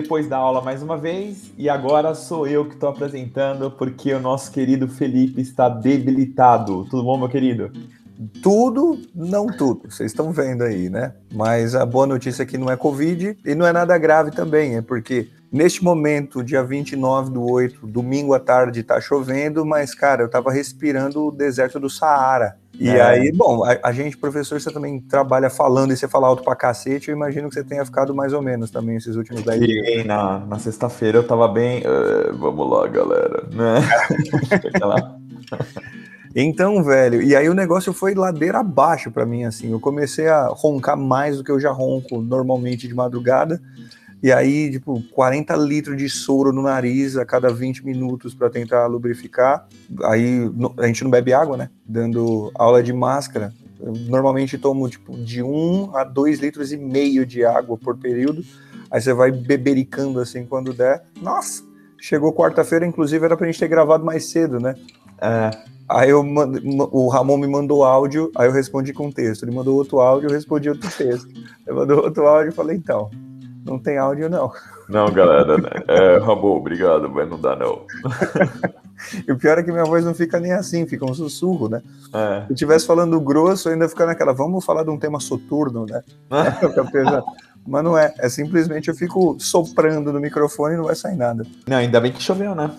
depois 0.00 0.28
da 0.28 0.36
aula 0.36 0.60
mais 0.60 0.82
uma 0.82 0.98
vez, 0.98 1.50
e 1.56 1.70
agora 1.70 2.14
sou 2.14 2.46
eu 2.46 2.66
que 2.66 2.74
estou 2.74 2.90
apresentando, 2.90 3.70
porque 3.70 4.12
o 4.12 4.20
nosso 4.20 4.52
querido 4.52 4.86
Felipe 4.86 5.40
está 5.40 5.70
debilitado. 5.70 6.84
Tudo 6.90 7.02
bom, 7.02 7.16
meu 7.16 7.30
querido? 7.30 7.72
Tudo, 8.42 9.00
não 9.14 9.46
tudo, 9.46 9.90
vocês 9.90 10.12
estão 10.12 10.32
vendo 10.32 10.64
aí, 10.64 10.90
né? 10.90 11.14
Mas 11.32 11.74
a 11.74 11.86
boa 11.86 12.06
notícia 12.06 12.42
é 12.42 12.46
que 12.46 12.58
não 12.58 12.70
é 12.70 12.76
Covid 12.76 13.38
e 13.42 13.54
não 13.54 13.66
é 13.66 13.72
nada 13.72 13.96
grave 13.96 14.30
também, 14.30 14.76
é 14.76 14.82
porque 14.82 15.30
neste 15.50 15.82
momento, 15.82 16.44
dia 16.44 16.62
29 16.62 17.30
do 17.30 17.50
8, 17.50 17.86
domingo 17.86 18.34
à 18.34 18.38
tarde, 18.38 18.82
tá 18.82 19.00
chovendo, 19.00 19.64
mas, 19.64 19.94
cara, 19.94 20.22
eu 20.22 20.28
tava 20.28 20.52
respirando 20.52 21.26
o 21.26 21.30
deserto 21.30 21.80
do 21.80 21.88
Saara. 21.88 22.58
E 22.78 22.88
é. 22.88 23.00
aí, 23.00 23.32
bom, 23.32 23.64
a, 23.64 23.78
a, 23.82 23.92
gente, 23.92 24.16
professor, 24.16 24.60
você 24.60 24.70
também 24.70 25.00
trabalha 25.00 25.48
falando 25.48 25.92
e 25.92 25.96
você 25.96 26.06
fala 26.06 26.26
alto 26.26 26.42
pra 26.42 26.54
cacete, 26.54 27.08
eu 27.08 27.16
imagino 27.16 27.48
que 27.48 27.54
você 27.54 27.64
tenha 27.64 27.84
ficado 27.84 28.14
mais 28.14 28.32
ou 28.32 28.42
menos 28.42 28.70
também 28.70 28.96
esses 28.96 29.16
últimos 29.16 29.42
10 29.42 29.60
dias. 29.60 30.06
Na, 30.06 30.40
na 30.40 30.58
sexta-feira 30.58 31.18
eu 31.18 31.26
tava 31.26 31.48
bem. 31.48 31.80
Uh, 31.80 32.36
vamos 32.36 32.70
lá, 32.70 32.86
galera. 32.86 33.44
Né? 33.50 33.80
Então, 36.38 36.84
velho, 36.84 37.22
e 37.22 37.34
aí 37.34 37.48
o 37.48 37.54
negócio 37.54 37.94
foi 37.94 38.14
ladeira 38.14 38.58
abaixo 38.58 39.10
para 39.10 39.24
mim, 39.24 39.44
assim. 39.44 39.70
Eu 39.70 39.80
comecei 39.80 40.28
a 40.28 40.48
roncar 40.48 40.94
mais 40.94 41.38
do 41.38 41.44
que 41.44 41.50
eu 41.50 41.58
já 41.58 41.72
ronco 41.72 42.20
normalmente 42.20 42.86
de 42.86 42.94
madrugada. 42.94 43.58
E 44.22 44.32
aí, 44.32 44.70
tipo, 44.70 45.02
40 45.12 45.54
litros 45.56 45.96
de 45.96 46.08
soro 46.08 46.52
no 46.52 46.62
nariz 46.62 47.16
a 47.16 47.24
cada 47.24 47.52
20 47.52 47.84
minutos 47.84 48.34
para 48.34 48.48
tentar 48.48 48.86
lubrificar. 48.86 49.66
Aí 50.04 50.50
a 50.78 50.86
gente 50.86 51.04
não 51.04 51.10
bebe 51.10 51.32
água, 51.32 51.56
né? 51.56 51.70
Dando 51.86 52.50
aula 52.54 52.82
de 52.82 52.92
máscara. 52.92 53.52
Eu 53.78 53.92
normalmente 53.92 54.56
tomo, 54.56 54.88
tipo, 54.88 55.16
de 55.16 55.42
1 55.42 55.94
a 55.94 56.02
2 56.04 56.40
litros 56.40 56.72
e 56.72 56.76
meio 56.76 57.26
de 57.26 57.44
água 57.44 57.76
por 57.76 57.96
período. 57.96 58.42
Aí 58.90 59.00
você 59.00 59.12
vai 59.12 59.30
bebericando 59.30 60.18
assim 60.18 60.46
quando 60.46 60.72
der. 60.72 61.02
Nossa! 61.20 61.62
Chegou 61.98 62.32
quarta-feira, 62.32 62.86
inclusive 62.86 63.24
era 63.24 63.36
pra 63.36 63.46
gente 63.46 63.58
ter 63.58 63.68
gravado 63.68 64.04
mais 64.04 64.26
cedo, 64.26 64.60
né? 64.60 64.74
É, 65.20 65.50
Aí 65.88 66.10
eu, 66.10 66.20
o 66.20 67.08
Ramon 67.08 67.36
me 67.36 67.46
mandou 67.46 67.84
áudio, 67.84 68.32
aí 68.34 68.48
eu 68.48 68.52
respondi 68.52 68.92
com 68.92 69.10
texto. 69.10 69.44
Ele 69.44 69.54
mandou 69.54 69.76
outro 69.76 70.00
áudio, 70.00 70.28
eu 70.28 70.32
respondi 70.32 70.68
outro 70.68 70.90
texto. 70.96 71.28
Ele 71.66 71.76
mandou 71.76 72.02
outro 72.02 72.26
áudio 72.26 72.50
e 72.50 72.54
falei, 72.54 72.76
então, 72.76 73.08
não 73.66 73.78
tem 73.78 73.98
áudio 73.98 74.30
não. 74.30 74.52
Não, 74.88 75.10
galera, 75.12 75.58
né? 75.58 75.70
É, 75.88 76.18
Ramon, 76.18 76.56
obrigado, 76.56 77.10
mas 77.10 77.28
não 77.28 77.40
dá 77.40 77.56
não. 77.56 77.82
e 79.26 79.32
o 79.32 79.36
pior 79.36 79.58
é 79.58 79.62
que 79.62 79.72
minha 79.72 79.84
voz 79.84 80.04
não 80.04 80.14
fica 80.14 80.38
nem 80.38 80.52
assim, 80.52 80.86
fica 80.86 81.04
um 81.04 81.12
sussurro, 81.12 81.68
né? 81.68 81.82
É. 82.14 82.42
Se 82.42 82.50
eu 82.50 82.54
estivesse 82.54 82.86
falando 82.86 83.20
grosso, 83.20 83.68
ainda 83.68 83.88
fica 83.88 84.06
naquela, 84.06 84.32
vamos 84.32 84.64
falar 84.64 84.84
de 84.84 84.90
um 84.90 84.98
tema 84.98 85.18
soturno, 85.18 85.84
né? 85.86 86.02
mas 87.66 87.84
não 87.84 87.98
é, 87.98 88.14
é 88.18 88.28
simplesmente 88.28 88.88
eu 88.88 88.94
fico 88.94 89.36
soprando 89.40 90.12
no 90.12 90.20
microfone 90.20 90.74
e 90.74 90.76
não 90.76 90.84
vai 90.84 90.94
sair 90.94 91.16
nada. 91.16 91.44
Não, 91.66 91.76
ainda 91.76 92.00
bem 92.00 92.12
que 92.12 92.22
choveu, 92.22 92.54
né? 92.54 92.70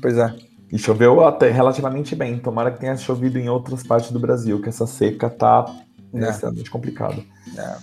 Pois 0.00 0.16
é. 0.16 0.34
E 0.72 0.78
choveu 0.78 1.26
até 1.26 1.50
relativamente 1.50 2.14
bem. 2.14 2.38
Tomara 2.38 2.70
que 2.70 2.80
tenha 2.80 2.96
chovido 2.96 3.38
em 3.38 3.48
outras 3.48 3.82
partes 3.82 4.10
do 4.10 4.18
Brasil, 4.18 4.60
que 4.60 4.68
essa 4.68 4.86
seca 4.86 5.28
tá 5.28 5.66
é. 6.14 6.28
extremamente 6.28 6.70
complicada. 6.70 7.16
É. 7.56 7.76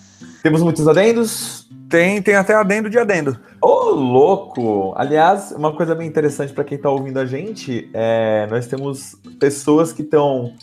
Temos 0.44 0.62
muitos 0.62 0.88
adendos? 0.88 1.68
Tem, 1.90 2.22
tem 2.22 2.36
até 2.36 2.54
adendo 2.54 2.90
de 2.90 2.98
adendo. 2.98 3.40
Ô, 3.62 3.68
oh, 3.68 3.90
louco! 3.92 4.94
Aliás, 4.96 5.52
uma 5.52 5.76
coisa 5.76 5.94
bem 5.94 6.08
interessante 6.08 6.52
para 6.52 6.64
quem 6.64 6.78
está 6.78 6.90
ouvindo 6.90 7.20
a 7.20 7.26
gente 7.26 7.90
é 7.94 8.48
nós 8.50 8.68
temos 8.68 9.16
pessoas 9.40 9.94
que 9.94 10.02
estão 10.02 10.54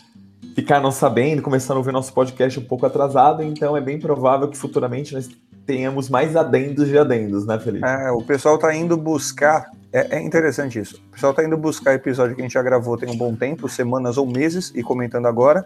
ficaram 0.53 0.91
sabendo, 0.91 1.41
começando 1.41 1.77
a 1.77 1.79
ouvir 1.79 1.91
nosso 1.91 2.13
podcast 2.13 2.59
um 2.59 2.63
pouco 2.63 2.85
atrasado, 2.85 3.41
então 3.41 3.75
é 3.75 3.81
bem 3.81 3.99
provável 3.99 4.47
que 4.47 4.57
futuramente 4.57 5.13
nós 5.13 5.27
tenhamos 5.65 6.09
mais 6.09 6.35
adendos 6.35 6.87
de 6.87 6.97
adendos, 6.97 7.45
né, 7.45 7.57
Felipe? 7.57 7.85
É, 7.85 8.11
o 8.11 8.21
pessoal 8.21 8.55
está 8.55 8.75
indo 8.75 8.95
buscar 8.95 9.65
é, 9.91 10.17
é, 10.17 10.21
interessante 10.21 10.79
isso. 10.79 11.01
O 11.09 11.13
pessoal 11.13 11.31
está 11.31 11.43
indo 11.43 11.55
buscar 11.55 11.93
episódio 11.93 12.35
que 12.35 12.41
a 12.41 12.45
gente 12.45 12.53
já 12.53 12.63
gravou 12.63 12.97
tem 12.97 13.09
um 13.09 13.15
bom 13.15 13.35
tempo, 13.35 13.69
semanas 13.69 14.17
ou 14.17 14.25
meses, 14.25 14.71
e 14.75 14.81
comentando 14.81 15.27
agora. 15.27 15.63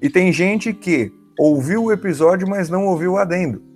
E 0.00 0.10
tem 0.10 0.30
gente 0.30 0.74
que 0.74 1.10
ouviu 1.38 1.84
o 1.84 1.92
episódio, 1.92 2.46
mas 2.48 2.68
não 2.68 2.86
ouviu 2.86 3.12
o 3.12 3.18
adendo. 3.18 3.73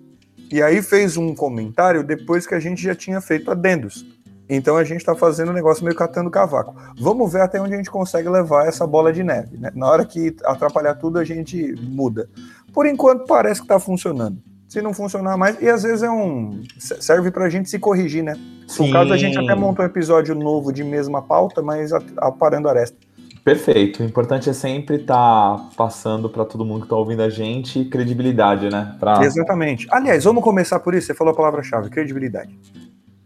E 0.51 0.63
aí 0.63 0.83
fez 0.83 1.17
um 1.17 1.35
comentário 1.35 2.03
depois 2.03 2.47
que 2.47 2.55
a 2.55 2.61
gente 2.61 2.83
já 2.83 2.95
tinha 2.95 3.21
feito 3.21 3.51
adendos. 3.51 4.07
Então 4.49 4.77
a 4.77 4.85
gente 4.85 5.01
está 5.01 5.15
fazendo 5.15 5.49
o 5.49 5.51
um 5.51 5.55
negócio 5.55 5.85
meio 5.85 5.95
catando 5.95 6.31
cavaco. 6.31 6.75
Vamos 6.99 7.31
ver 7.31 7.43
até 7.43 7.61
onde 7.61 7.75
a 7.75 7.77
gente 7.77 7.91
consegue 7.91 8.29
levar 8.29 8.67
essa 8.67 8.87
bola 8.87 9.13
de 9.13 9.23
neve. 9.23 9.59
Né? 9.59 9.71
Na 9.75 9.87
hora 9.87 10.07
que 10.07 10.35
atrapalhar 10.45 10.95
tudo, 10.95 11.19
a 11.19 11.25
gente 11.25 11.75
muda. 11.83 12.29
Por 12.73 12.87
enquanto 12.87 13.27
parece 13.27 13.61
que 13.61 13.67
está 13.67 13.79
funcionando 13.79 14.43
se 14.69 14.83
não 14.83 14.93
funcionar 14.93 15.37
mais. 15.37 15.61
E 15.61 15.69
às 15.69 15.83
vezes 15.83 16.03
é 16.03 16.11
um. 16.11 16.63
serve 16.79 17.31
pra 17.31 17.49
gente 17.49 17.71
se 17.71 17.79
corrigir, 17.79 18.23
né? 18.23 18.35
Sim. 18.67 18.87
No 18.87 18.93
caso, 18.93 19.13
a 19.13 19.17
gente 19.17 19.39
até 19.39 19.55
montou 19.55 19.83
um 19.83 19.89
episódio 19.89 20.35
novo 20.35 20.71
de 20.73 20.85
mesma 20.85 21.23
pauta, 21.23 21.63
mas 21.63 21.91
aparando 22.19 22.69
a 22.69 22.73
aresta. 22.73 23.08
Perfeito. 23.49 24.03
O 24.03 24.05
importante 24.05 24.51
é 24.51 24.53
sempre 24.53 24.97
estar 24.97 25.57
tá 25.57 25.71
passando 25.75 26.29
para 26.29 26.45
todo 26.45 26.67
mundo 26.67 26.81
que 26.81 26.85
está 26.85 26.97
ouvindo 26.97 27.23
a 27.23 27.31
gente 27.31 27.83
credibilidade, 27.87 28.69
né? 28.69 28.95
Pra... 29.01 29.25
Exatamente. 29.25 29.87
Aliás, 29.91 30.25
vamos 30.25 30.45
começar 30.45 30.79
por 30.81 30.95
isso. 30.95 31.07
Você 31.07 31.15
falou 31.15 31.33
a 31.33 31.37
palavra-chave, 31.37 31.89
credibilidade. 31.89 32.55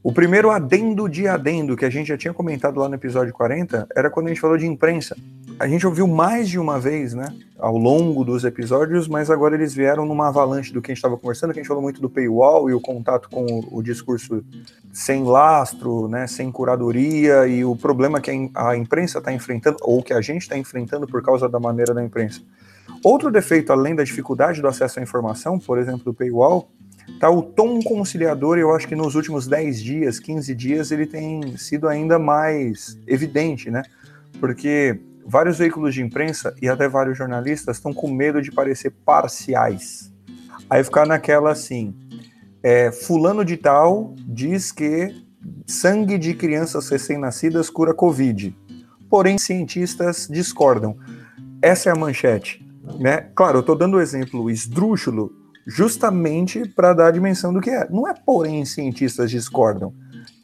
O 0.00 0.12
primeiro 0.12 0.52
adendo 0.52 1.08
de 1.08 1.26
adendo 1.26 1.76
que 1.76 1.84
a 1.84 1.90
gente 1.90 2.06
já 2.06 2.16
tinha 2.16 2.32
comentado 2.32 2.78
lá 2.78 2.88
no 2.88 2.94
episódio 2.94 3.32
40 3.32 3.88
era 3.96 4.08
quando 4.10 4.26
a 4.26 4.28
gente 4.28 4.40
falou 4.40 4.56
de 4.56 4.64
imprensa. 4.64 5.16
A 5.58 5.68
gente 5.68 5.86
ouviu 5.86 6.06
mais 6.06 6.48
de 6.48 6.58
uma 6.58 6.80
vez, 6.80 7.14
né, 7.14 7.32
ao 7.58 7.76
longo 7.76 8.24
dos 8.24 8.44
episódios, 8.44 9.06
mas 9.06 9.30
agora 9.30 9.54
eles 9.54 9.72
vieram 9.72 10.04
numa 10.04 10.28
avalanche 10.28 10.72
do 10.72 10.82
que 10.82 10.90
a 10.90 10.94
gente 10.94 10.98
estava 10.98 11.16
conversando, 11.16 11.52
que 11.52 11.60
a 11.60 11.62
gente 11.62 11.68
falou 11.68 11.82
muito 11.82 12.00
do 12.00 12.10
paywall 12.10 12.68
e 12.68 12.74
o 12.74 12.80
contato 12.80 13.28
com 13.30 13.44
o, 13.44 13.78
o 13.78 13.82
discurso 13.82 14.44
sem 14.92 15.22
lastro, 15.22 16.08
né, 16.08 16.26
sem 16.26 16.50
curadoria 16.50 17.46
e 17.46 17.64
o 17.64 17.76
problema 17.76 18.20
que 18.20 18.50
a, 18.54 18.76
imprensa 18.76 19.18
está 19.18 19.32
enfrentando, 19.32 19.76
ou 19.82 20.02
que 20.02 20.12
a 20.12 20.20
gente 20.20 20.42
está 20.42 20.58
enfrentando 20.58 21.06
por 21.06 21.22
causa 21.22 21.48
da 21.48 21.60
maneira 21.60 21.94
da 21.94 22.02
imprensa. 22.02 22.40
Outro 23.04 23.30
defeito, 23.30 23.72
além 23.72 23.94
da 23.94 24.02
dificuldade 24.02 24.60
do 24.60 24.68
acesso 24.68 24.98
à 24.98 25.02
informação, 25.02 25.58
por 25.58 25.78
exemplo, 25.78 26.04
do 26.04 26.14
paywall, 26.14 26.68
Tá, 27.18 27.28
o 27.28 27.42
tom 27.42 27.80
conciliador, 27.82 28.58
eu 28.58 28.72
acho 28.72 28.86
que 28.86 28.94
nos 28.94 29.16
últimos 29.16 29.48
10 29.48 29.82
dias, 29.82 30.18
15 30.20 30.54
dias, 30.54 30.92
ele 30.92 31.04
tem 31.04 31.56
sido 31.56 31.88
ainda 31.88 32.16
mais 32.16 32.96
evidente, 33.08 33.70
né? 33.70 33.82
Porque 34.40 35.00
vários 35.26 35.58
veículos 35.58 35.94
de 35.94 36.02
imprensa 36.02 36.54
e 36.60 36.68
até 36.68 36.88
vários 36.88 37.16
jornalistas 37.16 37.76
estão 37.76 37.92
com 37.92 38.12
medo 38.12 38.40
de 38.40 38.50
parecer 38.50 38.90
parciais. 39.04 40.12
Aí 40.68 40.82
ficar 40.82 41.06
naquela 41.06 41.50
assim, 41.50 41.94
é, 42.62 42.90
fulano 42.92 43.44
de 43.44 43.56
tal 43.56 44.14
diz 44.18 44.72
que 44.72 45.14
sangue 45.66 46.18
de 46.18 46.34
crianças 46.34 46.88
recém-nascidas 46.88 47.68
cura 47.68 47.92
Covid. 47.92 48.56
Porém, 49.10 49.36
cientistas 49.36 50.28
discordam. 50.30 50.96
Essa 51.60 51.90
é 51.90 51.92
a 51.92 51.96
manchete. 51.96 52.64
Né? 52.98 53.28
Claro, 53.34 53.58
eu 53.58 53.60
estou 53.60 53.76
dando 53.76 53.96
o 53.96 54.00
exemplo 54.00 54.50
esdrúxulo 54.50 55.30
justamente 55.66 56.66
para 56.68 56.92
dar 56.92 57.08
a 57.08 57.10
dimensão 57.10 57.52
do 57.52 57.60
que 57.60 57.70
é. 57.70 57.88
Não 57.90 58.08
é 58.08 58.14
porém 58.14 58.64
cientistas 58.64 59.30
discordam. 59.30 59.92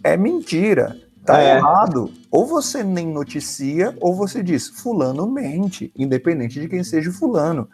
É 0.02 0.16
mentira. 0.16 0.96
Tá 1.28 1.42
é. 1.42 1.56
errado. 1.56 2.10
Ou 2.30 2.46
você 2.46 2.82
nem 2.82 3.06
noticia, 3.06 3.94
ou 4.00 4.14
você 4.14 4.42
diz, 4.42 4.68
fulano 4.68 5.30
mente, 5.30 5.92
independente 5.96 6.58
de 6.58 6.68
quem 6.68 6.82
seja 6.82 7.12
fulano. 7.12 7.68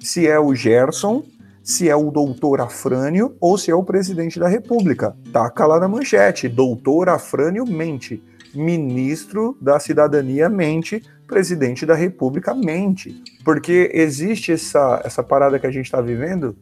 Se 0.00 0.28
é 0.28 0.38
o 0.38 0.54
Gerson, 0.54 1.24
se 1.62 1.88
é 1.88 1.96
o 1.96 2.10
doutor 2.10 2.60
Afrânio, 2.60 3.36
ou 3.40 3.58
se 3.58 3.70
é 3.70 3.74
o 3.74 3.82
presidente 3.82 4.38
da 4.38 4.46
República. 4.46 5.16
Taca 5.32 5.66
lá 5.66 5.80
na 5.80 5.88
manchete, 5.88 6.48
doutor 6.48 7.08
Afrânio 7.08 7.66
mente. 7.66 8.22
Ministro 8.54 9.56
da 9.60 9.78
Cidadania 9.80 10.48
mente, 10.48 11.02
presidente 11.26 11.84
da 11.84 11.94
República 11.94 12.54
mente. 12.54 13.22
Porque 13.44 13.90
existe 13.92 14.52
essa, 14.52 15.00
essa 15.04 15.22
parada 15.22 15.58
que 15.58 15.66
a 15.66 15.70
gente 15.70 15.86
está 15.86 16.00
vivendo 16.00 16.56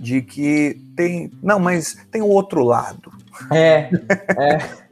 de 0.00 0.20
que 0.20 0.78
tem. 0.94 1.30
Não, 1.42 1.58
mas 1.58 1.96
tem 2.10 2.20
o 2.20 2.28
outro 2.28 2.62
lado. 2.62 3.10
É. 3.50 3.88
É. 4.36 4.83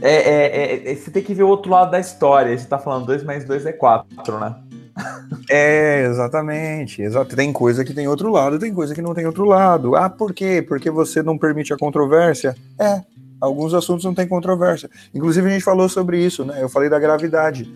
é, 0.00 0.14
é, 0.14 0.92
é 0.92 0.94
você 0.94 1.10
tem 1.10 1.22
que 1.22 1.34
ver 1.34 1.42
o 1.42 1.48
outro 1.48 1.70
lado 1.70 1.90
da 1.90 1.98
história. 1.98 2.56
Você 2.56 2.66
tá 2.66 2.78
falando 2.78 3.06
2 3.06 3.24
mais 3.24 3.44
2 3.44 3.66
é 3.66 3.72
4, 3.72 4.38
né? 4.38 4.56
É, 5.50 6.06
exatamente. 6.06 7.02
Exato. 7.02 7.36
Tem 7.36 7.52
coisa 7.52 7.84
que 7.84 7.92
tem 7.92 8.08
outro 8.08 8.30
lado, 8.30 8.58
tem 8.58 8.72
coisa 8.72 8.94
que 8.94 9.02
não 9.02 9.14
tem 9.14 9.26
outro 9.26 9.44
lado. 9.44 9.94
Ah, 9.94 10.08
por 10.08 10.32
quê? 10.32 10.64
Porque 10.66 10.90
você 10.90 11.22
não 11.22 11.36
permite 11.38 11.72
a 11.72 11.76
controvérsia? 11.76 12.56
É, 12.78 13.02
alguns 13.40 13.74
assuntos 13.74 14.04
não 14.04 14.14
tem 14.14 14.26
controvérsia. 14.26 14.90
Inclusive, 15.14 15.48
a 15.48 15.52
gente 15.52 15.64
falou 15.64 15.88
sobre 15.88 16.24
isso, 16.24 16.44
né? 16.44 16.62
Eu 16.62 16.68
falei 16.68 16.88
da 16.88 16.98
gravidade. 16.98 17.70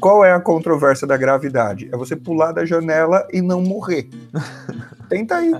Qual 0.00 0.24
é 0.24 0.32
a 0.32 0.40
controvérsia 0.40 1.06
da 1.06 1.16
gravidade? 1.16 1.88
É 1.92 1.96
você 1.96 2.16
pular 2.16 2.52
da 2.52 2.64
janela 2.64 3.26
e 3.32 3.40
não 3.40 3.60
morrer. 3.60 4.08
Tenta 5.08 5.36
aí. 5.36 5.52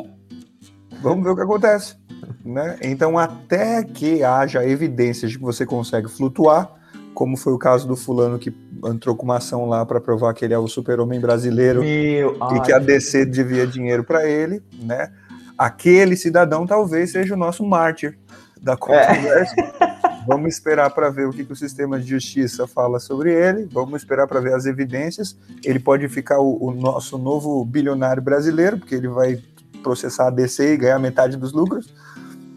Vamos 1.02 1.24
ver 1.24 1.30
o 1.30 1.36
que 1.36 1.42
acontece. 1.42 1.96
Né? 2.44 2.78
Então, 2.82 3.18
até 3.18 3.82
que 3.82 4.22
haja 4.22 4.66
evidências 4.66 5.32
de 5.32 5.38
que 5.38 5.44
você 5.44 5.64
consegue 5.64 6.08
flutuar, 6.08 6.70
como 7.14 7.36
foi 7.36 7.52
o 7.52 7.58
caso 7.58 7.86
do 7.86 7.96
fulano 7.96 8.38
que 8.38 8.52
entrou 8.84 9.14
com 9.14 9.24
uma 9.24 9.36
ação 9.36 9.66
lá 9.66 9.86
para 9.86 10.00
provar 10.00 10.34
que 10.34 10.44
ele 10.44 10.52
é 10.52 10.58
o 10.58 10.66
super-homem 10.66 11.20
brasileiro 11.20 11.80
Meu, 11.80 12.36
e 12.54 12.60
que 12.60 12.72
a 12.72 12.78
DC 12.78 13.24
devia 13.26 13.66
dinheiro 13.66 14.04
para 14.04 14.26
ele, 14.28 14.62
né? 14.82 15.10
Aquele 15.56 16.16
cidadão 16.16 16.66
talvez 16.66 17.12
seja 17.12 17.34
o 17.34 17.36
nosso 17.36 17.64
mártir. 17.64 18.18
da 18.60 18.76
controvérsia. 18.76 19.54
É. 19.80 19.94
Vamos 20.26 20.54
esperar 20.54 20.90
para 20.90 21.10
ver 21.10 21.26
o 21.26 21.30
que, 21.30 21.44
que, 21.44 21.52
o 21.52 21.56
sistema 21.56 21.98
de 21.98 22.08
justiça 22.08 22.66
fala 22.66 22.98
sobre 22.98 23.30
ele. 23.30 23.68
Vamos 23.70 24.00
esperar 24.00 24.26
para 24.26 24.40
ver 24.40 24.54
as 24.54 24.64
evidências. 24.64 25.36
Ele 25.62 25.78
pode 25.78 26.08
ficar 26.08 26.40
o, 26.40 26.56
o, 26.64 26.72
nosso 26.72 27.18
novo 27.18 27.62
bilionário 27.62 28.22
brasileiro, 28.22 28.78
porque 28.78 28.94
ele 28.94 29.08
vai 29.08 29.38
processar 29.84 30.26
a 30.26 30.30
DC 30.30 30.72
e 30.72 30.76
ganhar 30.76 30.98
metade 30.98 31.36
dos 31.36 31.52
lucros. 31.52 31.94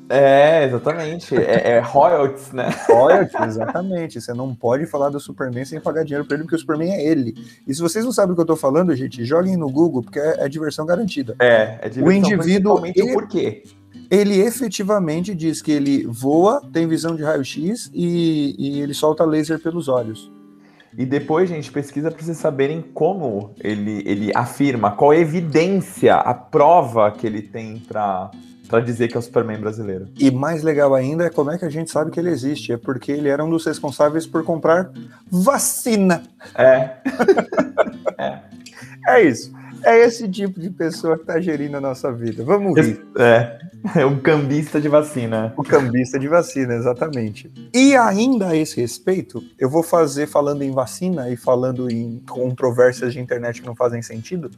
É, 0.09 0.65
exatamente. 0.65 1.35
É, 1.35 1.71
é 1.71 1.79
royalties, 1.79 2.51
né? 2.53 2.69
Royalties, 2.87 3.47
exatamente. 3.47 4.21
Você 4.21 4.33
não 4.33 4.55
pode 4.55 4.85
falar 4.85 5.09
do 5.09 5.19
Superman 5.19 5.65
sem 5.65 5.79
pagar 5.79 6.03
dinheiro 6.03 6.25
pra 6.25 6.35
ele, 6.35 6.43
porque 6.43 6.55
o 6.55 6.59
Superman 6.59 6.93
é 6.93 7.05
ele. 7.05 7.35
E 7.67 7.75
se 7.75 7.81
vocês 7.81 8.05
não 8.05 8.11
sabem 8.11 8.31
o 8.31 8.35
que 8.35 8.41
eu 8.41 8.45
tô 8.45 8.55
falando, 8.55 8.95
gente, 8.95 9.25
joguem 9.25 9.57
no 9.57 9.69
Google, 9.69 10.01
porque 10.01 10.19
é, 10.19 10.45
é 10.45 10.49
diversão 10.49 10.85
garantida. 10.85 11.35
É, 11.39 11.79
é 11.81 11.89
diversão 11.89 12.07
o 12.07 12.11
indivíduo, 12.11 12.85
ele, 12.85 13.11
o 13.11 13.13
porquê. 13.13 13.63
Ele 14.09 14.39
efetivamente 14.39 15.35
diz 15.35 15.61
que 15.61 15.71
ele 15.71 16.07
voa, 16.07 16.61
tem 16.71 16.87
visão 16.87 17.15
de 17.15 17.23
raio-x 17.23 17.91
e, 17.93 18.55
e 18.57 18.79
ele 18.79 18.93
solta 18.93 19.25
laser 19.25 19.59
pelos 19.59 19.89
olhos. 19.89 20.31
E 20.97 21.05
depois, 21.05 21.47
gente, 21.47 21.71
pesquisa 21.71 22.09
para 22.09 22.19
vocês 22.19 22.37
saberem 22.37 22.81
como 22.81 23.53
ele, 23.63 24.01
ele 24.03 24.31
afirma, 24.33 24.89
qual 24.89 25.11
a 25.11 25.17
evidência, 25.17 26.15
a 26.15 26.33
prova 26.33 27.11
que 27.11 27.27
ele 27.27 27.43
tem 27.43 27.77
para 27.77 28.31
para 28.67 28.81
dizer 28.81 29.07
que 29.07 29.15
é 29.15 29.19
o 29.19 29.21
Superman 29.21 29.61
brasileiro. 29.61 30.09
E 30.19 30.29
mais 30.29 30.61
legal 30.61 30.93
ainda 30.93 31.25
é 31.25 31.29
como 31.29 31.49
é 31.49 31.57
que 31.57 31.63
a 31.63 31.69
gente 31.69 31.89
sabe 31.89 32.11
que 32.11 32.19
ele 32.19 32.29
existe. 32.29 32.73
É 32.73 32.77
porque 32.77 33.13
ele 33.13 33.29
era 33.29 33.41
um 33.41 33.49
dos 33.49 33.65
responsáveis 33.65 34.27
por 34.27 34.43
comprar 34.43 34.91
vacina. 35.31 36.23
É. 36.53 36.97
é. 38.19 38.39
É 39.07 39.23
isso. 39.23 39.53
É 39.83 39.99
esse 39.99 40.27
tipo 40.27 40.59
de 40.59 40.69
pessoa 40.69 41.15
que 41.15 41.23
está 41.23 41.39
gerindo 41.39 41.77
a 41.77 41.81
nossa 41.81 42.11
vida. 42.11 42.43
Vamos 42.43 42.73
ver. 42.73 43.05
É, 43.17 43.59
é 43.95 44.05
um 44.05 44.19
cambista 44.19 44.79
de 44.81 44.87
vacina. 44.87 45.53
O 45.57 45.63
cambista 45.63 46.19
de 46.19 46.27
vacina, 46.27 46.75
exatamente. 46.75 47.51
E 47.73 47.95
ainda 47.95 48.49
a 48.49 48.55
esse 48.55 48.79
respeito, 48.79 49.41
eu 49.57 49.69
vou 49.69 49.83
fazer, 49.83 50.27
falando 50.27 50.61
em 50.61 50.71
vacina 50.71 51.29
e 51.29 51.37
falando 51.37 51.89
em 51.89 52.21
controvérsias 52.27 53.13
de 53.13 53.19
internet 53.19 53.61
que 53.61 53.67
não 53.67 53.75
fazem 53.75 54.01
sentido, 54.01 54.49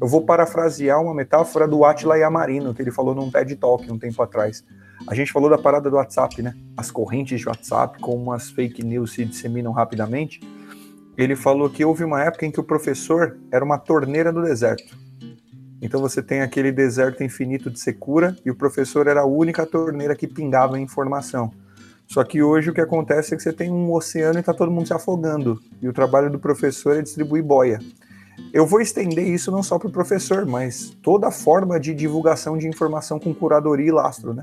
eu 0.00 0.08
vou 0.08 0.22
parafrasear 0.22 1.00
uma 1.02 1.14
metáfora 1.14 1.66
do 1.66 1.84
Attila 1.84 2.16
Yamarino, 2.16 2.74
que 2.74 2.82
ele 2.82 2.90
falou 2.90 3.14
num 3.14 3.30
TED 3.30 3.56
Talk 3.56 3.90
um 3.90 3.98
tempo 3.98 4.22
atrás. 4.22 4.64
A 5.06 5.14
gente 5.14 5.32
falou 5.32 5.50
da 5.50 5.58
parada 5.58 5.90
do 5.90 5.96
WhatsApp, 5.96 6.40
né? 6.42 6.54
As 6.76 6.90
correntes 6.90 7.40
de 7.40 7.48
WhatsApp, 7.48 7.98
como 8.00 8.32
as 8.32 8.50
fake 8.50 8.84
news 8.84 9.12
se 9.12 9.24
disseminam 9.24 9.72
rapidamente 9.72 10.40
ele 11.16 11.36
falou 11.36 11.68
que 11.68 11.84
houve 11.84 12.04
uma 12.04 12.22
época 12.22 12.46
em 12.46 12.50
que 12.50 12.60
o 12.60 12.64
professor 12.64 13.38
era 13.50 13.64
uma 13.64 13.78
torneira 13.78 14.32
do 14.32 14.42
deserto. 14.42 14.96
Então 15.80 16.00
você 16.00 16.22
tem 16.22 16.42
aquele 16.42 16.70
deserto 16.70 17.24
infinito 17.24 17.68
de 17.70 17.80
secura 17.80 18.36
e 18.44 18.50
o 18.50 18.54
professor 18.54 19.06
era 19.06 19.22
a 19.22 19.26
única 19.26 19.66
torneira 19.66 20.14
que 20.14 20.28
pingava 20.28 20.78
informação. 20.78 21.52
Só 22.06 22.22
que 22.22 22.42
hoje 22.42 22.70
o 22.70 22.74
que 22.74 22.80
acontece 22.80 23.34
é 23.34 23.36
que 23.36 23.42
você 23.42 23.52
tem 23.52 23.70
um 23.70 23.92
oceano 23.92 24.38
e 24.38 24.40
está 24.40 24.54
todo 24.54 24.70
mundo 24.70 24.86
se 24.86 24.92
afogando. 24.92 25.60
E 25.80 25.88
o 25.88 25.92
trabalho 25.92 26.30
do 26.30 26.38
professor 26.38 26.96
é 26.96 27.02
distribuir 27.02 27.42
boia. 27.42 27.80
Eu 28.52 28.66
vou 28.66 28.80
estender 28.80 29.26
isso 29.26 29.50
não 29.50 29.62
só 29.62 29.78
para 29.78 29.88
o 29.88 29.92
professor, 29.92 30.46
mas 30.46 30.90
toda 31.02 31.30
forma 31.30 31.80
de 31.80 31.94
divulgação 31.94 32.56
de 32.56 32.68
informação 32.68 33.18
com 33.18 33.34
curadoria 33.34 33.88
e 33.88 33.92
lastro, 33.92 34.34
né? 34.34 34.42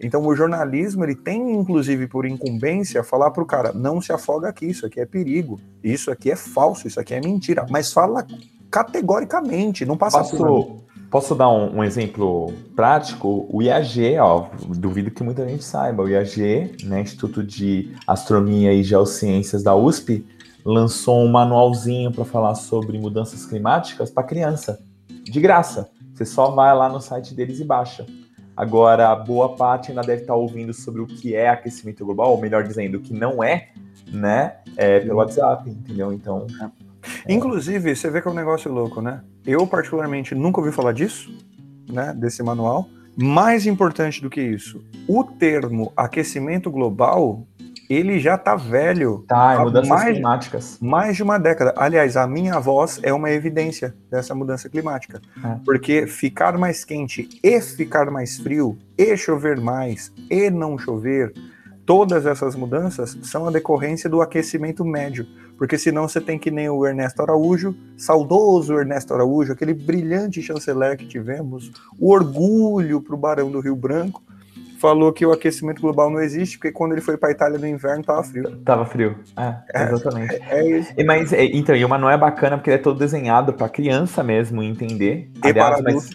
Então 0.00 0.26
o 0.26 0.34
jornalismo 0.34 1.04
ele 1.04 1.14
tem 1.14 1.52
inclusive 1.52 2.06
por 2.06 2.24
incumbência 2.24 3.04
falar 3.04 3.30
para 3.30 3.42
o 3.42 3.46
cara 3.46 3.72
não 3.72 4.00
se 4.00 4.12
afoga 4.12 4.48
aqui, 4.48 4.66
isso 4.66 4.86
aqui 4.86 5.00
é 5.00 5.06
perigo, 5.06 5.60
isso 5.82 6.10
aqui 6.10 6.30
é 6.30 6.36
falso, 6.36 6.88
isso 6.88 6.98
aqui 6.98 7.14
é 7.14 7.20
mentira, 7.20 7.66
mas 7.68 7.92
fala 7.92 8.26
categoricamente, 8.70 9.84
não 9.84 9.96
passa 9.96 10.18
posso, 10.18 10.36
por 10.36 10.80
Posso 11.10 11.34
dar 11.34 11.50
um, 11.50 11.78
um, 11.78 11.84
exemplo 11.84 12.54
prático? 12.76 13.44
O 13.50 13.60
IAG, 13.60 14.16
ó, 14.20 14.46
duvido 14.68 15.10
que 15.10 15.24
muita 15.24 15.46
gente 15.46 15.64
saiba, 15.64 16.04
o 16.04 16.08
IAG, 16.08 16.76
né, 16.84 17.00
Instituto 17.00 17.42
de 17.42 17.92
Astronomia 18.06 18.72
e 18.72 18.84
Geociências 18.84 19.64
da 19.64 19.74
USP, 19.74 20.24
lançou 20.64 21.20
um 21.24 21.28
manualzinho 21.28 22.12
para 22.12 22.24
falar 22.24 22.54
sobre 22.54 22.96
mudanças 22.96 23.44
climáticas 23.44 24.08
para 24.08 24.22
criança, 24.22 24.78
de 25.24 25.40
graça. 25.40 25.90
Você 26.14 26.24
só 26.24 26.52
vai 26.52 26.72
lá 26.76 26.88
no 26.88 27.00
site 27.00 27.34
deles 27.34 27.58
e 27.58 27.64
baixa. 27.64 28.06
Agora, 28.56 29.14
boa 29.14 29.56
parte 29.56 29.90
ainda 29.90 30.02
deve 30.02 30.22
estar 30.22 30.34
ouvindo 30.34 30.72
sobre 30.74 31.00
o 31.00 31.06
que 31.06 31.34
é 31.34 31.48
aquecimento 31.48 32.04
global, 32.04 32.32
ou 32.32 32.40
melhor 32.40 32.62
dizendo, 32.64 32.98
o 32.98 33.00
que 33.00 33.14
não 33.14 33.42
é, 33.42 33.70
né? 34.12 34.56
É, 34.76 35.00
pelo 35.00 35.16
WhatsApp, 35.16 35.68
entendeu? 35.68 36.12
Então. 36.12 36.46
É. 36.62 37.32
Inclusive, 37.32 37.94
você 37.94 38.10
vê 38.10 38.20
que 38.20 38.28
é 38.28 38.30
um 38.30 38.34
negócio 38.34 38.70
louco, 38.70 39.00
né? 39.00 39.22
Eu, 39.46 39.66
particularmente, 39.66 40.34
nunca 40.34 40.60
ouvi 40.60 40.72
falar 40.72 40.92
disso, 40.92 41.32
né? 41.88 42.12
Desse 42.14 42.42
manual. 42.42 42.88
Mais 43.16 43.66
importante 43.66 44.22
do 44.22 44.30
que 44.30 44.40
isso, 44.40 44.84
o 45.08 45.24
termo 45.24 45.92
aquecimento 45.96 46.70
global 46.70 47.46
ele 47.90 48.20
já 48.20 48.38
tá 48.38 48.54
velho. 48.54 49.24
Tá, 49.26 49.54
é 49.54 49.58
mudanças 49.58 49.88
mais, 49.88 50.12
climáticas. 50.12 50.78
Mais 50.80 51.16
de 51.16 51.22
uma 51.24 51.38
década. 51.38 51.74
Aliás, 51.76 52.16
a 52.16 52.24
minha 52.24 52.60
voz 52.60 53.00
é 53.02 53.12
uma 53.12 53.30
evidência 53.30 53.94
dessa 54.08 54.32
mudança 54.32 54.68
climática. 54.68 55.20
É. 55.44 55.56
Porque 55.64 56.06
ficar 56.06 56.56
mais 56.56 56.84
quente 56.84 57.28
e 57.42 57.60
ficar 57.60 58.08
mais 58.08 58.38
frio, 58.38 58.78
e 58.96 59.16
chover 59.16 59.60
mais, 59.60 60.12
e 60.30 60.48
não 60.50 60.78
chover, 60.78 61.34
todas 61.84 62.26
essas 62.26 62.54
mudanças 62.54 63.18
são 63.24 63.48
a 63.48 63.50
decorrência 63.50 64.08
do 64.08 64.22
aquecimento 64.22 64.84
médio. 64.84 65.26
Porque 65.58 65.76
senão 65.76 66.08
você 66.08 66.20
tem 66.20 66.38
que 66.38 66.50
nem 66.50 66.70
o 66.70 66.86
Ernesto 66.86 67.20
Araújo, 67.20 67.74
saudoso 67.96 68.78
Ernesto 68.78 69.12
Araújo, 69.12 69.52
aquele 69.52 69.74
brilhante 69.74 70.40
chanceler 70.40 70.96
que 70.96 71.06
tivemos, 71.06 71.72
o 71.98 72.12
orgulho 72.12 73.02
para 73.02 73.14
o 73.14 73.18
Barão 73.18 73.50
do 73.50 73.60
Rio 73.60 73.76
Branco, 73.76 74.22
falou 74.80 75.12
que 75.12 75.26
o 75.26 75.32
aquecimento 75.32 75.82
global 75.82 76.10
não 76.10 76.20
existe, 76.20 76.56
porque 76.58 76.72
quando 76.72 76.92
ele 76.92 77.02
foi 77.02 77.18
para 77.18 77.28
a 77.28 77.32
Itália 77.32 77.58
no 77.58 77.66
inverno 77.66 78.02
tava 78.02 78.24
frio. 78.24 78.56
Tava 78.64 78.86
frio, 78.86 79.18
é, 79.36 79.56
é 79.74 79.82
exatamente. 79.84 80.34
É, 80.34 80.58
é 80.58 80.78
isso. 80.78 80.92
E, 80.96 81.04
mas, 81.04 81.32
então, 81.32 81.76
e 81.76 81.84
o 81.84 81.88
manual 81.88 82.12
é 82.12 82.16
bacana 82.16 82.56
porque 82.56 82.70
ele 82.70 82.76
é 82.76 82.82
todo 82.82 82.98
desenhado 82.98 83.52
para 83.52 83.68
criança 83.68 84.22
mesmo 84.22 84.62
entender. 84.62 85.30
E 85.44 85.48
Aliás, 85.48 85.80
para 85.80 85.90
adultos. 85.90 86.10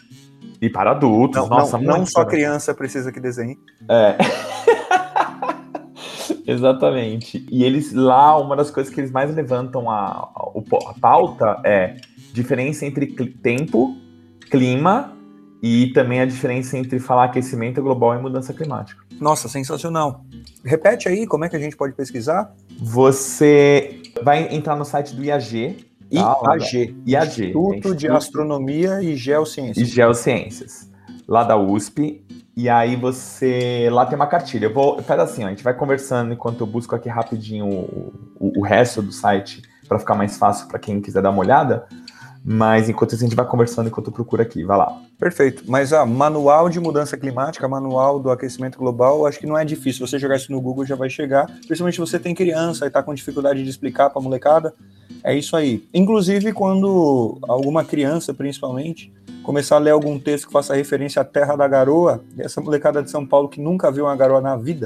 E 0.62 0.70
para 0.70 0.92
adultos, 0.92 1.42
não, 1.42 1.48
nossa, 1.50 1.78
Não, 1.78 1.98
não 2.00 2.06
só 2.06 2.26
criança 2.26 2.74
precisa 2.74 3.12
que 3.12 3.20
desenhe. 3.20 3.58
É. 3.88 4.16
Exatamente. 6.48 7.46
E 7.50 7.64
eles 7.64 7.94
lá, 7.94 8.38
uma 8.40 8.56
das 8.56 8.72
coisas 8.72 8.94
que 8.94 9.00
eles 9.00 9.12
mais 9.12 9.34
levantam 9.34 9.90
a, 9.90 10.30
a, 10.36 10.90
a 10.90 10.94
pauta 11.00 11.62
é 11.64 11.96
diferença 12.34 12.86
entre 12.86 13.08
tempo, 13.08 13.96
clima 14.50 15.15
e 15.68 15.88
também 15.88 16.22
a 16.22 16.28
diferença 16.28 16.78
entre 16.78 17.00
falar 17.00 17.24
aquecimento 17.24 17.82
global 17.82 18.14
e 18.14 18.22
mudança 18.22 18.54
climática. 18.54 19.04
Nossa, 19.20 19.50
sensacional. 19.50 20.24
Repete 20.64 21.10
aí 21.10 21.26
como 21.26 21.44
é 21.44 21.50
que 21.50 21.56
a 21.56 21.60
gente 21.60 21.76
pode 21.76 21.96
pesquisar? 21.96 22.54
Você 22.80 24.00
vai 24.22 24.54
entrar 24.54 24.76
no 24.76 24.86
site 24.86 25.16
do 25.16 25.24
IAG. 25.24 25.88
Tá? 26.14 26.56
IAG. 26.56 26.96
IAG. 27.08 27.46
Instituto 27.46 27.96
de 27.96 28.08
Astronomia 28.08 29.02
e 29.02 29.16
Geociências. 29.16 29.78
E 29.90 29.92
Geociências. 29.92 30.88
Lá 31.28 31.44
da 31.44 31.58
USP. 31.58 32.24
E 32.56 32.70
aí 32.70 32.96
você. 32.96 33.90
Lá 33.92 34.06
tem 34.06 34.16
uma 34.16 34.28
cartilha. 34.28 34.68
Eu 34.68 34.74
vou. 34.74 35.02
Faz 35.02 35.20
assim, 35.20 35.46
ó, 35.46 35.48
a 35.48 35.50
gente 35.50 35.64
vai 35.64 35.74
conversando 35.74 36.32
enquanto 36.32 36.62
eu 36.62 36.68
busco 36.68 36.96
aqui 36.96 37.10
rapidinho 37.10 37.66
o, 37.66 38.14
o, 38.40 38.60
o 38.60 38.62
resto 38.62 39.02
do 39.02 39.12
site 39.12 39.64
para 39.88 39.98
ficar 39.98 40.14
mais 40.14 40.38
fácil 40.38 40.68
para 40.68 40.78
quem 40.78 41.02
quiser 41.02 41.24
dar 41.24 41.32
uma 41.32 41.40
olhada. 41.40 41.88
Mas 42.48 42.88
enquanto 42.88 43.14
isso, 43.14 43.24
a 43.24 43.28
gente 43.28 43.36
vai 43.36 43.46
conversando 43.48 43.88
enquanto 43.88 44.08
eu 44.08 44.14
procuro 44.14 44.40
aqui. 44.40 44.64
Vai 44.64 44.78
lá. 44.78 45.02
Perfeito. 45.18 45.64
Mas 45.66 45.92
a 45.92 46.06
manual 46.06 46.70
de 46.70 46.80
mudança 46.80 47.18
climática, 47.18 47.68
manual 47.68 48.20
do 48.20 48.30
aquecimento 48.30 48.78
global, 48.78 49.26
acho 49.26 49.40
que 49.40 49.48
não 49.48 49.58
é 49.58 49.66
difícil. 49.66 50.06
Você 50.06 50.20
jogar 50.20 50.36
isso 50.36 50.52
no 50.52 50.62
Google 50.62 50.86
já 50.86 50.96
vai 50.96 51.10
chegar. 51.10 51.48
Principalmente 51.66 51.96
se 51.96 52.02
você 52.02 52.20
tem 52.20 52.36
criança 52.36 52.86
e 52.86 52.88
está 52.88 53.02
com 53.02 53.16
dificuldade 53.16 53.64
de 53.64 53.70
explicar 53.70 54.12
para 54.12 54.22
a 54.22 54.24
molecada. 54.24 54.76
É 55.24 55.36
isso 55.36 55.56
aí. 55.56 55.84
Inclusive, 55.92 56.54
quando 56.54 57.40
alguma 57.42 57.84
criança, 57.84 58.32
principalmente, 58.32 59.12
começar 59.42 59.78
a 59.78 59.80
ler 59.80 59.92
algum 59.92 60.20
texto 60.20 60.46
que 60.46 60.54
faça 60.54 60.76
referência 60.76 61.24
à 61.24 61.26
Terra 61.26 61.56
da 61.56 61.68
Garoa, 61.68 62.24
essa 62.38 62.62
molecada 62.62 63.02
de 63.02 63.10
São 63.10 63.26
Paulo 63.26 63.50
que 63.50 63.60
nunca 63.60 63.92
viu 63.92 64.06
uma 64.06 64.16
garoa 64.16 64.40
na 64.40 64.56
vida, 64.56 64.86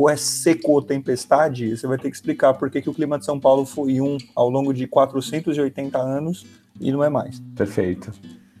ou 0.00 0.08
é 0.08 0.16
seco 0.16 0.72
ou 0.72 0.82
tempestade, 0.82 1.76
você 1.76 1.86
vai 1.86 1.98
ter 1.98 2.08
que 2.10 2.16
explicar 2.16 2.54
por 2.54 2.70
que, 2.70 2.80
que 2.80 2.88
o 2.88 2.94
clima 2.94 3.18
de 3.18 3.24
São 3.26 3.38
Paulo 3.38 3.66
foi 3.66 4.00
um 4.00 4.16
ao 4.34 4.48
longo 4.48 4.72
de 4.72 4.86
480 4.86 5.98
anos 5.98 6.46
e 6.80 6.90
não 6.90 7.04
é 7.04 7.10
mais. 7.10 7.38
Perfeito. 7.54 8.10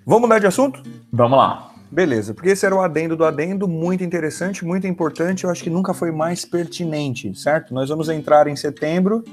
Vamos 0.04 0.22
mudar 0.22 0.38
de 0.38 0.46
assunto? 0.46 0.82
Vamos 1.10 1.38
lá. 1.38 1.72
Beleza, 1.90 2.34
porque 2.34 2.50
esse 2.50 2.66
era 2.66 2.76
o 2.76 2.80
adendo 2.80 3.16
do 3.16 3.24
adendo, 3.24 3.66
muito 3.66 4.04
interessante, 4.04 4.64
muito 4.64 4.86
importante, 4.86 5.44
eu 5.44 5.50
acho 5.50 5.64
que 5.64 5.70
nunca 5.70 5.94
foi 5.94 6.12
mais 6.12 6.44
pertinente, 6.44 7.34
certo? 7.34 7.72
Nós 7.72 7.88
vamos 7.88 8.10
entrar 8.10 8.46
em 8.46 8.54
setembro, 8.54 9.24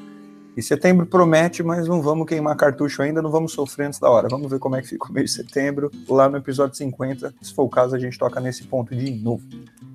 e 0.55 0.61
setembro 0.61 1.05
promete, 1.05 1.61
mas 1.61 1.87
não 1.87 2.01
vamos 2.01 2.25
queimar 2.25 2.55
cartucho 2.55 3.01
ainda, 3.03 3.21
não 3.21 3.29
vamos 3.29 3.51
sofrer 3.51 3.87
antes 3.87 3.99
da 3.99 4.09
hora. 4.09 4.27
Vamos 4.27 4.49
ver 4.49 4.57
como 4.57 4.75
é 4.75 4.81
que 4.81 4.87
fica 4.87 5.07
o 5.07 5.13
mês 5.13 5.29
de 5.29 5.35
setembro, 5.35 5.91
lá 6.09 6.27
no 6.27 6.37
episódio 6.37 6.75
50, 6.75 7.35
se 7.41 7.53
for 7.53 7.63
o 7.63 7.69
caso 7.69 7.95
a 7.95 7.99
gente 7.99 8.17
toca 8.17 8.39
nesse 8.39 8.63
ponto 8.63 8.95
de 8.95 9.11
novo. 9.11 9.43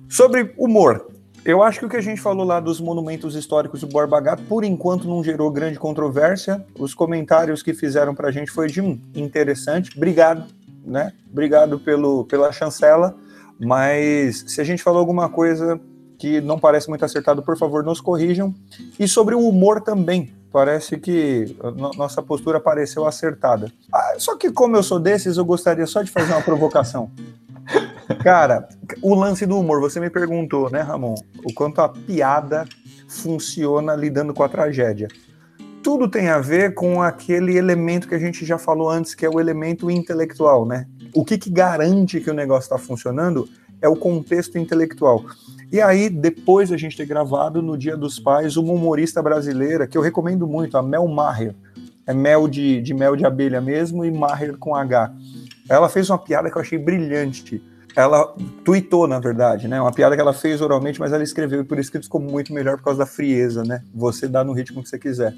Sobre 0.07 0.53
humor, 0.57 1.05
eu 1.45 1.61
acho 1.61 1.79
que 1.79 1.85
o 1.85 1.89
que 1.89 1.97
a 1.97 2.01
gente 2.01 2.21
falou 2.21 2.45
lá 2.45 2.59
dos 2.59 2.79
monumentos 2.79 3.35
históricos 3.35 3.81
do 3.81 3.87
Borba 3.87 4.19
Gato, 4.21 4.43
por 4.43 4.63
enquanto 4.63 5.07
não 5.07 5.23
gerou 5.23 5.51
grande 5.51 5.77
controvérsia. 5.77 6.65
Os 6.79 6.93
comentários 6.93 7.61
que 7.61 7.73
fizeram 7.73 8.15
para 8.15 8.29
a 8.29 8.31
gente 8.31 8.49
foi 8.49 8.67
de 8.67 8.79
um 8.81 8.99
interessante. 9.13 9.91
Obrigado, 9.95 10.45
né? 10.85 11.11
Obrigado 11.29 11.79
pelo, 11.79 12.23
pela 12.25 12.51
chancela. 12.51 13.15
Mas 13.59 14.45
se 14.47 14.61
a 14.61 14.63
gente 14.63 14.81
falou 14.81 14.99
alguma 14.99 15.29
coisa 15.29 15.79
que 16.17 16.39
não 16.39 16.57
parece 16.57 16.87
muito 16.87 17.03
acertado, 17.03 17.43
por 17.43 17.57
favor, 17.57 17.83
nos 17.83 17.99
corrijam. 17.99 18.55
E 18.97 19.07
sobre 19.07 19.35
o 19.35 19.39
humor 19.39 19.81
também. 19.81 20.33
Parece 20.53 20.97
que 20.97 21.57
nossa 21.97 22.21
postura 22.21 22.59
pareceu 22.59 23.07
acertada. 23.07 23.71
Ah, 23.91 24.13
só 24.17 24.37
que, 24.37 24.51
como 24.51 24.77
eu 24.77 24.83
sou 24.83 24.99
desses, 24.99 25.35
eu 25.35 25.43
gostaria 25.43 25.85
só 25.87 26.03
de 26.03 26.11
fazer 26.11 26.31
uma 26.31 26.41
provocação. 26.41 27.09
Cara, 28.15 28.67
o 29.01 29.15
lance 29.15 29.45
do 29.45 29.59
humor, 29.59 29.79
você 29.79 29.99
me 29.99 30.09
perguntou, 30.09 30.69
né, 30.69 30.81
Ramon, 30.81 31.15
o 31.43 31.53
quanto 31.53 31.81
a 31.81 31.89
piada 31.89 32.65
funciona 33.07 33.95
lidando 33.95 34.33
com 34.33 34.43
a 34.43 34.49
tragédia. 34.49 35.07
Tudo 35.83 36.07
tem 36.07 36.29
a 36.29 36.39
ver 36.39 36.73
com 36.73 37.01
aquele 37.01 37.57
elemento 37.57 38.07
que 38.07 38.15
a 38.15 38.19
gente 38.19 38.45
já 38.45 38.57
falou 38.57 38.89
antes, 38.89 39.13
que 39.13 39.25
é 39.25 39.29
o 39.29 39.39
elemento 39.39 39.91
intelectual, 39.91 40.65
né? 40.65 40.85
O 41.13 41.25
que, 41.25 41.37
que 41.37 41.49
garante 41.49 42.21
que 42.21 42.29
o 42.29 42.33
negócio 42.33 42.63
está 42.63 42.77
funcionando 42.77 43.47
é 43.81 43.87
o 43.87 43.95
contexto 43.95 44.57
intelectual. 44.57 45.23
E 45.71 45.81
aí, 45.81 46.09
depois 46.09 46.71
a 46.71 46.77
gente 46.77 46.95
ter 46.95 47.05
gravado 47.05 47.61
no 47.61 47.77
Dia 47.77 47.97
dos 47.97 48.17
Pais, 48.19 48.55
uma 48.55 48.71
humorista 48.71 49.21
brasileira, 49.21 49.85
que 49.85 49.97
eu 49.97 50.01
recomendo 50.01 50.47
muito, 50.47 50.77
a 50.77 50.81
Mel 50.81 51.07
Maher. 51.07 51.53
É 52.05 52.13
mel 52.13 52.47
de, 52.47 52.81
de 52.81 52.93
mel 52.93 53.15
de 53.15 53.25
abelha 53.25 53.61
mesmo 53.61 54.03
e 54.03 54.11
Maher 54.11 54.57
com 54.57 54.75
H. 54.75 55.13
Ela 55.69 55.87
fez 55.87 56.09
uma 56.09 56.17
piada 56.17 56.49
que 56.49 56.57
eu 56.57 56.61
achei 56.61 56.77
brilhante 56.77 57.61
ela 57.95 58.33
tweetou, 58.63 59.07
na 59.07 59.19
verdade, 59.19 59.67
né? 59.67 59.79
Uma 59.79 59.91
piada 59.91 60.15
que 60.15 60.21
ela 60.21 60.33
fez 60.33 60.61
oralmente, 60.61 60.99
mas 60.99 61.11
ela 61.11 61.23
escreveu 61.23 61.61
e 61.61 61.63
por 61.63 61.77
escrito 61.77 62.05
ficou 62.05 62.19
muito 62.19 62.53
melhor 62.53 62.77
por 62.77 62.85
causa 62.85 62.99
da 62.99 63.05
frieza, 63.05 63.63
né? 63.63 63.83
Você 63.93 64.27
dá 64.27 64.43
no 64.43 64.53
ritmo 64.53 64.81
que 64.81 64.89
você 64.89 64.97
quiser. 64.97 65.33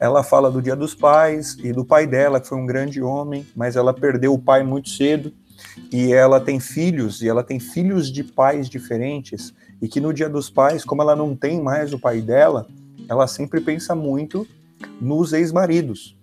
Ela 0.00 0.22
fala 0.22 0.50
do 0.50 0.62
Dia 0.62 0.74
dos 0.74 0.94
Pais 0.94 1.56
e 1.62 1.72
do 1.72 1.84
pai 1.84 2.06
dela, 2.06 2.40
que 2.40 2.48
foi 2.48 2.58
um 2.58 2.66
grande 2.66 3.02
homem, 3.02 3.46
mas 3.54 3.76
ela 3.76 3.92
perdeu 3.92 4.32
o 4.32 4.38
pai 4.38 4.62
muito 4.62 4.88
cedo 4.88 5.32
e 5.92 6.12
ela 6.12 6.40
tem 6.40 6.58
filhos 6.58 7.22
e 7.22 7.28
ela 7.28 7.42
tem 7.42 7.60
filhos 7.60 8.10
de 8.10 8.24
pais 8.24 8.68
diferentes 8.68 9.54
e 9.80 9.88
que 9.88 10.00
no 10.00 10.12
Dia 10.12 10.28
dos 10.28 10.48
Pais, 10.48 10.84
como 10.84 11.02
ela 11.02 11.14
não 11.14 11.36
tem 11.36 11.60
mais 11.60 11.92
o 11.92 11.98
pai 11.98 12.20
dela, 12.20 12.66
ela 13.08 13.26
sempre 13.26 13.60
pensa 13.60 13.94
muito 13.94 14.46
nos 15.00 15.32
ex-maridos. 15.32 16.16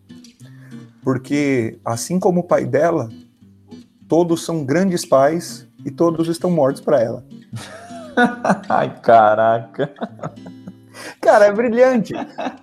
Porque 1.03 1.77
assim 1.83 2.19
como 2.19 2.41
o 2.41 2.43
pai 2.43 2.65
dela, 2.65 3.09
todos 4.11 4.43
são 4.43 4.65
grandes 4.65 5.05
pais 5.05 5.65
e 5.85 5.89
todos 5.89 6.27
estão 6.27 6.51
mortos 6.51 6.81
para 6.81 7.01
ela. 7.01 7.23
Ai, 8.67 8.93
caraca. 9.01 9.89
Cara, 11.21 11.45
é 11.45 11.53
brilhante. 11.53 12.13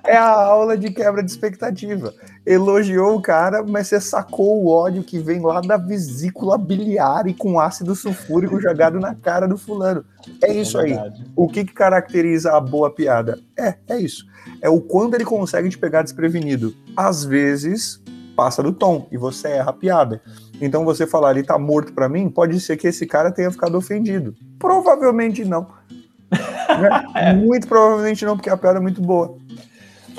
É 0.04 0.14
a 0.14 0.28
aula 0.28 0.76
de 0.76 0.90
quebra 0.90 1.22
de 1.22 1.30
expectativa. 1.30 2.12
Elogiou 2.44 3.16
o 3.16 3.22
cara, 3.22 3.62
mas 3.62 3.88
você 3.88 3.98
sacou 3.98 4.62
o 4.62 4.68
ódio 4.68 5.02
que 5.02 5.18
vem 5.18 5.40
lá 5.40 5.62
da 5.62 5.78
vesícula 5.78 6.58
biliar 6.58 7.26
e 7.26 7.32
com 7.32 7.58
ácido 7.58 7.94
sulfúrico 7.94 8.60
jogado 8.60 9.00
na 9.00 9.14
cara 9.14 9.48
do 9.48 9.56
fulano. 9.56 10.04
É 10.44 10.52
isso 10.52 10.78
é 10.78 10.82
aí. 10.84 11.12
O 11.34 11.48
que, 11.48 11.64
que 11.64 11.72
caracteriza 11.72 12.52
a 12.52 12.60
boa 12.60 12.90
piada? 12.90 13.40
É, 13.58 13.74
é 13.88 13.98
isso. 13.98 14.26
É 14.60 14.68
o 14.68 14.82
quando 14.82 15.14
ele 15.14 15.24
consegue 15.24 15.70
te 15.70 15.78
pegar 15.78 16.02
desprevenido. 16.02 16.74
Às 16.94 17.24
vezes, 17.24 18.02
passa 18.36 18.62
do 18.62 18.70
tom 18.70 19.08
e 19.10 19.16
você 19.16 19.48
erra 19.48 19.70
a 19.70 19.72
piada. 19.72 20.20
Então 20.60 20.84
você 20.84 21.06
falar 21.06 21.32
ele 21.32 21.42
tá 21.42 21.58
morto 21.58 21.92
para 21.92 22.08
mim, 22.08 22.28
pode 22.28 22.58
ser 22.60 22.76
que 22.76 22.88
esse 22.88 23.06
cara 23.06 23.30
tenha 23.30 23.50
ficado 23.50 23.76
ofendido. 23.76 24.34
Provavelmente 24.58 25.44
não. 25.44 25.68
é. 27.14 27.32
Muito 27.32 27.66
provavelmente 27.68 28.24
não, 28.24 28.36
porque 28.36 28.50
a 28.50 28.56
piada 28.56 28.78
é 28.78 28.82
muito 28.82 29.00
boa. 29.00 29.36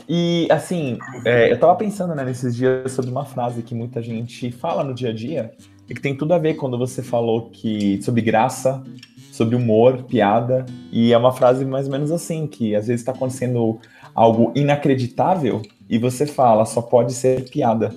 E 0.07 0.47
assim, 0.49 0.97
é, 1.23 1.51
eu 1.51 1.59
tava 1.59 1.75
pensando 1.75 2.15
né, 2.15 2.23
nesses 2.23 2.55
dias 2.55 2.91
sobre 2.91 3.11
uma 3.11 3.25
frase 3.25 3.61
que 3.61 3.75
muita 3.75 4.01
gente 4.01 4.51
fala 4.51 4.83
no 4.83 4.93
dia 4.93 5.09
a 5.09 5.13
dia 5.13 5.51
e 5.87 5.93
que 5.93 6.01
tem 6.01 6.15
tudo 6.15 6.33
a 6.33 6.39
ver 6.39 6.55
quando 6.55 6.77
você 6.77 7.03
falou 7.03 7.49
que 7.51 8.01
sobre 8.01 8.21
graça, 8.21 8.83
sobre 9.31 9.55
humor, 9.55 10.03
piada, 10.03 10.65
e 10.91 11.13
é 11.13 11.17
uma 11.17 11.31
frase 11.31 11.63
mais 11.63 11.85
ou 11.85 11.91
menos 11.91 12.11
assim, 12.11 12.47
que 12.47 12.75
às 12.75 12.87
vezes 12.87 13.01
está 13.01 13.11
acontecendo 13.11 13.79
algo 14.15 14.51
inacreditável 14.55 15.61
e 15.87 15.97
você 15.97 16.25
fala, 16.25 16.65
só 16.65 16.81
pode 16.81 17.13
ser 17.13 17.49
piada. 17.49 17.93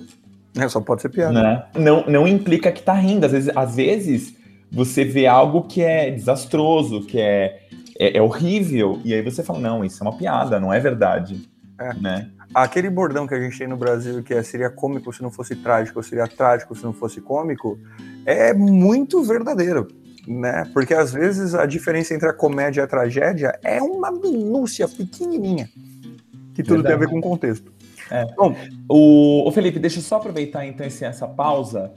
É, 0.57 0.67
só 0.67 0.79
pode 0.79 1.01
ser 1.01 1.09
piada. 1.09 1.41
Né? 1.41 1.63
Não, 1.75 2.05
não 2.05 2.27
implica 2.27 2.71
que 2.71 2.81
tá 2.81 2.93
rindo. 2.93 3.25
Às 3.25 3.31
vezes, 3.31 3.57
às 3.57 3.75
vezes 3.75 4.35
você 4.71 5.03
vê 5.03 5.27
algo 5.27 5.63
que 5.63 5.81
é 5.81 6.09
desastroso, 6.09 7.05
que 7.05 7.19
é, 7.19 7.61
é, 7.99 8.17
é, 8.17 8.21
horrível, 8.21 8.99
e 9.05 9.13
aí 9.13 9.21
você 9.21 9.43
fala, 9.43 9.59
não, 9.59 9.85
isso 9.85 10.03
é 10.03 10.07
uma 10.07 10.17
piada, 10.17 10.59
não 10.59 10.73
é 10.73 10.79
verdade. 10.79 11.47
É. 11.79 11.93
Né? 11.93 12.29
Aquele 12.53 12.89
bordão 12.89 13.27
que 13.27 13.33
a 13.33 13.39
gente 13.39 13.57
tem 13.57 13.67
no 13.67 13.77
Brasil, 13.77 14.23
que 14.23 14.33
é, 14.33 14.41
seria 14.41 14.69
cômico 14.69 15.13
se 15.13 15.21
não 15.21 15.31
fosse 15.31 15.55
trágico, 15.55 16.01
seria 16.03 16.27
trágico 16.27 16.75
se 16.75 16.83
não 16.83 16.93
fosse 16.93 17.21
cômico, 17.21 17.79
é 18.25 18.53
muito 18.53 19.23
verdadeiro. 19.23 19.87
Né? 20.27 20.69
Porque 20.73 20.93
às 20.93 21.11
vezes 21.11 21.53
a 21.53 21.65
diferença 21.65 22.13
entre 22.13 22.29
a 22.29 22.33
comédia 22.33 22.81
e 22.81 22.83
a 22.83 22.87
tragédia 22.87 23.59
é 23.63 23.81
uma 23.81 24.09
minúcia 24.09 24.87
pequenininha, 24.87 25.69
que 26.55 26.63
tudo 26.63 26.81
verdade. 26.81 26.87
tem 26.87 26.93
a 26.95 26.97
ver 26.97 27.09
com 27.09 27.19
o 27.19 27.21
contexto. 27.21 27.71
É. 28.13 28.25
Bom, 28.37 28.55
o, 28.87 29.47
o, 29.47 29.51
Felipe, 29.51 29.79
deixa 29.79 29.97
eu 29.97 30.03
só 30.03 30.17
aproveitar 30.17 30.67
então 30.67 30.85
esse, 30.85 31.03
essa 31.03 31.27
pausa. 31.27 31.91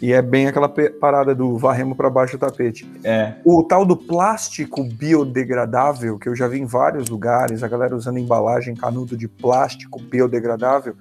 E 0.00 0.12
é 0.12 0.22
bem 0.22 0.46
aquela 0.46 0.68
parada 0.68 1.34
do 1.34 1.58
varremos 1.58 1.96
para 1.96 2.08
baixo 2.08 2.36
do 2.36 2.40
tapete. 2.40 2.88
É. 3.02 3.34
O 3.44 3.62
tal 3.64 3.84
do 3.84 3.96
plástico 3.96 4.84
biodegradável, 4.84 6.18
que 6.18 6.28
eu 6.28 6.36
já 6.36 6.46
vi 6.46 6.60
em 6.60 6.64
vários 6.64 7.08
lugares, 7.08 7.62
a 7.62 7.68
galera 7.68 7.96
usando 7.96 8.18
embalagem 8.18 8.76
canudo 8.76 9.16
de 9.16 9.26
plástico 9.26 10.00
biodegradável. 10.00 10.94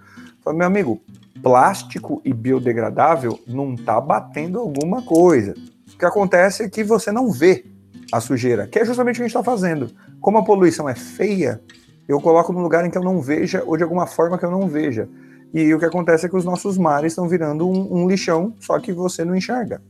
Falei, 0.44 0.58
meu 0.58 0.68
amigo, 0.68 1.01
plástico 1.44 2.22
e 2.25 2.34
biodegradável 2.34 3.39
não 3.48 3.75
tá 3.75 4.01
batendo 4.01 4.60
alguma 4.60 5.01
coisa. 5.04 5.54
O 5.94 5.98
que 5.98 6.06
acontece 6.06 6.63
é 6.63 6.70
que 6.70 6.84
você 6.84 7.12
não 7.12 7.32
vê 7.32 7.66
a 8.12 8.20
sujeira, 8.20 8.68
que 8.68 8.80
é 8.80 8.86
justamente 8.86 9.16
o 9.16 9.18
que 9.18 9.24
a 9.24 9.27
gente 9.27 9.38
está 9.38 9.44
fazendo. 9.44 9.92
Como 10.20 10.38
a 10.38 10.44
poluição 10.44 10.89
é 10.89 10.96
feia, 10.96 11.62
eu 12.08 12.20
coloco 12.22 12.54
num 12.54 12.62
lugar 12.62 12.86
em 12.86 12.89
que 12.89 12.98
eu 12.98 13.04
não 13.04 13.22
veja 13.22 13.63
ou 13.66 13.77
de 13.77 13.84
alguma 13.84 14.08
forma 14.08 14.38
que 14.38 14.46
eu 14.46 14.51
não 14.51 14.68
veja. 14.68 15.10
E 15.54 15.74
o 15.74 15.80
que 15.80 15.86
acontece 15.86 16.25
é 16.25 16.30
que 16.30 16.36
os 16.36 16.46
nossos 16.46 16.77
mares 16.77 17.13
estão 17.13 17.27
virando 17.27 17.68
um, 17.68 18.04
um 18.04 18.08
lixão, 18.08 18.54
só 18.60 18.80
que 18.80 18.92
você 18.92 19.24
não 19.24 19.36
enxerga. 19.36 19.82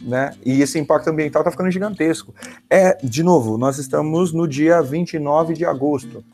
Né? 0.00 0.34
E 0.44 0.60
esse 0.60 0.78
impacto 0.78 1.08
ambiental 1.08 1.42
está 1.42 1.50
ficando 1.50 1.70
gigantesco. 1.70 2.34
É, 2.68 2.98
de 3.02 3.22
novo, 3.22 3.56
nós 3.56 3.78
estamos 3.78 4.32
no 4.32 4.48
dia 4.48 4.82
29 4.82 5.54
de 5.54 5.64
agosto. 5.64 6.24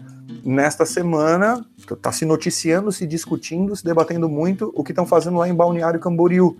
Nesta 0.44 0.86
semana, 0.86 1.64
está 1.78 2.10
se 2.10 2.24
noticiando, 2.24 2.90
se 2.90 3.06
discutindo, 3.06 3.76
se 3.76 3.84
debatendo 3.84 4.28
muito 4.28 4.72
o 4.74 4.82
que 4.82 4.92
estão 4.92 5.06
fazendo 5.06 5.36
lá 5.36 5.48
em 5.48 5.54
Balneário 5.54 6.00
Camboriú, 6.00 6.56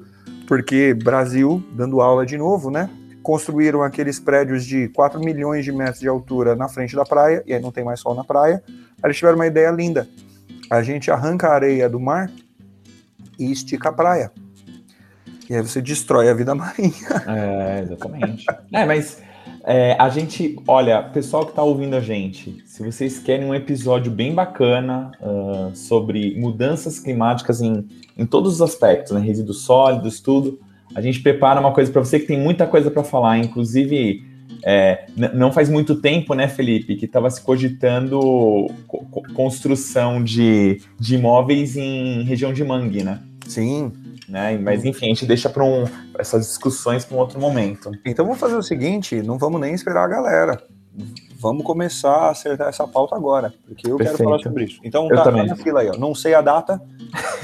porque 0.47 0.95
Brasil, 0.95 1.63
dando 1.73 2.01
aula 2.01 2.27
de 2.27 2.37
novo, 2.37 2.71
né? 2.71 2.91
Construíram 3.23 3.83
aqueles 3.83 4.19
prédios 4.19 4.65
de 4.65 4.89
4 4.89 5.21
milhões 5.21 5.65
de 5.65 5.73
metros 5.73 6.01
de 6.01 6.09
altura 6.09 6.55
na 6.55 6.69
frente 6.69 6.95
da 6.95 7.05
praia, 7.05 7.43
e 7.47 7.53
aí 7.53 7.61
não 7.61 7.73
tem 7.73 7.85
mais 7.85 8.01
sol 8.01 8.15
na 8.15 8.25
praia. 8.25 8.63
Eles 9.03 9.17
tiveram 9.17 9.37
uma 9.37 9.47
ideia 9.47 9.71
linda 9.71 10.09
a 10.71 10.83
gente 10.83 11.11
arranca 11.11 11.49
a 11.49 11.55
areia 11.55 11.89
do 11.89 11.99
mar 11.99 12.31
e 13.39 13.51
estica 13.51 13.89
a 13.89 13.93
praia. 13.93 14.31
E 15.49 15.55
aí 15.55 15.63
você 15.63 15.81
destrói 15.81 16.29
a 16.29 16.35
vida 16.35 16.55
marinha. 16.57 16.93
É, 17.27 17.83
exatamente. 17.83 18.47
é, 18.73 18.85
mas 18.85 19.23
É, 19.65 19.97
a 19.99 20.09
gente, 20.09 20.57
olha, 20.67 21.03
pessoal 21.03 21.45
que 21.45 21.51
está 21.51 21.63
ouvindo 21.63 21.95
a 21.95 22.01
gente, 22.01 22.63
se 22.65 22.83
vocês 22.83 23.19
querem 23.19 23.47
um 23.47 23.55
episódio 23.55 24.11
bem 24.11 24.35
bacana 24.35 25.11
uh, 25.21 25.75
sobre 25.77 26.39
mudanças 26.39 26.99
climáticas 26.99 27.61
em, 27.61 27.87
em 28.17 28.25
todos 28.25 28.55
os 28.55 28.63
aspectos, 28.63 29.13
né, 29.13 29.21
resíduos 29.21 29.63
sólidos, 29.63 30.21
tudo, 30.21 30.59
a 30.95 31.01
gente 31.01 31.21
prepara 31.21 31.61
uma 31.61 31.73
coisa 31.73 31.93
para 31.93 32.03
você 32.03 32.19
que 32.19 32.27
tem 32.27 32.39
muita 32.39 32.67
coisa 32.67 32.91
para 32.91 33.05
falar, 33.05 33.39
inclusive 33.39 34.25
é, 34.65 35.07
não 35.35 35.53
faz 35.53 35.69
muito 35.69 35.97
tempo, 35.97 36.35
né, 36.35 36.49
Felipe, 36.49 36.97
que 36.97 37.05
estava 37.05 37.31
se 37.31 37.41
cogitando 37.41 38.19
co 38.87 39.23
construção 39.35 40.23
de, 40.23 40.81
de 40.99 41.15
imóveis 41.15 41.77
em 41.77 42.23
região 42.23 42.53
de 42.53 42.65
mangue, 42.65 43.03
né? 43.03 43.21
Sim. 43.47 43.93
Né? 44.29 44.59
Mas 44.59 44.85
enfim, 44.85 45.07
a 45.07 45.09
gente 45.09 45.25
deixa 45.25 45.49
para 45.49 45.65
um, 45.65 45.85
essas 46.19 46.47
discussões 46.47 47.05
para 47.05 47.17
um 47.17 47.21
outro 47.21 47.41
momento. 47.41 47.91
Então 48.05 48.27
vamos 48.27 48.41
fazer 48.41 48.57
o 48.57 48.63
seguinte: 48.63 49.23
não 49.23 49.39
vamos 49.39 49.61
nem 49.61 49.73
esperar 49.75 50.05
a 50.05 50.09
galera. 50.09 50.63
Vamos 51.41 51.65
começar 51.65 52.11
a 52.11 52.31
acertar 52.31 52.69
essa 52.69 52.87
pauta 52.87 53.15
agora, 53.15 53.55
porque 53.65 53.87
eu 53.87 53.97
Perfeito. 53.97 54.17
quero 54.17 54.29
falar 54.29 54.43
sobre 54.43 54.65
isso. 54.65 54.81
Então 54.83 55.07
tá, 55.07 55.23
tá 55.23 55.31
na 55.31 55.55
fila 55.55 55.81
aí, 55.81 55.89
ó. 55.89 55.97
Não 55.97 56.13
sei 56.13 56.35
a 56.35 56.41
data, 56.41 56.83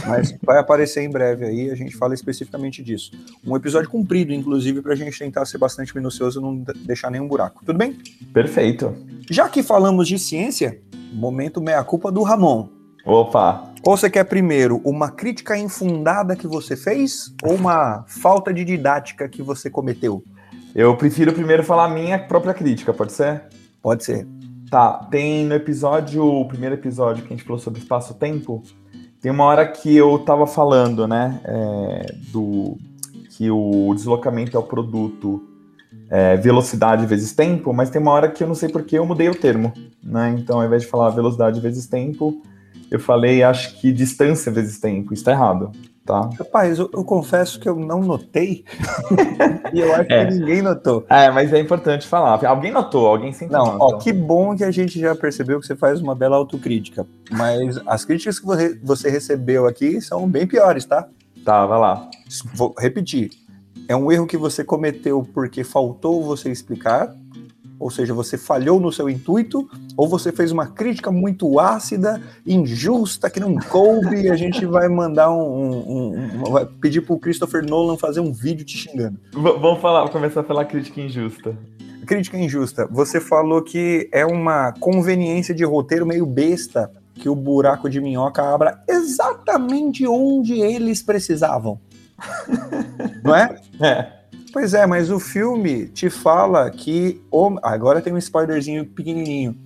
mas 0.05 0.37
vai 0.43 0.59
aparecer 0.59 1.03
em 1.05 1.11
breve 1.11 1.45
aí, 1.45 1.71
a 1.71 1.77
gente 1.77 1.97
fala 1.97 2.13
especificamente 2.13 2.83
disso. 2.83 3.13
Um 3.47 3.55
episódio 3.55 3.89
comprido, 3.89 4.33
inclusive, 4.33 4.83
para 4.83 4.95
a 4.95 4.97
gente 4.97 5.17
tentar 5.17 5.45
ser 5.47 5.59
bastante 5.59 5.95
minucioso 5.95 6.41
e 6.41 6.43
não 6.43 6.57
deixar 6.85 7.09
nenhum 7.09 7.29
buraco. 7.29 7.65
Tudo 7.65 7.79
bem? 7.79 7.97
Perfeito. 8.33 8.93
Já 9.31 9.49
que 9.49 9.63
falamos 9.63 10.09
de 10.09 10.19
ciência, 10.19 10.81
momento 11.13 11.61
meia-culpa 11.61 12.11
do 12.11 12.25
Ramon. 12.25 12.69
Opa! 13.07 13.75
Ou 13.87 13.97
você 13.97 14.11
quer 14.11 14.25
primeiro 14.25 14.81
uma 14.85 15.11
crítica 15.11 15.57
infundada 15.57 16.35
que 16.35 16.49
você 16.49 16.75
fez 16.75 17.33
ou 17.45 17.55
uma 17.55 18.05
falta 18.09 18.53
de 18.53 18.65
didática 18.65 19.29
que 19.29 19.43
você 19.43 19.71
cometeu? 19.71 20.25
Eu 20.75 20.97
prefiro 20.97 21.33
primeiro 21.33 21.63
falar 21.63 21.85
a 21.85 21.89
minha 21.89 22.19
própria 22.19 22.53
crítica, 22.53 22.93
pode 22.93 23.13
ser? 23.13 23.45
Pode 23.85 24.03
ser. 24.03 24.27
Tá, 24.71 24.95
tem 25.11 25.45
no 25.45 25.55
episódio, 25.55 26.25
o 26.25 26.49
primeiro 26.49 26.75
episódio 26.75 27.23
que 27.23 27.35
a 27.35 27.37
gente 27.37 27.45
falou 27.45 27.59
sobre 27.59 27.81
espaço-tempo, 27.81 28.63
tem 29.21 29.31
uma 29.31 29.45
hora 29.45 29.69
que 29.69 29.95
eu 29.95 30.19
tava 30.21 30.47
falando, 30.47 31.07
né, 31.07 31.39
é, 31.45 32.15
do 32.33 32.79
que 33.29 33.51
o 33.51 33.93
deslocamento 33.95 34.57
é 34.57 34.59
o 34.59 34.63
produto 34.63 35.47
é, 36.09 36.35
velocidade 36.39 37.05
vezes 37.05 37.35
tempo, 37.35 37.75
mas 37.75 37.91
tem 37.91 38.01
uma 38.01 38.13
hora 38.13 38.31
que 38.31 38.43
eu 38.43 38.49
não 38.49 38.55
sei 38.55 38.71
porque 38.71 38.99
eu 38.99 39.05
mudei 39.05 39.29
o 39.29 39.35
termo, 39.35 39.71
né? 40.03 40.35
Então, 40.39 40.61
ao 40.61 40.67
invés 40.67 40.83
de 40.83 40.89
falar 40.89 41.11
velocidade 41.11 41.61
vezes 41.61 41.87
tempo, 41.87 42.41
eu 42.91 42.99
falei, 42.99 43.43
acho 43.43 43.79
que 43.79 43.93
distância 43.93 44.51
vezes 44.51 44.81
tempo. 44.81 45.13
Isso 45.13 45.25
tá 45.25 45.33
errado, 45.33 45.73
tá? 46.05 46.31
Rapaz, 46.39 46.79
eu, 46.79 46.91
eu 46.93 47.05
confesso 47.05 47.59
que 47.59 47.69
eu 47.69 47.77
não 47.77 48.01
notei. 48.01 48.65
e 49.73 49.81
eu 49.81 49.95
acho 49.95 50.13
é. 50.13 50.27
que 50.27 50.35
ninguém 50.35 50.63
notou. 50.63 51.05
É, 51.09 51.31
mas 51.31 51.53
é 51.53 51.59
importante 51.59 52.07
falar. 52.07 52.45
Alguém 52.45 52.71
notou, 52.71 53.07
alguém 53.07 53.33
sempre 53.33 53.55
Não, 53.55 53.79
ó, 53.81 53.99
que 53.99 54.13
bom 54.13 54.57
que 54.57 54.65
a 54.65 54.71
gente 54.71 55.01
já 55.01 55.15
percebeu 55.15 55.61
que 55.61 55.67
você 55.67 55.75
faz 55.77 56.01
uma 56.01 56.15
bela 56.15 56.37
autocrítica. 56.37 57.07
Mas 57.31 57.81
as 57.87 58.05
críticas 58.05 58.39
que 58.39 58.47
você 58.83 59.11
recebeu 59.11 59.67
aqui 59.67 60.01
são 60.01 60.29
bem 60.29 60.47
piores, 60.47 60.85
tá? 60.85 61.09
Tá, 61.45 61.67
vai 61.67 61.79
lá. 61.79 62.09
Vou 62.55 62.75
repetir. 62.79 63.31
É 63.89 63.95
um 63.95 64.11
erro 64.11 64.27
que 64.27 64.37
você 64.37 64.65
cometeu 64.65 65.27
porque 65.35 65.63
faltou 65.63 66.23
você 66.23 66.51
explicar, 66.51 67.15
ou 67.85 67.91
seja, 67.91 68.15
você 68.15 68.39
falhou 68.39 68.81
no 68.81 68.91
seu 68.91 69.11
intuito, 69.11 69.69
ou 69.95 70.09
você 70.09 70.33
fez 70.33 70.51
uma 70.51 70.67
crítica 70.67 71.13
muito 71.13 71.61
ácida, 71.61 72.19
injusta, 72.47 73.29
que 73.29 73.39
não 73.39 73.57
coube, 73.57 74.23
e 74.23 74.31
a 74.31 74.37
gente 74.37 74.65
vai 74.65 74.89
mandar 74.89 75.31
um. 75.31 75.43
um, 75.43 76.15
um 76.17 76.51
vai 76.51 76.65
pedir 76.65 77.03
pro 77.03 77.19
Christopher 77.19 77.63
Nolan 77.63 77.99
fazer 77.99 78.21
um 78.21 78.33
vídeo 78.33 78.65
te 78.65 78.79
xingando. 78.79 79.19
V 79.35 79.39
vamos 79.61 79.83
falar, 79.83 80.09
começar 80.09 80.43
pela 80.43 80.65
crítica 80.65 80.99
injusta. 80.99 81.55
Crítica 82.07 82.39
injusta. 82.39 82.89
Você 82.91 83.21
falou 83.21 83.61
que 83.61 84.09
é 84.11 84.25
uma 84.25 84.73
conveniência 84.81 85.55
de 85.55 85.63
roteiro 85.63 86.07
meio 86.07 86.25
besta 86.25 86.91
que 87.13 87.29
o 87.29 87.37
buraco 87.37 87.91
de 87.91 88.01
minhoca 88.01 88.43
abra 88.43 88.83
exatamente 88.89 90.07
onde 90.07 90.55
eles 90.55 91.03
precisavam. 91.03 91.79
não 93.23 93.35
é? 93.35 93.61
É. 93.79 94.14
Pois 94.55 94.73
é, 94.73 94.87
mas 94.87 95.11
o 95.11 95.19
filme 95.19 95.89
te 95.89 96.09
fala 96.09 96.71
que. 96.71 97.21
Agora 97.61 98.01
tem 98.01 98.13
um 98.13 98.19
spoilerzinho 98.19 98.87
pequenininho. 98.87 99.59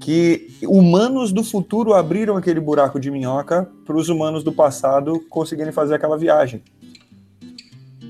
Que 0.00 0.48
humanos 0.62 1.30
do 1.30 1.44
futuro 1.44 1.92
abriram 1.92 2.38
aquele 2.38 2.58
buraco 2.58 2.98
de 2.98 3.10
minhoca 3.10 3.68
para 3.84 3.94
os 3.94 4.08
humanos 4.08 4.42
do 4.42 4.50
passado 4.50 5.20
conseguirem 5.28 5.72
fazer 5.72 5.96
aquela 5.96 6.16
viagem. 6.16 6.62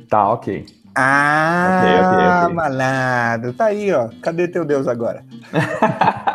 Tá, 0.09 0.33
ok. 0.33 0.67
Ah, 0.95 1.81
okay, 1.83 1.95
okay, 1.99 2.45
okay. 2.45 2.55
malandro. 2.55 3.53
Tá 3.53 3.65
aí, 3.65 3.93
ó. 3.93 4.09
Cadê 4.23 4.47
teu 4.47 4.65
Deus 4.65 4.87
agora? 4.87 5.25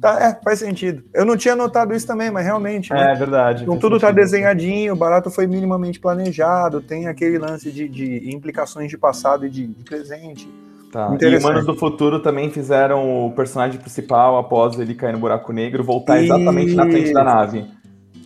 Tá, 0.00 0.18
é, 0.20 0.44
faz 0.44 0.58
sentido. 0.58 1.02
Eu 1.12 1.24
não 1.24 1.36
tinha 1.36 1.56
notado 1.56 1.94
isso 1.94 2.06
também, 2.06 2.30
mas 2.30 2.44
realmente. 2.44 2.92
Né? 2.92 3.12
É 3.12 3.14
verdade. 3.14 3.62
Então 3.62 3.76
tudo 3.76 3.98
tá 3.98 4.10
desenhadinho, 4.10 4.92
o 4.92 4.96
barato 4.96 5.30
foi 5.30 5.46
minimamente 5.46 6.00
planejado, 6.00 6.80
tem 6.80 7.06
aquele 7.06 7.38
lance 7.38 7.70
de, 7.70 7.88
de 7.88 8.34
implicações 8.34 8.90
de 8.90 8.98
passado 8.98 9.46
e 9.46 9.50
de, 9.50 9.66
de 9.66 9.84
presente. 9.84 10.48
Tá. 10.92 11.16
E 11.20 11.36
Humanos 11.36 11.66
do 11.66 11.74
Futuro 11.74 12.20
também 12.20 12.50
fizeram 12.50 13.26
o 13.26 13.32
personagem 13.32 13.80
principal, 13.80 14.38
após 14.38 14.78
ele 14.78 14.94
cair 14.94 15.12
no 15.12 15.18
buraco 15.18 15.52
negro, 15.52 15.82
voltar 15.82 16.22
exatamente 16.22 16.70
e... 16.70 16.76
na 16.76 16.84
frente 16.84 17.12
da 17.12 17.24
nave. 17.24 17.66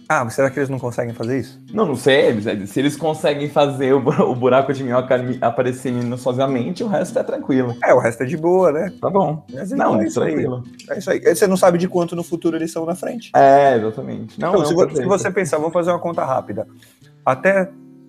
Ah, 0.09 0.25
mas 0.25 0.33
será 0.33 0.49
que 0.49 0.59
eles 0.59 0.71
não 0.71 0.79
conseguem 0.79 1.13
fazer 1.13 1.39
isso? 1.39 1.61
Não, 1.71 1.85
não 1.85 1.95
sei. 1.95 2.35
Se 2.67 2.81
eles 2.81 2.97
conseguem 2.97 3.47
fazer 3.51 3.93
o 3.93 4.35
buraco 4.35 4.73
de 4.73 4.83
minhoca 4.83 5.17
aparecer 5.43 5.93
minuciosamente, 5.93 6.83
o 6.83 6.89
resto 6.89 7.19
é 7.19 7.23
tranquilo. 7.23 7.77
É, 7.85 7.93
o 7.93 7.99
resto 7.99 8.23
é 8.23 8.27
de 8.27 8.37
boa, 8.37 8.73
né? 8.73 8.91
Tá 8.99 9.11
bom. 9.11 9.45
Mas, 9.53 9.71
então, 9.71 9.93
não, 9.93 10.01
é, 10.01 10.05
é 10.05 10.07
isso 10.07 10.19
tranquilo. 10.19 10.65
Aí. 10.65 10.97
É 10.97 10.99
isso 10.99 11.11
aí. 11.11 11.21
Você 11.21 11.47
não 11.47 11.59
sabe 11.59 11.77
de 11.77 11.87
quanto 11.87 12.17
no 12.17 12.23
futuro 12.23 12.57
eles 12.57 12.73
são 12.73 12.87
na 12.87 12.95
frente. 12.95 13.31
É, 13.37 13.77
exatamente. 13.77 14.41
Não, 14.41 14.49
então, 14.49 14.61
não, 14.61 14.67
se, 14.67 14.75
você, 14.75 14.97
se 14.97 15.05
você 15.05 15.31
pensar, 15.31 15.59
vamos 15.59 15.75
fazer 15.75 15.91
uma 15.91 15.99
conta 15.99 16.25
rápida. 16.25 16.67
Até, 17.23 17.69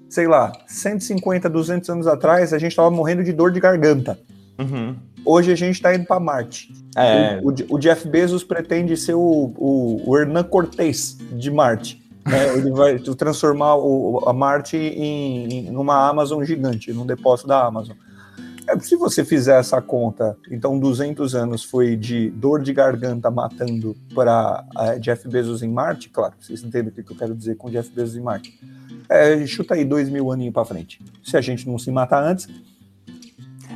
sei 0.10 0.26
lá, 0.26 0.54
150, 0.68 1.50
200 1.50 1.90
anos 1.90 2.08
atrás, 2.08 2.54
a 2.54 2.58
gente 2.58 2.74
tava 2.74 2.90
morrendo 2.90 3.26
de 3.26 3.34
dor 3.34 3.52
de 3.52 3.60
garganta. 3.60 4.18
Uhum. 4.60 4.96
Hoje 5.26 5.52
a 5.52 5.56
gente 5.56 5.76
está 5.76 5.96
indo 5.96 6.06
para 6.06 6.20
Marte. 6.20 6.74
É. 6.96 7.40
O, 7.42 7.50
o, 7.50 7.76
o, 7.76 7.80
Jeff 7.80 8.08
Bezos 8.08 8.44
pretende 8.44 8.96
ser 8.98 9.14
o, 9.14 9.54
o, 9.58 10.04
o 10.06 10.18
Hernan 10.18 10.44
Cortés 10.44 11.18
de 11.32 11.50
Marte. 11.50 12.02
Né? 12.26 12.54
Ele 12.58 12.72
vai 12.72 13.00
transformar 13.00 13.76
o, 13.76 14.24
a 14.28 14.34
Marte 14.34 14.76
em, 14.76 15.68
em 15.68 15.76
uma 15.76 16.10
Amazon 16.10 16.44
gigante, 16.44 16.92
num 16.92 17.06
depósito 17.06 17.48
da 17.48 17.66
Amazon. 17.66 17.96
É, 18.68 18.78
se 18.80 18.96
você 18.96 19.26
fizer 19.26 19.60
essa 19.60 19.82
conta, 19.82 20.38
então 20.52 20.78
200 20.78 21.34
anos 21.34 21.64
foi 21.64 21.96
de 21.96 22.30
dor 22.30 22.62
de 22.62 22.72
garganta 22.72 23.32
matando 23.32 23.96
para 24.14 24.64
Jeff 25.00 25.28
Bezos 25.28 25.64
em 25.64 25.70
Marte, 25.70 26.10
claro, 26.10 26.34
vocês 26.40 26.64
entendem 26.64 26.90
o 26.90 27.04
que 27.04 27.12
eu 27.12 27.18
quero 27.18 27.34
dizer 27.34 27.56
com 27.56 27.70
Jeff 27.70 27.90
Bezos 27.90 28.16
em 28.16 28.22
Marte. 28.22 28.60
É, 29.10 29.44
chuta 29.48 29.74
aí 29.74 29.84
dois 29.84 30.08
mil 30.08 30.32
aninhos 30.32 30.54
para 30.54 30.66
frente. 30.66 31.02
Se 31.24 31.36
a 31.36 31.42
gente 31.42 31.68
não 31.68 31.80
se 31.80 31.90
matar 31.90 32.24
antes, 32.24 32.48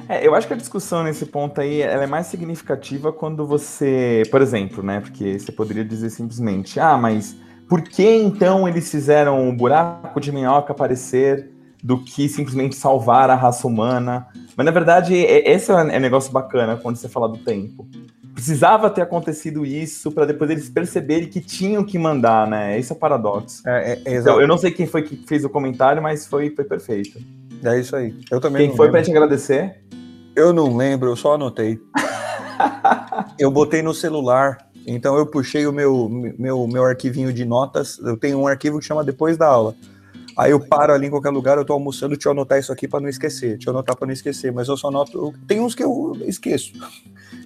é, 0.07 0.25
eu 0.25 0.35
acho 0.35 0.47
que 0.47 0.53
a 0.53 0.57
discussão 0.57 1.03
nesse 1.03 1.25
ponto 1.25 1.61
aí 1.61 1.81
ela 1.81 2.03
é 2.03 2.07
mais 2.07 2.27
significativa 2.27 3.11
quando 3.11 3.45
você, 3.45 4.23
por 4.29 4.41
exemplo, 4.41 4.83
né? 4.83 4.99
Porque 4.99 5.39
você 5.39 5.51
poderia 5.51 5.85
dizer 5.85 6.09
simplesmente, 6.09 6.79
ah, 6.79 6.97
mas 6.97 7.35
por 7.69 7.81
que 7.81 8.03
então 8.03 8.67
eles 8.67 8.89
fizeram 8.91 9.49
o 9.49 9.53
buraco 9.53 10.19
de 10.19 10.31
minhoca 10.31 10.73
aparecer 10.73 11.49
do 11.81 11.97
que 11.97 12.29
simplesmente 12.29 12.75
salvar 12.75 13.29
a 13.29 13.35
raça 13.35 13.67
humana? 13.67 14.27
Mas 14.55 14.65
na 14.65 14.71
verdade, 14.71 15.15
esse 15.15 15.71
é 15.71 15.75
um 15.75 15.89
é 15.89 15.99
negócio 15.99 16.31
bacana 16.31 16.77
quando 16.77 16.97
você 16.97 17.07
fala 17.07 17.27
do 17.27 17.37
tempo. 17.37 17.87
Precisava 18.33 18.89
ter 18.89 19.01
acontecido 19.01 19.65
isso 19.65 20.11
para 20.11 20.25
depois 20.25 20.49
eles 20.49 20.69
perceberem 20.69 21.29
que 21.29 21.39
tinham 21.39 21.83
que 21.83 21.99
mandar, 21.99 22.47
né? 22.47 22.77
Esse 22.79 22.91
é 22.91 22.95
o 22.95 22.97
paradoxo. 22.97 23.61
É, 23.65 23.99
é, 24.05 24.17
então, 24.19 24.41
eu 24.41 24.47
não 24.47 24.57
sei 24.57 24.71
quem 24.71 24.87
foi 24.87 25.03
que 25.03 25.15
fez 25.27 25.45
o 25.45 25.49
comentário, 25.49 26.01
mas 26.01 26.25
foi, 26.25 26.49
foi 26.49 26.65
perfeito. 26.65 27.19
É 27.63 27.79
isso 27.79 27.95
aí. 27.95 28.15
Eu 28.29 28.39
também. 28.39 28.67
Quem 28.67 28.75
foi 28.75 28.89
para 28.89 29.01
te 29.01 29.11
agradecer? 29.11 29.81
Eu 30.35 30.51
não 30.51 30.75
lembro, 30.75 31.09
eu 31.09 31.15
só 31.15 31.35
anotei. 31.35 31.79
eu 33.37 33.51
botei 33.51 33.81
no 33.81 33.93
celular, 33.93 34.57
então 34.85 35.15
eu 35.15 35.25
puxei 35.25 35.65
o 35.67 35.71
meu, 35.71 36.09
meu, 36.09 36.67
meu 36.67 36.83
arquivinho 36.83 37.31
de 37.31 37.45
notas. 37.45 37.99
Eu 37.99 38.17
tenho 38.17 38.39
um 38.39 38.47
arquivo 38.47 38.79
que 38.79 38.85
chama 38.85 39.03
Depois 39.03 39.37
da 39.37 39.47
Aula. 39.47 39.75
Aí 40.35 40.51
eu 40.51 40.59
paro 40.59 40.93
ali 40.93 41.07
em 41.07 41.09
qualquer 41.11 41.29
lugar, 41.29 41.57
eu 41.57 41.65
tô 41.65 41.73
almoçando, 41.73 42.15
deixa 42.15 42.27
eu 42.27 42.31
anotar 42.31 42.57
isso 42.57 42.71
aqui 42.71 42.87
para 42.87 42.99
não 42.99 43.07
esquecer. 43.07 43.51
Deixa 43.53 43.69
eu 43.69 43.73
anotar 43.73 43.95
para 43.95 44.07
não 44.07 44.13
esquecer, 44.13 44.51
mas 44.51 44.67
eu 44.67 44.75
só 44.75 44.87
anoto. 44.87 45.33
Tem 45.47 45.59
uns 45.59 45.75
que 45.75 45.83
eu 45.83 46.17
esqueço. 46.25 46.73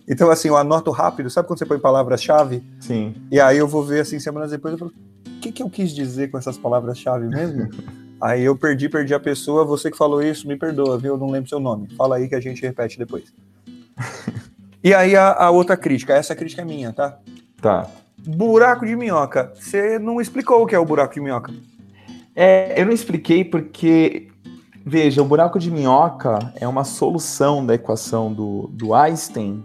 Então, 0.08 0.32
assim, 0.32 0.48
eu 0.48 0.56
anoto 0.56 0.90
rápido. 0.92 1.30
Sabe 1.30 1.48
quando 1.48 1.60
você 1.60 1.66
põe 1.66 1.80
palavras-chave? 1.80 2.64
Sim. 2.80 3.14
E 3.30 3.42
aí 3.42 3.58
eu 3.58 3.68
vou 3.68 3.84
ver, 3.84 4.02
assim, 4.02 4.20
semanas 4.20 4.52
depois, 4.52 4.72
eu 4.72 4.80
falo, 4.80 4.94
o 5.28 5.40
que, 5.42 5.52
que 5.52 5.62
eu 5.62 5.70
quis 5.70 5.94
dizer 5.94 6.32
com 6.32 6.38
essas 6.38 6.58
palavras-chave 6.58 7.28
mesmo? 7.28 7.70
Aí 8.20 8.44
eu 8.44 8.56
perdi, 8.56 8.90
perdi 8.90 9.14
a 9.14 9.20
pessoa, 9.20 9.64
você 9.64 9.92
que 9.92 9.98
falou 9.98 10.22
isso, 10.22 10.48
me 10.48 10.56
perdoa, 10.56 10.98
viu? 10.98 11.14
Eu 11.14 11.18
não 11.18 11.30
lembro 11.30 11.50
seu 11.50 11.60
nome. 11.60 11.88
Fala 11.96 12.18
aí 12.18 12.28
que 12.28 12.36
a 12.36 12.40
gente 12.40 12.62
repete 12.62 12.98
depois. 12.98 13.34
e 14.84 14.94
aí 14.94 15.16
a, 15.16 15.34
a, 15.34 15.52
outra 15.52 15.78
crítica, 15.78 16.14
essa 16.14 16.36
crítica 16.36 16.62
é 16.62 16.66
minha, 16.66 16.92
tá? 16.92 17.20
Tá. 17.62 17.88
Buraco 18.18 18.86
de 18.86 18.96
minhoca. 18.96 19.54
Você 19.56 20.00
não 20.00 20.20
explicou 20.20 20.64
o 20.64 20.66
que 20.66 20.76
é 20.76 20.80
o 20.80 20.86
buraco 20.86 21.14
de 21.14 21.22
minhoca. 21.22 21.54
É, 22.36 22.80
eu 22.80 22.86
não 22.86 22.94
expliquei 22.94 23.44
porque 23.44 24.28
Veja, 24.90 25.22
o 25.22 25.26
buraco 25.26 25.60
de 25.60 25.70
minhoca 25.70 26.40
é 26.56 26.66
uma 26.66 26.86
solução 26.86 27.66
da 27.66 27.76
equação 27.76 28.32
do, 28.32 28.70
do 28.72 28.94
Einstein, 28.94 29.62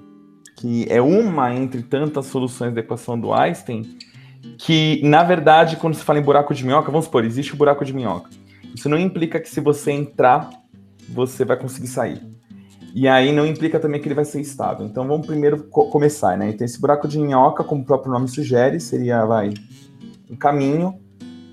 que 0.56 0.84
é 0.90 1.00
uma 1.00 1.54
entre 1.54 1.80
tantas 1.80 2.26
soluções 2.26 2.74
da 2.74 2.80
equação 2.80 3.16
do 3.16 3.32
Einstein, 3.32 3.98
que, 4.58 5.00
na 5.04 5.22
verdade, 5.22 5.76
quando 5.76 5.94
se 5.94 6.02
fala 6.02 6.18
em 6.18 6.22
buraco 6.22 6.52
de 6.52 6.66
minhoca, 6.66 6.90
vamos 6.90 7.04
supor, 7.04 7.24
existe 7.24 7.54
o 7.54 7.56
buraco 7.56 7.84
de 7.84 7.92
minhoca. 7.92 8.30
Isso 8.74 8.88
não 8.88 8.98
implica 8.98 9.40
que 9.40 9.48
se 9.48 9.60
você 9.60 9.92
entrar, 9.92 10.50
você 11.08 11.44
vai 11.44 11.56
conseguir 11.56 11.88
sair. 11.88 12.22
E 12.94 13.08
aí 13.08 13.32
não 13.32 13.46
implica 13.46 13.80
também 13.80 14.00
que 14.00 14.06
ele 14.06 14.14
vai 14.14 14.24
ser 14.24 14.40
estável. 14.40 14.86
Então 14.86 15.06
vamos 15.06 15.26
primeiro 15.26 15.64
co 15.64 15.86
começar, 15.86 16.36
né? 16.36 16.50
Então 16.50 16.64
esse 16.64 16.80
buraco 16.80 17.08
de 17.08 17.18
minhoca, 17.18 17.64
como 17.64 17.82
o 17.82 17.84
próprio 17.84 18.12
nome 18.12 18.28
sugere, 18.28 18.78
seria 18.80 19.24
vai 19.24 19.54
um 20.30 20.36
caminho 20.36 20.98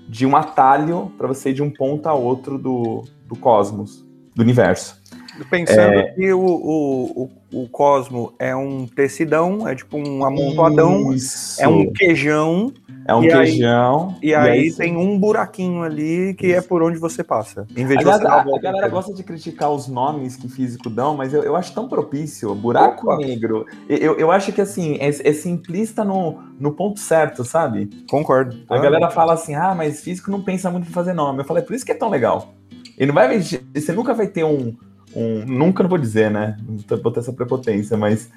de 0.08 0.26
um 0.26 0.36
atalho 0.36 1.12
para 1.16 1.28
você 1.28 1.50
ir 1.50 1.54
de 1.54 1.62
um 1.62 1.70
ponto 1.70 2.08
a 2.08 2.14
outro 2.14 2.58
do, 2.58 3.04
do 3.26 3.36
cosmos, 3.36 4.04
do 4.34 4.42
universo. 4.42 5.00
Pensando 5.48 5.94
é... 5.94 6.02
que 6.12 6.32
o, 6.32 6.40
o, 6.40 7.30
o, 7.52 7.62
o, 7.62 7.68
cosmo 7.68 8.34
é 8.38 8.54
um 8.54 8.86
tecidão, 8.86 9.66
é 9.66 9.74
tipo 9.74 9.96
um 9.96 10.24
amontoadão, 10.24 11.12
Isso. 11.14 11.62
é 11.62 11.68
um 11.68 11.90
queijão 11.92 12.72
é 13.06 13.14
um 13.14 13.24
e 13.24 13.28
queijão. 13.28 14.16
Aí, 14.22 14.28
e, 14.28 14.34
aí, 14.34 14.50
aí 14.50 14.72
tem 14.72 14.96
um 14.96 15.18
buraquinho 15.18 15.82
ali 15.82 16.34
que 16.34 16.52
é 16.52 16.60
por 16.60 16.82
onde 16.82 16.98
você 16.98 17.24
passa. 17.24 17.66
Em 17.76 17.86
vez 17.86 18.00
Aliás, 18.00 18.20
de 18.20 18.26
a, 18.26 18.40
a, 18.40 18.58
galera 18.60 18.88
gosta 18.88 19.12
de 19.12 19.22
criticar 19.22 19.70
os 19.70 19.88
nomes 19.88 20.36
que 20.36 20.48
físico 20.48 20.88
dão, 20.90 21.16
mas 21.16 21.32
eu, 21.32 21.42
eu 21.42 21.56
acho 21.56 21.72
tão 21.74 21.88
propício. 21.88 22.54
Buraco 22.54 23.06
Opa. 23.06 23.16
negro. 23.16 23.66
Eu, 23.88 24.16
eu 24.16 24.30
acho 24.30 24.52
que 24.52 24.60
assim, 24.60 24.96
é, 25.00 25.08
é, 25.08 25.32
simplista 25.32 26.04
no, 26.04 26.38
no 26.58 26.72
ponto 26.72 27.00
certo, 27.00 27.44
sabe? 27.44 27.88
Concordo. 28.08 28.56
A 28.68 28.76
ah. 28.76 28.78
galera 28.78 29.10
fala 29.10 29.34
assim: 29.34 29.54
ah, 29.54 29.74
mas 29.74 30.02
físico 30.02 30.30
não 30.30 30.42
pensa 30.42 30.70
muito 30.70 30.88
em 30.88 30.92
fazer 30.92 31.12
nome. 31.12 31.40
Eu 31.40 31.44
falei, 31.44 31.62
por 31.62 31.74
isso 31.74 31.84
que 31.84 31.92
é 31.92 31.96
tão 31.96 32.10
legal. 32.10 32.54
Ele 32.96 33.06
não 33.06 33.14
vai. 33.14 33.40
Você 33.40 33.92
nunca 33.92 34.12
vai 34.12 34.26
ter 34.26 34.44
um. 34.44 34.76
Um 35.14 35.44
nunca 35.46 35.82
vou 35.88 35.98
dizer, 35.98 36.30
né? 36.30 36.56
Não 36.66 36.98
vou 36.98 37.12
ter 37.12 37.20
essa 37.20 37.32
prepotência, 37.32 37.96
mas 37.96 38.30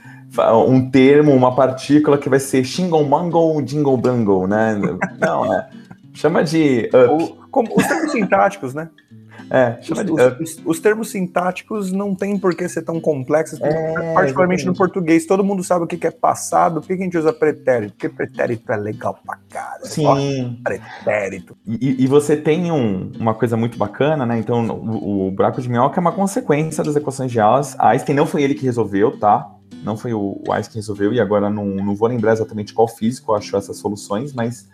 um 0.68 0.90
termo, 0.90 1.32
uma 1.34 1.56
partícula 1.56 2.18
que 2.18 2.30
vai 2.30 2.40
ser 2.40 2.64
Shingle 2.64 3.08
Mangle 3.08 3.62
Jingle 3.62 3.98
Brangle, 3.98 4.48
né? 4.48 4.76
Não, 5.20 5.54
é. 5.54 5.70
Chama 6.14 6.44
de. 6.44 6.90
Up. 6.94 7.36
como, 7.50 7.76
os 7.76 7.86
termos 7.86 8.12
sintáticos, 8.12 8.74
né? 8.74 8.90
É, 9.54 9.80
chama 9.84 10.02
os, 10.02 10.08
de 10.08 10.12
os, 10.12 10.40
os, 10.40 10.62
os, 10.66 10.80
termos 10.80 11.12
sintáticos 11.12 11.92
não 11.92 12.16
tem 12.16 12.40
por 12.40 12.56
que 12.56 12.68
ser 12.68 12.82
tão 12.82 13.00
complexos, 13.00 13.62
é, 13.62 14.12
particularmente 14.12 14.64
exatamente. 14.64 14.66
no 14.66 14.74
português. 14.74 15.28
Todo 15.28 15.44
mundo 15.44 15.64
sabe 15.64 15.86
o 15.86 15.88
que 15.88 16.08
é 16.08 16.10
passado, 16.10 16.82
por 16.82 16.88
que 16.88 16.94
a 16.94 16.98
gente 16.98 17.16
usa 17.16 17.32
pretérito? 17.32 17.94
Porque 17.94 18.10
pretérito 18.10 18.72
é 18.72 18.76
legal 18.76 19.20
pra 19.24 19.38
cara. 19.48 19.86
Sim. 19.86 20.08
Ó, 20.08 20.16
pretérito. 20.64 21.56
E, 21.68 22.04
e, 22.04 22.08
você 22.08 22.36
tem 22.36 22.72
um, 22.72 23.12
uma 23.20 23.36
coisa 23.36 23.56
muito 23.56 23.78
bacana, 23.78 24.26
né? 24.26 24.40
Então, 24.40 24.66
o, 24.68 25.28
o 25.28 25.32
buraco 25.32 25.62
de 25.62 25.70
minhoca 25.70 26.00
é 26.00 26.02
uma 26.02 26.12
consequência 26.12 26.84
das 26.84 26.96
equações 26.96 27.32
de 27.32 27.40
Alice. 27.40 27.76
Einstein 27.78 28.16
não 28.16 28.26
foi 28.26 28.42
ele 28.42 28.56
que 28.56 28.66
resolveu, 28.66 29.20
tá? 29.20 29.54
não 29.84 29.98
foi 29.98 30.14
o 30.14 30.42
Wise 30.48 30.70
que 30.70 30.76
resolveu, 30.76 31.14
e 31.14 31.20
agora 31.20 31.50
não, 31.50 31.66
não 31.66 31.94
vou 31.94 32.08
lembrar 32.08 32.32
exatamente 32.32 32.74
qual 32.74 32.88
físico 32.88 33.34
achou 33.34 33.60
essas 33.60 33.78
soluções, 33.78 34.34
mas 34.34 34.70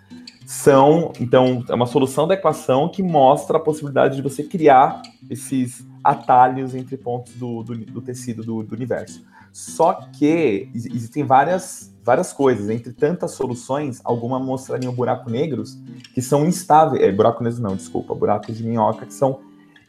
são, 0.50 1.14
então, 1.20 1.64
é 1.70 1.76
uma 1.76 1.86
solução 1.86 2.28
da 2.28 2.34
equação 2.34 2.90
que 2.90 3.04
mostra 3.04 3.58
a 3.58 3.60
possibilidade 3.60 4.16
de 4.16 4.22
você 4.24 4.42
criar 4.42 5.00
esses 5.30 5.86
atalhos 6.04 6.74
entre 6.74 6.98
pontos 6.98 7.34
do, 7.36 7.62
do, 7.62 7.78
do 7.78 8.02
tecido 8.02 8.44
do, 8.44 8.64
do, 8.64 8.74
universo. 8.74 9.24
Só 9.54 9.94
que 10.12 10.68
existem 10.74 11.24
várias, 11.24 11.96
várias 12.04 12.34
coisas, 12.34 12.68
entre 12.72 12.92
tantas 12.94 13.34
soluções, 13.34 14.02
algumas 14.04 14.44
mostrariam 14.44 14.92
buracos 14.92 15.32
negros 15.32 15.78
que 16.16 16.22
são 16.22 16.48
instáveis, 16.48 17.04
é, 17.04 17.12
buraco 17.12 17.44
negro 17.44 17.62
não, 17.62 17.76
desculpa, 17.76 18.16
buracos 18.16 18.58
de 18.58 18.64
minhoca 18.64 19.06
que 19.06 19.14
são 19.14 19.42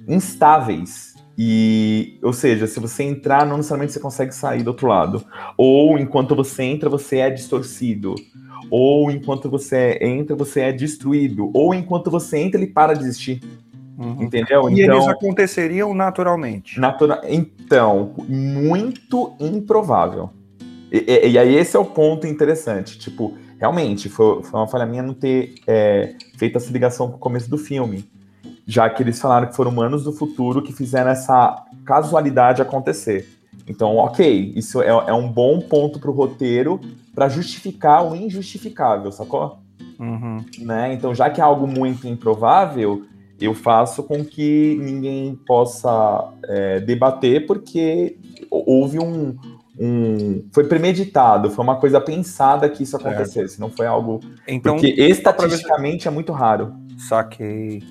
instáveis, 0.06 1.14
e, 1.42 2.18
ou 2.22 2.34
seja, 2.34 2.66
se 2.66 2.78
você 2.78 3.02
entrar, 3.02 3.46
não 3.46 3.56
necessariamente 3.56 3.94
você 3.94 4.00
consegue 4.00 4.34
sair 4.34 4.62
do 4.62 4.68
outro 4.68 4.86
lado. 4.86 5.24
Ou 5.56 5.98
enquanto 5.98 6.36
você 6.36 6.64
entra, 6.64 6.90
você 6.90 7.16
é 7.16 7.30
distorcido. 7.30 8.14
Ou 8.70 9.10
enquanto 9.10 9.48
você 9.48 9.98
entra, 10.00 10.34
você 10.34 10.60
é 10.60 10.72
destruído. 10.72 11.50
Ou 11.54 11.74
enquanto 11.74 12.10
você 12.10 12.38
entra, 12.38 12.60
ele 12.60 12.70
para 12.70 12.94
de 12.94 13.04
existir. 13.04 13.40
Uhum. 13.98 14.22
Entendeu? 14.22 14.68
E 14.70 14.82
então, 14.82 14.96
eles 14.96 15.08
aconteceriam 15.08 15.94
naturalmente. 15.94 16.80
Natura... 16.80 17.20
Então, 17.28 18.14
muito 18.28 19.34
improvável. 19.38 20.30
E, 20.90 21.04
e, 21.06 21.28
e, 21.30 21.38
aí 21.38 21.54
esse 21.54 21.76
é 21.76 21.80
o 21.80 21.84
ponto 21.84 22.26
interessante. 22.26 22.98
Tipo, 22.98 23.34
realmente, 23.58 24.08
foi, 24.08 24.42
foi 24.42 24.60
uma 24.60 24.66
falha 24.66 24.86
minha 24.86 25.02
não 25.02 25.14
ter 25.14 25.54
é, 25.66 26.14
feito 26.36 26.56
essa 26.56 26.72
ligação 26.72 27.10
com 27.10 27.16
o 27.16 27.20
começo 27.20 27.48
do 27.48 27.58
filme 27.58 28.08
já 28.70 28.88
que 28.88 29.02
eles 29.02 29.20
falaram 29.20 29.48
que 29.48 29.56
foram 29.56 29.72
humanos 29.72 30.04
do 30.04 30.12
futuro 30.12 30.62
que 30.62 30.72
fizeram 30.72 31.10
essa 31.10 31.64
casualidade 31.84 32.62
acontecer. 32.62 33.28
Então, 33.66 33.96
ok, 33.96 34.52
isso 34.56 34.82
é, 34.82 34.88
é 34.88 35.12
um 35.12 35.28
bom 35.28 35.60
ponto 35.60 35.98
para 35.98 36.10
o 36.10 36.14
roteiro 36.14 36.80
para 37.14 37.28
justificar 37.28 38.04
o 38.04 38.16
injustificável, 38.16 39.12
sacou? 39.12 39.58
Uhum. 39.98 40.44
Né? 40.58 40.94
Então, 40.94 41.14
já 41.14 41.28
que 41.28 41.40
é 41.40 41.44
algo 41.44 41.66
muito 41.66 42.08
improvável, 42.08 43.04
eu 43.40 43.54
faço 43.54 44.02
com 44.02 44.24
que 44.24 44.78
ninguém 44.80 45.38
possa 45.46 46.32
é, 46.44 46.80
debater, 46.80 47.46
porque 47.46 48.18
houve 48.50 48.98
um, 48.98 49.36
um, 49.78 50.44
Foi 50.52 50.64
premeditado, 50.64 51.50
foi 51.50 51.64
uma 51.64 51.76
coisa 51.76 52.00
pensada 52.00 52.68
que 52.68 52.82
isso 52.82 52.96
acontecesse, 52.96 53.58
não 53.58 53.70
foi 53.70 53.86
algo. 53.86 54.20
Então, 54.46 54.74
porque 54.74 54.88
estatisticamente 54.88 56.06
é 56.06 56.10
muito 56.10 56.32
raro. 56.32 56.74
Saquei. 56.98 57.82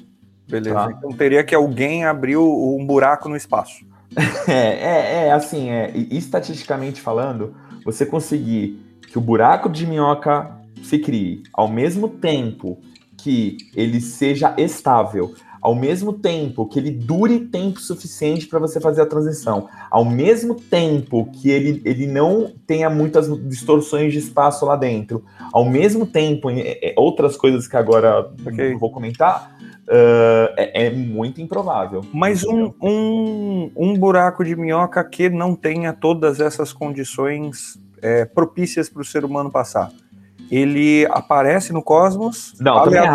Beleza. 0.48 0.76
Tá? 0.76 0.94
Então 0.98 1.12
teria 1.12 1.44
que 1.44 1.56
alguém 1.56 2.06
abrir 2.06 2.38
um 2.38 2.86
buraco 2.86 3.28
no 3.28 3.36
espaço. 3.36 3.89
é, 4.48 4.54
é, 4.54 5.28
é, 5.28 5.32
assim, 5.32 5.70
é, 5.70 5.92
estatisticamente 6.12 7.02
falando, 7.02 7.56
você 7.84 8.06
conseguir 8.06 8.80
que 9.08 9.18
o 9.18 9.22
buraco 9.22 9.70
de 9.70 9.86
minhoca 9.86 10.52
se 10.84 11.00
crie 11.00 11.44
ao 11.54 11.68
mesmo 11.68 12.08
tempo 12.08 12.80
que 13.18 13.58
ele 13.76 14.00
seja 14.00 14.54
estável, 14.58 15.34
ao 15.62 15.76
mesmo 15.76 16.14
tempo 16.14 16.66
que 16.66 16.80
ele 16.80 16.92
dure 16.92 17.40
tempo 17.48 17.80
suficiente 17.80 18.48
para 18.48 18.60
você 18.60 18.80
fazer 18.80 19.02
a 19.02 19.06
transição, 19.06 19.68
ao 19.92 20.06
mesmo 20.06 20.56
tempo 20.56 21.30
que 21.34 21.50
ele, 21.50 21.82
ele 21.84 22.08
não 22.08 22.54
tenha 22.66 22.90
muitas 22.90 23.28
distorções 23.48 24.14
de 24.14 24.20
espaço 24.20 24.66
lá 24.66 24.76
dentro, 24.76 25.24
ao 25.52 25.70
mesmo 25.70 26.06
tempo, 26.06 26.50
é, 26.50 26.80
é, 26.82 26.94
outras 26.98 27.36
coisas 27.36 27.68
que 27.68 27.76
agora 27.76 28.32
okay. 28.46 28.76
vou 28.76 28.92
comentar, 28.92 29.59
uh, 29.90 30.54
é, 30.56 30.86
é, 30.86 30.90
muito 30.92 31.42
improvável. 31.42 32.06
Mas 32.14 32.44
um, 32.46 32.72
um, 32.82 33.72
um 33.76 33.98
buraco 33.98 34.46
de 34.46 34.56
minhoca 34.56 35.04
que 35.04 35.30
não 35.30 35.56
tenha 35.56 35.92
todas 35.92 36.40
essas 36.40 36.72
condições 36.72 37.80
é, 38.02 38.24
propícias 38.26 38.88
para 38.88 39.02
o 39.02 39.06
ser 39.06 39.26
humano 39.26 39.52
passar. 39.52 39.92
Ele 40.50 41.06
aparece 41.12 41.74
no 41.74 41.82
cosmos. 41.82 42.54
Não, 42.60 42.84
também 42.84 43.00
é. 43.00 43.08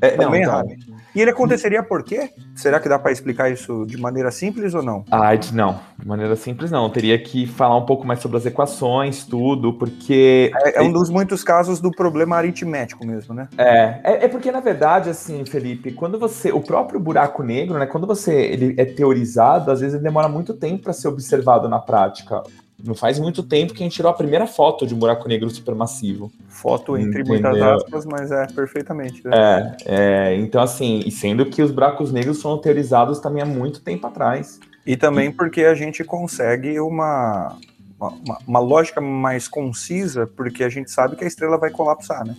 É, 0.00 0.10
também 0.10 0.42
não, 0.42 0.48
é 0.48 0.52
raro. 0.52 0.68
E 1.16 1.20
ele 1.22 1.30
aconteceria 1.30 1.82
por 1.82 2.02
quê? 2.02 2.28
Será 2.54 2.78
que 2.78 2.90
dá 2.90 2.98
para 2.98 3.10
explicar 3.10 3.50
isso 3.50 3.86
de 3.86 3.96
maneira 3.96 4.30
simples 4.30 4.74
ou 4.74 4.82
não? 4.82 5.02
Ah, 5.10 5.30
não, 5.50 5.80
de 5.98 6.06
maneira 6.06 6.36
simples 6.36 6.70
não. 6.70 6.84
Eu 6.84 6.90
teria 6.90 7.18
que 7.18 7.46
falar 7.46 7.74
um 7.74 7.86
pouco 7.86 8.06
mais 8.06 8.20
sobre 8.20 8.36
as 8.36 8.44
equações, 8.44 9.24
tudo, 9.24 9.72
porque. 9.72 10.52
É, 10.62 10.78
é 10.78 10.82
um 10.82 10.92
dos 10.92 11.08
muitos 11.08 11.42
casos 11.42 11.80
do 11.80 11.90
problema 11.90 12.36
aritmético 12.36 13.06
mesmo, 13.06 13.34
né? 13.34 13.48
É, 13.56 13.98
é, 14.04 14.24
é, 14.26 14.28
porque 14.28 14.52
na 14.52 14.60
verdade, 14.60 15.08
assim, 15.08 15.42
Felipe, 15.46 15.90
quando 15.90 16.18
você. 16.18 16.52
O 16.52 16.60
próprio 16.60 17.00
buraco 17.00 17.42
negro, 17.42 17.78
né? 17.78 17.86
Quando 17.86 18.06
você 18.06 18.34
ele 18.34 18.74
é 18.76 18.84
teorizado, 18.84 19.70
às 19.70 19.80
vezes 19.80 19.94
ele 19.94 20.04
demora 20.04 20.28
muito 20.28 20.52
tempo 20.52 20.82
para 20.82 20.92
ser 20.92 21.08
observado 21.08 21.66
na 21.66 21.78
prática. 21.78 22.42
Não 22.82 22.94
faz 22.94 23.18
muito 23.18 23.42
tempo 23.42 23.72
que 23.72 23.82
a 23.82 23.86
gente 23.86 23.94
tirou 23.94 24.10
a 24.10 24.14
primeira 24.14 24.46
foto 24.46 24.86
de 24.86 24.94
um 24.94 24.98
buraco 24.98 25.26
negro 25.28 25.48
supermassivo. 25.48 26.30
Foto 26.48 26.96
entre 26.96 27.22
Entendeu? 27.22 27.50
muitas 27.50 27.62
aspas, 27.62 28.04
mas 28.04 28.30
é 28.30 28.46
perfeitamente. 28.48 29.24
Né? 29.24 29.30
É, 29.34 29.76
é, 29.86 30.36
então 30.36 30.62
assim, 30.62 31.02
e 31.06 31.10
sendo 31.10 31.46
que 31.46 31.62
os 31.62 31.70
buracos 31.70 32.12
negros 32.12 32.42
foram 32.42 32.58
teorizados 32.58 33.18
também 33.18 33.42
há 33.42 33.46
muito 33.46 33.80
tempo 33.80 34.06
atrás. 34.06 34.60
E 34.86 34.96
também 34.96 35.30
e... 35.30 35.32
porque 35.32 35.64
a 35.64 35.74
gente 35.74 36.04
consegue 36.04 36.78
uma, 36.78 37.56
uma, 37.98 38.38
uma, 38.46 38.60
lógica 38.60 39.00
mais 39.00 39.48
concisa, 39.48 40.26
porque 40.26 40.62
a 40.62 40.68
gente 40.68 40.90
sabe 40.90 41.16
que 41.16 41.24
a 41.24 41.26
estrela 41.26 41.58
vai 41.58 41.70
colapsar, 41.70 42.26
né? 42.26 42.36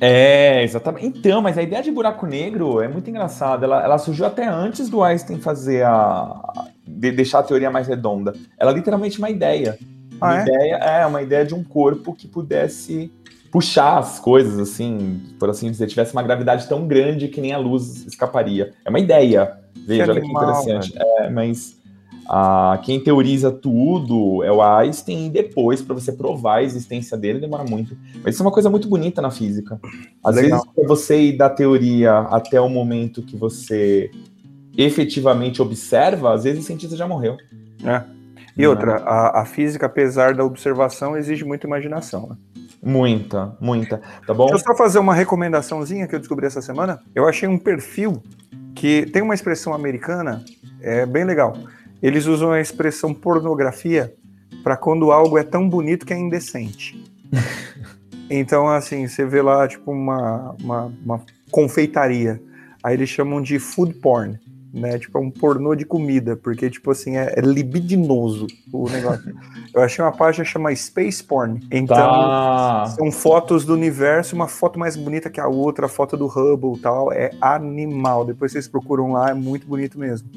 É, 0.00 0.62
exatamente. 0.64 1.06
Então, 1.06 1.42
mas 1.42 1.58
a 1.58 1.62
ideia 1.62 1.82
de 1.82 1.90
buraco 1.90 2.26
negro 2.26 2.80
é 2.80 2.88
muito 2.88 3.08
engraçada. 3.08 3.66
Ela, 3.66 3.84
ela 3.84 3.98
surgiu 3.98 4.26
até 4.26 4.46
antes 4.46 4.88
do 4.88 5.02
Einstein 5.02 5.38
fazer 5.38 5.84
a, 5.84 6.70
de 6.86 7.10
deixar 7.12 7.40
a 7.40 7.42
teoria 7.42 7.70
mais 7.70 7.86
redonda. 7.86 8.34
Ela 8.58 8.70
é 8.70 8.74
literalmente 8.74 9.18
uma 9.18 9.30
ideia. 9.30 9.78
Ah, 10.20 10.26
uma 10.26 10.38
é? 10.38 10.42
ideia 10.42 10.74
é 10.74 11.06
uma 11.06 11.22
ideia 11.22 11.44
de 11.44 11.54
um 11.54 11.62
corpo 11.62 12.14
que 12.14 12.28
pudesse 12.28 13.10
puxar 13.50 13.98
as 13.98 14.18
coisas, 14.18 14.58
assim, 14.58 15.20
por 15.38 15.50
assim 15.50 15.70
dizer, 15.70 15.86
tivesse 15.86 16.14
uma 16.14 16.22
gravidade 16.22 16.66
tão 16.66 16.86
grande 16.86 17.28
que 17.28 17.40
nem 17.40 17.52
a 17.52 17.58
luz 17.58 18.06
escaparia. 18.06 18.72
É 18.84 18.88
uma 18.88 18.98
ideia. 18.98 19.58
Veja, 19.86 20.04
que 20.04 20.10
olha 20.10 20.20
animal, 20.20 20.42
que 20.42 20.70
interessante. 20.70 20.98
É, 20.98 21.28
mas 21.28 21.76
ah, 22.28 22.80
quem 22.82 22.98
teoriza 22.98 23.50
tudo 23.50 24.42
é 24.42 24.50
o 24.50 24.62
Einstein, 24.62 25.26
e 25.26 25.30
depois, 25.30 25.82
para 25.82 25.94
você 25.94 26.12
provar 26.12 26.56
a 26.56 26.62
existência 26.62 27.16
dele, 27.16 27.40
demora 27.40 27.64
muito. 27.64 27.96
Mas 28.22 28.34
isso 28.34 28.42
é 28.42 28.46
uma 28.46 28.52
coisa 28.52 28.70
muito 28.70 28.88
bonita 28.88 29.20
na 29.20 29.30
física. 29.30 29.78
Às 30.24 30.36
Legal. 30.36 30.60
vezes, 30.60 30.74
para 30.74 30.88
você 30.88 31.20
ir 31.20 31.36
da 31.36 31.50
teoria 31.50 32.20
até 32.20 32.58
o 32.58 32.70
momento 32.70 33.22
que 33.22 33.36
você 33.36 34.10
efetivamente 34.76 35.60
observa, 35.60 36.32
às 36.34 36.44
vezes 36.44 36.62
o 36.62 36.66
cientista 36.66 36.96
já 36.96 37.06
morreu. 37.06 37.36
É. 37.84 38.02
E 38.56 38.66
outra, 38.66 38.96
a, 38.96 39.40
a, 39.40 39.44
física, 39.44 39.86
apesar 39.86 40.34
da 40.34 40.44
observação, 40.44 41.16
exige 41.16 41.44
muita 41.44 41.66
imaginação. 41.66 42.28
Né? 42.28 42.36
Muita, 42.82 43.56
muita. 43.60 44.00
Tá 44.26 44.34
bom? 44.34 44.46
Deixa 44.46 44.62
eu 44.62 44.66
só 44.66 44.76
fazer 44.76 44.98
uma 44.98 45.14
recomendaçãozinha 45.14 46.06
que 46.06 46.14
eu 46.14 46.18
descobri 46.18 46.46
essa 46.46 46.60
semana. 46.60 47.00
Eu 47.14 47.26
achei 47.26 47.48
um 47.48 47.58
perfil 47.58 48.22
que 48.74 49.06
tem 49.06 49.22
uma 49.22 49.34
expressão 49.34 49.72
americana, 49.72 50.44
é 50.80 51.06
bem 51.06 51.24
legal. 51.24 51.56
Eles 52.02 52.26
usam 52.26 52.50
a 52.50 52.60
expressão 52.60 53.14
pornografia 53.14 54.12
para 54.62 54.76
quando 54.76 55.12
algo 55.12 55.38
é 55.38 55.42
tão 55.42 55.68
bonito 55.68 56.04
que 56.04 56.12
é 56.12 56.18
indecente. 56.18 57.02
então, 58.28 58.68
assim, 58.68 59.06
você 59.06 59.24
vê 59.24 59.40
lá, 59.40 59.66
tipo, 59.66 59.92
uma, 59.92 60.54
uma, 60.60 60.92
uma 61.04 61.20
confeitaria. 61.50 62.42
Aí 62.82 62.94
eles 62.94 63.08
chamam 63.08 63.40
de 63.40 63.58
food 63.58 63.94
porn 63.94 64.38
né? 64.72 64.98
Tipo, 64.98 65.18
é 65.18 65.20
um 65.20 65.30
pornô 65.30 65.74
de 65.74 65.84
comida, 65.84 66.36
porque, 66.36 66.70
tipo 66.70 66.90
assim, 66.90 67.16
é, 67.16 67.34
é 67.36 67.40
libidinoso 67.40 68.46
o 68.72 68.88
negócio. 68.88 69.34
Eu 69.74 69.82
achei 69.82 70.04
uma 70.04 70.12
página 70.12 70.44
chamada 70.44 70.74
Space 70.74 71.22
Porn. 71.22 71.60
Então, 71.70 71.96
tá. 71.96 72.86
são 72.96 73.10
fotos 73.10 73.64
do 73.64 73.74
universo, 73.74 74.34
uma 74.34 74.48
foto 74.48 74.78
mais 74.78 74.96
bonita 74.96 75.30
que 75.30 75.40
a 75.40 75.48
outra, 75.48 75.86
a 75.86 75.88
foto 75.88 76.16
do 76.16 76.26
Hubble 76.26 76.78
e 76.78 76.80
tal. 76.80 77.12
É 77.12 77.30
animal. 77.40 78.24
Depois 78.24 78.52
vocês 78.52 78.66
procuram 78.66 79.12
lá, 79.12 79.30
é 79.30 79.34
muito 79.34 79.66
bonito 79.66 79.98
mesmo. 79.98 80.28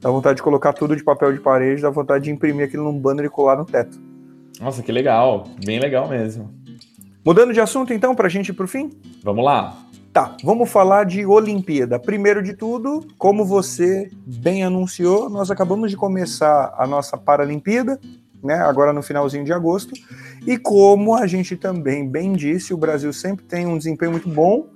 Dá 0.00 0.10
vontade 0.10 0.36
de 0.36 0.42
colocar 0.42 0.72
tudo 0.72 0.96
de 0.96 1.04
papel 1.04 1.32
de 1.32 1.40
parede, 1.40 1.82
dá 1.82 1.90
vontade 1.90 2.24
de 2.24 2.30
imprimir 2.30 2.66
aquilo 2.66 2.84
num 2.84 2.98
banner 2.98 3.24
e 3.26 3.28
colar 3.28 3.56
no 3.56 3.64
teto. 3.64 4.00
Nossa, 4.60 4.82
que 4.82 4.90
legal. 4.90 5.44
Bem 5.64 5.78
legal 5.78 6.08
mesmo. 6.08 6.52
Mudando 7.24 7.52
de 7.52 7.60
assunto, 7.60 7.92
então, 7.92 8.14
pra 8.14 8.28
gente 8.28 8.48
ir 8.48 8.52
pro 8.52 8.66
fim? 8.66 8.90
Vamos 9.22 9.44
lá. 9.44 9.76
Tá, 10.12 10.36
vamos 10.44 10.70
falar 10.70 11.06
de 11.06 11.24
Olimpíada. 11.24 11.98
Primeiro 11.98 12.42
de 12.42 12.52
tudo, 12.52 13.00
como 13.16 13.46
você 13.46 14.10
bem 14.26 14.62
anunciou, 14.62 15.30
nós 15.30 15.50
acabamos 15.50 15.90
de 15.90 15.96
começar 15.96 16.74
a 16.76 16.86
nossa 16.86 17.16
Paralimpíada, 17.16 17.98
né, 18.44 18.56
agora 18.56 18.92
no 18.92 19.02
finalzinho 19.02 19.42
de 19.42 19.54
agosto, 19.54 19.94
e 20.46 20.58
como 20.58 21.14
a 21.14 21.26
gente 21.26 21.56
também 21.56 22.06
bem 22.06 22.34
disse, 22.34 22.74
o 22.74 22.76
Brasil 22.76 23.10
sempre 23.10 23.46
tem 23.46 23.66
um 23.66 23.78
desempenho 23.78 24.12
muito 24.12 24.28
bom 24.28 24.66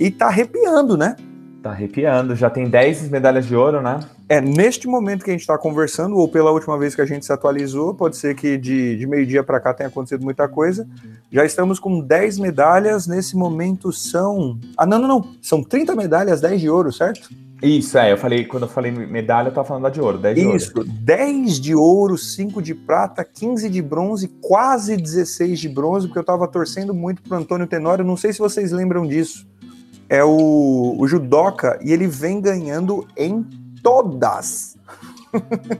e 0.00 0.10
tá 0.10 0.26
arrepiando, 0.26 0.96
né? 0.96 1.14
Tá 1.62 1.70
arrepiando, 1.70 2.34
já 2.34 2.50
tem 2.50 2.68
10 2.68 3.08
medalhas 3.08 3.46
de 3.46 3.54
ouro, 3.54 3.80
né? 3.80 4.00
É, 4.28 4.40
neste 4.40 4.88
momento 4.88 5.24
que 5.24 5.30
a 5.30 5.32
gente 5.32 5.42
está 5.42 5.56
conversando, 5.56 6.16
ou 6.16 6.26
pela 6.26 6.50
última 6.50 6.76
vez 6.76 6.92
que 6.92 7.00
a 7.00 7.06
gente 7.06 7.24
se 7.24 7.32
atualizou, 7.32 7.94
pode 7.94 8.16
ser 8.16 8.34
que 8.34 8.58
de, 8.58 8.96
de 8.96 9.06
meio-dia 9.06 9.44
para 9.44 9.60
cá 9.60 9.72
tenha 9.72 9.88
acontecido 9.88 10.24
muita 10.24 10.48
coisa. 10.48 10.88
Já 11.30 11.44
estamos 11.44 11.78
com 11.78 12.00
10 12.00 12.40
medalhas, 12.40 13.06
nesse 13.06 13.36
momento 13.36 13.92
são. 13.92 14.58
Ah, 14.76 14.84
não, 14.84 14.98
não, 14.98 15.06
não. 15.06 15.34
São 15.40 15.62
30 15.62 15.94
medalhas, 15.94 16.40
10 16.40 16.60
de 16.62 16.68
ouro, 16.68 16.92
certo? 16.92 17.30
Isso, 17.62 17.96
é. 17.96 18.10
Eu 18.10 18.18
falei, 18.18 18.44
quando 18.44 18.64
eu 18.64 18.68
falei 18.68 18.90
medalha, 18.90 19.46
eu 19.46 19.54
tava 19.54 19.68
falando 19.68 19.84
da 19.84 19.88
de 19.88 20.00
ouro, 20.00 20.18
10 20.18 20.34
de 20.34 20.56
Isso, 20.56 20.72
ouro. 20.74 20.88
10 20.90 21.60
de 21.60 21.76
ouro, 21.76 22.18
5 22.18 22.60
de 22.60 22.74
prata, 22.74 23.24
15 23.24 23.70
de 23.70 23.80
bronze, 23.80 24.26
quase 24.40 24.96
16 24.96 25.60
de 25.60 25.68
bronze, 25.68 26.08
porque 26.08 26.18
eu 26.18 26.24
tava 26.24 26.48
torcendo 26.48 26.92
muito 26.92 27.22
pro 27.22 27.36
Antônio 27.36 27.68
Tenório. 27.68 28.04
Não 28.04 28.16
sei 28.16 28.32
se 28.32 28.40
vocês 28.40 28.72
lembram 28.72 29.06
disso 29.06 29.46
é 30.08 30.24
o, 30.24 30.96
o 30.98 31.06
judoca 31.06 31.78
e 31.82 31.92
ele 31.92 32.06
vem 32.06 32.40
ganhando 32.40 33.06
em 33.16 33.42
todas. 33.82 34.76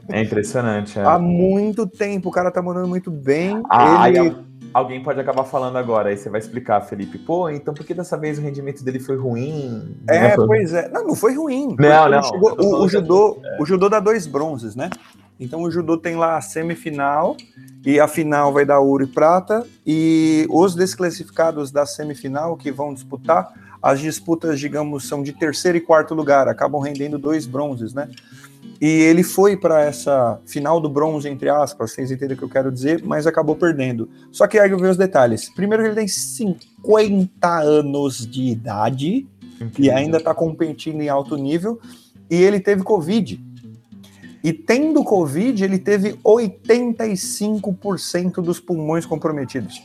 É 0.08 0.22
impressionante. 0.22 0.98
É. 0.98 1.04
Há 1.04 1.18
muito 1.18 1.86
tempo, 1.86 2.28
o 2.28 2.32
cara 2.32 2.50
tá 2.50 2.62
mandando 2.62 2.88
muito 2.88 3.10
bem. 3.10 3.62
Ah, 3.68 4.08
ele... 4.08 4.34
alguém 4.72 5.02
pode 5.02 5.20
acabar 5.20 5.44
falando 5.44 5.76
agora, 5.76 6.08
aí 6.08 6.16
você 6.16 6.30
vai 6.30 6.40
explicar, 6.40 6.80
Felipe. 6.80 7.18
Pô, 7.18 7.50
então 7.50 7.74
por 7.74 7.84
que 7.84 7.92
dessa 7.92 8.16
vez 8.16 8.38
o 8.38 8.42
rendimento 8.42 8.82
dele 8.82 8.98
foi 8.98 9.16
ruim? 9.16 9.96
É, 10.08 10.36
não 10.36 10.46
pois 10.46 10.72
é. 10.72 10.88
Não, 10.88 11.08
não 11.08 11.14
foi 11.14 11.34
ruim. 11.34 11.76
Não, 11.78 12.08
não. 12.08 12.22
Chegou, 12.22 12.56
o, 12.58 12.84
o, 12.84 12.88
judô, 12.88 13.40
é. 13.44 13.62
o 13.62 13.66
judô 13.66 13.88
dá 13.88 14.00
dois 14.00 14.26
bronzes, 14.26 14.74
né? 14.74 14.88
Então 15.38 15.62
o 15.62 15.70
judô 15.70 15.98
tem 15.98 16.16
lá 16.16 16.36
a 16.36 16.40
semifinal 16.40 17.36
e 17.84 17.98
a 17.98 18.06
final 18.06 18.52
vai 18.52 18.64
dar 18.64 18.78
ouro 18.78 19.04
e 19.04 19.08
prata 19.08 19.66
e 19.84 20.46
os 20.48 20.74
desclassificados 20.74 21.70
da 21.70 21.84
semifinal 21.84 22.56
que 22.56 22.70
vão 22.70 22.94
disputar 22.94 23.52
as 23.82 24.00
disputas, 24.00 24.60
digamos, 24.60 25.08
são 25.08 25.22
de 25.22 25.32
terceiro 25.32 25.76
e 25.76 25.80
quarto 25.80 26.14
lugar, 26.14 26.46
acabam 26.46 26.80
rendendo 26.80 27.18
dois 27.18 27.46
bronzes, 27.46 27.92
né? 27.92 28.08
E 28.80 28.86
ele 28.86 29.22
foi 29.22 29.56
para 29.56 29.82
essa 29.82 30.40
final 30.46 30.80
do 30.80 30.88
bronze, 30.88 31.28
entre 31.28 31.48
aspas, 31.48 31.92
vocês 31.92 32.10
entendem 32.10 32.34
o 32.34 32.38
que 32.38 32.44
eu 32.44 32.48
quero 32.48 32.70
dizer, 32.70 33.02
mas 33.04 33.26
acabou 33.26 33.56
perdendo. 33.56 34.08
Só 34.30 34.46
que 34.46 34.58
aí 34.58 34.70
eu 34.70 34.78
vi 34.78 34.86
os 34.86 34.96
detalhes. 34.96 35.52
Primeiro, 35.54 35.84
ele 35.84 35.94
tem 35.94 36.08
50 36.08 37.60
anos 37.60 38.26
de 38.26 38.42
idade 38.42 39.26
Incrível. 39.60 39.84
e 39.84 39.90
ainda 39.90 40.18
está 40.18 40.34
competindo 40.34 41.00
em 41.00 41.08
alto 41.08 41.36
nível, 41.36 41.80
e 42.30 42.36
ele 42.36 42.60
teve 42.60 42.82
Covid. 42.82 43.40
E 44.44 44.52
tendo 44.52 45.04
Covid, 45.04 45.62
ele 45.62 45.78
teve 45.78 46.14
85% 46.24 48.42
dos 48.42 48.58
pulmões 48.58 49.06
comprometidos. 49.06 49.80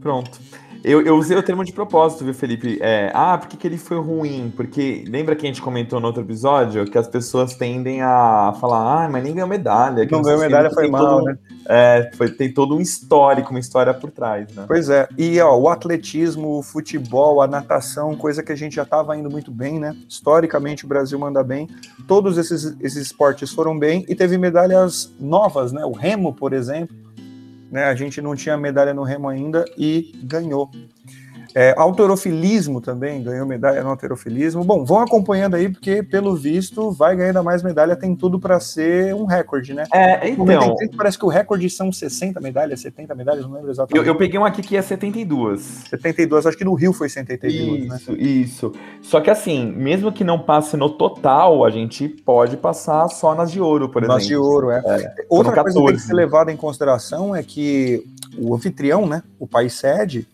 Pronto. 0.00 0.40
Eu, 0.82 1.02
eu 1.02 1.16
usei 1.16 1.36
o 1.36 1.42
termo 1.42 1.64
de 1.64 1.72
propósito, 1.72 2.24
viu, 2.24 2.32
Felipe? 2.32 2.78
É, 2.80 3.10
ah, 3.14 3.36
por 3.36 3.48
que, 3.48 3.56
que 3.56 3.66
ele 3.66 3.76
foi 3.76 3.98
ruim? 3.98 4.52
Porque 4.56 5.04
lembra 5.06 5.36
que 5.36 5.46
a 5.46 5.48
gente 5.48 5.60
comentou 5.60 6.00
no 6.00 6.06
outro 6.06 6.22
episódio 6.22 6.84
que 6.86 6.96
as 6.96 7.06
pessoas 7.06 7.54
tendem 7.54 8.00
a 8.00 8.54
falar, 8.60 9.04
ah, 9.04 9.08
mas 9.08 9.22
nem 9.22 9.34
ganhou 9.34 9.48
medalha. 9.48 10.06
não 10.10 10.22
ganhou 10.22 10.40
medalha 10.40 10.70
foi 10.70 10.88
mal, 10.88 11.18
todo, 11.18 11.24
né? 11.26 11.38
É, 11.68 12.10
foi, 12.16 12.30
tem 12.30 12.52
todo 12.52 12.74
um 12.74 12.80
histórico, 12.80 13.50
uma 13.50 13.60
história 13.60 13.92
por 13.92 14.10
trás, 14.10 14.52
né? 14.54 14.64
Pois 14.66 14.88
é. 14.88 15.06
E 15.18 15.38
ó, 15.40 15.54
o 15.56 15.68
atletismo, 15.68 16.58
o 16.58 16.62
futebol, 16.62 17.42
a 17.42 17.46
natação, 17.46 18.16
coisa 18.16 18.42
que 18.42 18.52
a 18.52 18.56
gente 18.56 18.76
já 18.76 18.82
estava 18.82 19.16
indo 19.16 19.30
muito 19.30 19.50
bem, 19.50 19.78
né? 19.78 19.94
Historicamente 20.08 20.86
o 20.86 20.88
Brasil 20.88 21.18
manda 21.18 21.44
bem. 21.44 21.68
Todos 22.08 22.38
esses, 22.38 22.74
esses 22.80 23.06
esportes 23.06 23.52
foram 23.52 23.78
bem 23.78 24.04
e 24.08 24.14
teve 24.14 24.38
medalhas 24.38 25.12
novas, 25.20 25.72
né? 25.72 25.84
O 25.84 25.92
remo, 25.92 26.32
por 26.34 26.52
exemplo 26.52 26.96
né? 27.70 27.84
A 27.84 27.94
gente 27.94 28.20
não 28.20 28.34
tinha 28.34 28.56
medalha 28.56 28.92
no 28.92 29.04
remo 29.04 29.28
ainda 29.28 29.64
e 29.78 30.12
ganhou. 30.22 30.70
É, 31.54 31.74
alterofilismo 31.76 32.80
também 32.80 33.22
ganhou 33.22 33.46
medalha 33.46 33.82
no 33.82 33.90
alterofilismo. 33.90 34.64
Bom, 34.64 34.84
vão 34.84 35.00
acompanhando 35.00 35.54
aí, 35.54 35.68
porque 35.68 36.02
pelo 36.02 36.34
visto 36.34 36.90
vai 36.90 37.16
ganhando 37.16 37.42
mais 37.42 37.62
medalha, 37.62 37.96
tem 37.96 38.14
tudo 38.14 38.38
para 38.38 38.60
ser 38.60 39.14
um 39.14 39.24
recorde, 39.24 39.74
né? 39.74 39.84
É, 39.92 40.28
então. 40.28 40.76
Parece 40.96 41.18
que 41.18 41.24
o 41.24 41.28
recorde 41.28 41.68
são 41.70 41.92
60 41.92 42.40
medalhas, 42.40 42.80
70 42.80 43.14
medalhas, 43.14 43.44
não 43.44 43.54
lembro 43.54 43.70
exatamente. 43.70 44.06
Eu, 44.06 44.12
eu 44.12 44.16
peguei 44.16 44.38
um 44.38 44.44
aqui 44.44 44.62
que 44.62 44.76
é 44.76 44.82
72. 44.82 45.60
72, 45.90 46.46
acho 46.46 46.56
que 46.56 46.64
no 46.64 46.74
Rio 46.74 46.92
foi 46.92 47.08
72, 47.08 47.88
né? 47.88 47.96
isso, 47.96 48.12
né? 48.12 48.18
Isso, 48.18 48.72
Só 49.02 49.20
que 49.20 49.30
assim, 49.30 49.66
mesmo 49.72 50.12
que 50.12 50.24
não 50.24 50.38
passe 50.38 50.76
no 50.76 50.90
total, 50.90 51.64
a 51.64 51.70
gente 51.70 52.08
pode 52.08 52.56
passar 52.56 53.08
só 53.08 53.34
nas 53.34 53.50
de 53.50 53.60
ouro, 53.60 53.88
por 53.88 54.02
exemplo. 54.02 54.16
Nas 54.16 54.26
de 54.26 54.36
ouro, 54.36 54.70
é. 54.70 54.82
é 54.86 55.14
Outra 55.28 55.62
coisa 55.62 55.78
que 55.78 55.86
tem 55.86 55.94
que 55.94 56.02
ser 56.02 56.14
levada 56.14 56.52
em 56.52 56.56
consideração 56.56 57.34
é 57.34 57.42
que 57.42 58.04
o 58.38 58.54
anfitrião, 58.54 59.06
né, 59.06 59.22
o 59.38 59.46
país 59.46 59.74
sede, 59.74 60.26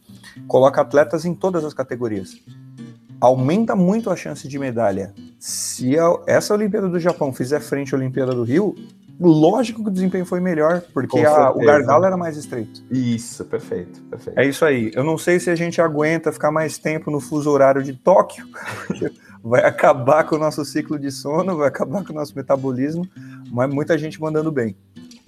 coloca 0.46 0.81
atletas 0.81 1.25
em 1.25 1.35
todas 1.35 1.64
as 1.64 1.75
categorias. 1.75 2.37
Aumenta 3.20 3.75
muito 3.75 4.11
a 4.11 4.16
chance 4.16 4.46
de 4.46 4.59
medalha. 4.59 5.14
Se 5.38 5.99
a, 5.99 6.05
essa 6.27 6.55
Olimpíada 6.55 6.88
do 6.88 7.01
Japão 7.01 7.33
fizer 7.33 7.61
frente 7.61 7.94
à 7.94 7.99
Olimpíada 7.99 8.33
do 8.33 8.42
Rio, 8.42 8.75
lógico 9.18 9.83
que 9.83 9.88
o 9.88 9.92
desempenho 9.92 10.27
foi 10.27 10.40
melhor, 10.40 10.83
porque 10.92 11.20
a, 11.20 11.51
o 11.51 11.61
gargalo 11.61 12.05
era 12.05 12.16
mais 12.16 12.37
estreito. 12.37 12.83
Isso, 12.90 13.44
perfeito, 13.44 14.01
perfeito. 14.03 14.38
É 14.38 14.46
isso 14.46 14.64
aí. 14.64 14.90
Eu 14.94 15.03
não 15.03 15.16
sei 15.16 15.40
se 15.40 15.49
a 15.49 15.55
gente 15.55 15.81
aguenta 15.81 16.31
ficar 16.31 16.51
mais 16.51 16.79
tempo 16.79 17.11
no 17.11 17.20
fuso 17.20 17.51
horário 17.51 17.83
de 17.83 17.94
Tóquio. 17.94 18.46
vai 19.46 19.64
acabar 19.64 20.25
com 20.25 20.35
o 20.35 20.38
nosso 20.38 20.64
ciclo 20.64 20.99
de 20.99 21.11
sono, 21.12 21.57
vai 21.57 21.68
acabar 21.68 22.05
com 22.05 22.12
o 22.12 22.16
nosso 22.16 22.35
metabolismo, 22.35 23.09
mas 23.51 23.72
muita 23.72 23.96
gente 23.96 24.20
mandando 24.20 24.51
bem. 24.51 24.77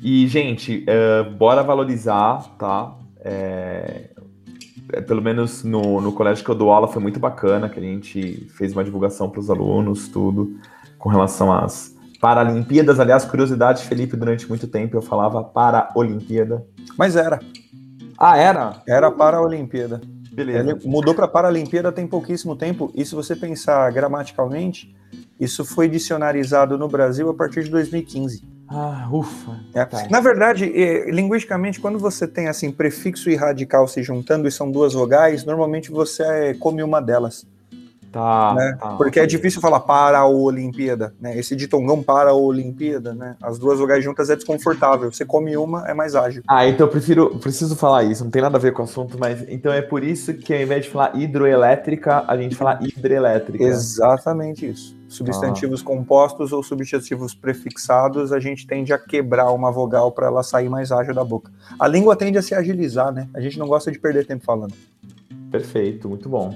E, 0.01 0.27
gente, 0.27 0.85
uh, 0.85 1.31
bora 1.37 1.63
valorizar, 1.63 2.57
tá? 2.59 2.97
É, 3.21 4.11
pelo 5.07 5.23
menos 5.23 5.63
no, 5.63 6.01
no 6.01 6.13
colégio 6.13 6.45
que 6.45 6.51
eu 6.51 6.55
dou 6.55 6.73
aula, 6.73 6.89
foi 6.89 7.03
muito 7.03 7.21
bacana, 7.21 7.69
que 7.69 7.79
a 7.79 7.83
gente 7.83 8.47
fez 8.51 8.73
uma 8.73 8.83
divulgação 8.83 9.29
para 9.29 9.41
os 9.41 9.51
alunos, 9.51 10.09
tudo, 10.09 10.57
com 10.99 11.09
relação 11.09 11.53
às 11.53 11.97
Paralimpíadas. 12.21 12.99
Aliás, 12.99 13.25
curiosidade, 13.25 13.85
Felipe, 13.85 14.17
durante 14.17 14.49
muito 14.49 14.67
tempo 14.67 14.97
eu 14.97 15.03
falava 15.03 15.45
para 15.45 15.91
Olimpíada. 15.95 16.67
Mas 16.97 17.15
era. 17.15 17.39
Ah, 18.19 18.37
era? 18.37 18.83
Era 18.89 19.11
para 19.11 19.37
a 19.37 19.43
Olimpíada. 19.43 20.01
Beleza. 20.33 20.71
Ele 20.71 20.89
mudou 20.89 21.15
para 21.15 21.29
Paralimpíada 21.29 21.93
tem 21.93 22.07
pouquíssimo 22.07 22.57
tempo, 22.57 22.93
e 22.95 23.05
se 23.05 23.15
você 23.15 23.35
pensar 23.35 23.91
gramaticalmente, 23.93 24.95
isso 25.39 25.65
foi 25.65 25.89
dicionarizado 25.89 26.79
no 26.79 26.89
Brasil 26.89 27.29
a 27.29 27.35
partir 27.35 27.65
de 27.65 27.71
2015. 27.71 28.58
Ah, 28.69 29.09
ufa. 29.11 29.59
É. 29.75 29.85
Tá. 29.85 30.07
Na 30.11 30.21
verdade, 30.21 30.67
linguisticamente, 31.11 31.81
quando 31.81 31.99
você 31.99 32.29
tem 32.29 32.49
assim 32.49 32.71
prefixo 32.71 33.31
e 33.31 33.35
radical 33.35 33.89
se 33.89 34.03
juntando 34.03 34.47
e 34.47 34.53
são 34.53 34.71
duas 34.71 34.93
vogais, 34.93 35.45
normalmente 35.45 35.91
você 35.91 36.55
come 36.55 36.83
uma 36.83 37.01
delas. 37.01 37.47
Tá, 38.11 38.55
né? 38.55 38.77
tá, 38.81 38.97
Porque 38.97 39.21
é 39.21 39.27
difícil 39.27 39.61
falar 39.61 39.81
para 39.81 40.19
a 40.19 40.27
Olimpíada, 40.27 41.15
né? 41.21 41.39
Esse 41.39 41.55
ditongão 41.55 42.03
para 42.03 42.31
a 42.31 42.35
Olimpíada, 42.35 43.15
né? 43.15 43.37
As 43.43 43.59
duas 43.59 43.79
vogais 43.79 44.03
juntas 44.03 44.31
é 44.31 44.37
desconfortável. 44.37 45.13
Você 45.13 45.25
come 45.25 45.57
uma, 45.57 45.87
é 45.87 45.93
mais 45.93 46.15
ágil. 46.15 46.43
Ah, 46.49 46.67
então 46.67 46.87
eu 46.87 46.91
prefiro, 46.91 47.39
preciso 47.39 47.77
falar 47.77 48.05
isso, 48.05 48.25
não 48.25 48.31
tem 48.31 48.41
nada 48.41 48.57
a 48.57 48.61
ver 48.61 48.73
com 48.73 48.83
o 48.83 48.85
assunto, 48.85 49.19
mas 49.19 49.45
então 49.49 49.73
é 49.73 49.83
por 49.83 50.03
isso 50.03 50.33
que 50.35 50.55
ao 50.55 50.61
invés 50.61 50.85
de 50.85 50.91
falar 50.91 51.17
hidroelétrica, 51.17 52.25
a 52.27 52.37
gente 52.37 52.57
fala 52.57 52.79
hidrelétrica. 52.83 53.63
Exatamente 53.63 54.69
isso. 54.69 54.97
Substantivos 55.09 55.81
ah. 55.81 55.85
compostos 55.85 56.53
ou 56.53 56.63
substantivos 56.63 57.35
prefixados, 57.35 58.33
a 58.33 58.41
gente 58.41 58.67
tende 58.67 58.93
a 58.93 58.99
quebrar 58.99 59.51
uma 59.53 59.71
vogal 59.71 60.13
para 60.13 60.27
ela 60.27 60.43
sair 60.43 60.69
mais 60.69 60.93
ágil 60.93 61.15
da 61.15 61.25
boca. 61.25 61.51
A 61.79 61.87
língua 61.87 62.17
tende 62.17 62.39
a 62.39 62.43
se 62.43 62.55
agilizar, 62.55 63.13
né? 63.13 63.29
A 63.35 63.41
gente 63.41 63.59
não 63.59 63.67
gosta 63.67 63.91
de 63.91 63.99
perder 63.99 64.27
tempo 64.27 64.45
falando. 64.45 64.75
Perfeito, 65.51 66.09
muito 66.09 66.29
bom. 66.29 66.55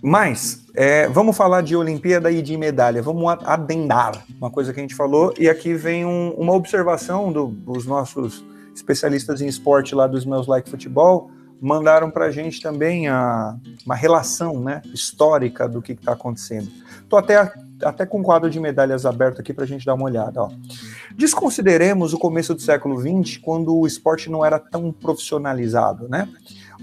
Mas, 0.00 0.64
é, 0.74 1.08
vamos 1.08 1.36
falar 1.36 1.62
de 1.62 1.74
Olimpíada 1.74 2.30
e 2.30 2.40
de 2.40 2.56
medalha, 2.56 3.02
vamos 3.02 3.24
adendar 3.44 4.24
uma 4.38 4.50
coisa 4.50 4.72
que 4.72 4.78
a 4.78 4.82
gente 4.82 4.94
falou, 4.94 5.34
e 5.38 5.48
aqui 5.48 5.74
vem 5.74 6.04
um, 6.04 6.30
uma 6.30 6.52
observação 6.52 7.32
do, 7.32 7.46
dos 7.48 7.84
nossos 7.84 8.44
especialistas 8.74 9.40
em 9.40 9.46
esporte 9.46 9.94
lá 9.94 10.06
dos 10.06 10.24
meus 10.24 10.46
like 10.46 10.70
futebol, 10.70 11.30
mandaram 11.60 12.10
para 12.10 12.26
a 12.26 12.30
gente 12.30 12.60
também 12.60 13.08
a, 13.08 13.56
uma 13.84 13.96
relação 13.96 14.60
né, 14.60 14.82
histórica 14.94 15.68
do 15.68 15.82
que 15.82 15.92
está 15.92 16.12
acontecendo. 16.12 16.70
Estou 17.02 17.18
até, 17.18 17.52
até 17.82 18.06
com 18.06 18.20
um 18.20 18.22
quadro 18.22 18.50
de 18.50 18.58
medalhas 18.60 19.06
aberto 19.06 19.40
aqui 19.40 19.52
para 19.52 19.64
a 19.64 19.66
gente 19.66 19.84
dar 19.84 19.94
uma 19.94 20.04
olhada. 20.04 20.42
Ó. 20.42 20.50
Desconsideremos 21.16 22.12
o 22.12 22.18
começo 22.18 22.54
do 22.54 22.60
século 22.60 22.98
XX, 23.00 23.38
quando 23.38 23.76
o 23.76 23.86
esporte 23.86 24.30
não 24.30 24.44
era 24.44 24.58
tão 24.58 24.92
profissionalizado, 24.92 26.08
né? 26.08 26.28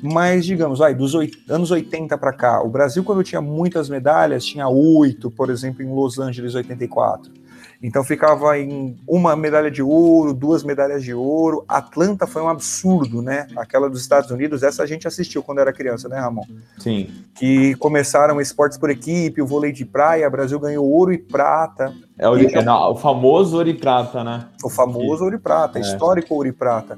Mas, 0.01 0.45
digamos, 0.45 0.79
vai, 0.79 0.93
dos 0.93 1.15
anos 1.49 1.71
80 1.71 2.17
para 2.17 2.33
cá, 2.33 2.61
o 2.61 2.69
Brasil, 2.69 3.03
quando 3.03 3.23
tinha 3.23 3.41
muitas 3.41 3.89
medalhas, 3.89 4.45
tinha 4.45 4.67
oito, 4.67 5.31
por 5.31 5.49
exemplo, 5.49 5.81
em 5.81 5.93
Los 5.93 6.19
Angeles 6.19 6.53
84. 6.53 7.31
Então 7.85 8.03
ficava 8.03 8.57
em 8.57 8.97
uma 9.07 9.35
medalha 9.35 9.69
de 9.69 9.83
ouro, 9.83 10.33
duas 10.33 10.63
medalhas 10.63 11.03
de 11.03 11.13
ouro. 11.13 11.63
Atlanta 11.67 12.25
foi 12.25 12.41
um 12.41 12.49
absurdo, 12.49 13.21
né? 13.21 13.45
Aquela 13.55 13.87
dos 13.87 14.01
Estados 14.01 14.31
Unidos, 14.31 14.63
essa 14.63 14.81
a 14.81 14.87
gente 14.87 15.07
assistiu 15.07 15.43
quando 15.43 15.59
era 15.59 15.71
criança, 15.71 16.09
né, 16.09 16.19
Ramon? 16.19 16.41
Sim. 16.79 17.07
Que 17.35 17.75
começaram 17.75 18.41
esportes 18.41 18.75
por 18.75 18.89
equipe, 18.89 19.39
o 19.39 19.45
vôlei 19.45 19.71
de 19.71 19.85
praia, 19.85 20.27
o 20.27 20.31
Brasil 20.31 20.59
ganhou 20.59 20.83
ouro 20.83 21.13
e 21.13 21.19
prata. 21.19 21.93
É 22.17 22.27
o, 22.27 22.35
e, 22.35 22.47
é, 22.47 22.63
não, 22.63 22.91
o 22.91 22.95
famoso 22.95 23.57
ouro 23.57 23.69
e 23.69 23.75
prata, 23.75 24.23
né? 24.23 24.47
O 24.63 24.69
famoso 24.69 25.23
ouro 25.23 25.35
e 25.35 25.39
prata, 25.39 25.77
é. 25.77 25.81
histórico 25.83 26.33
ouro 26.33 26.47
e 26.47 26.51
prata. 26.51 26.97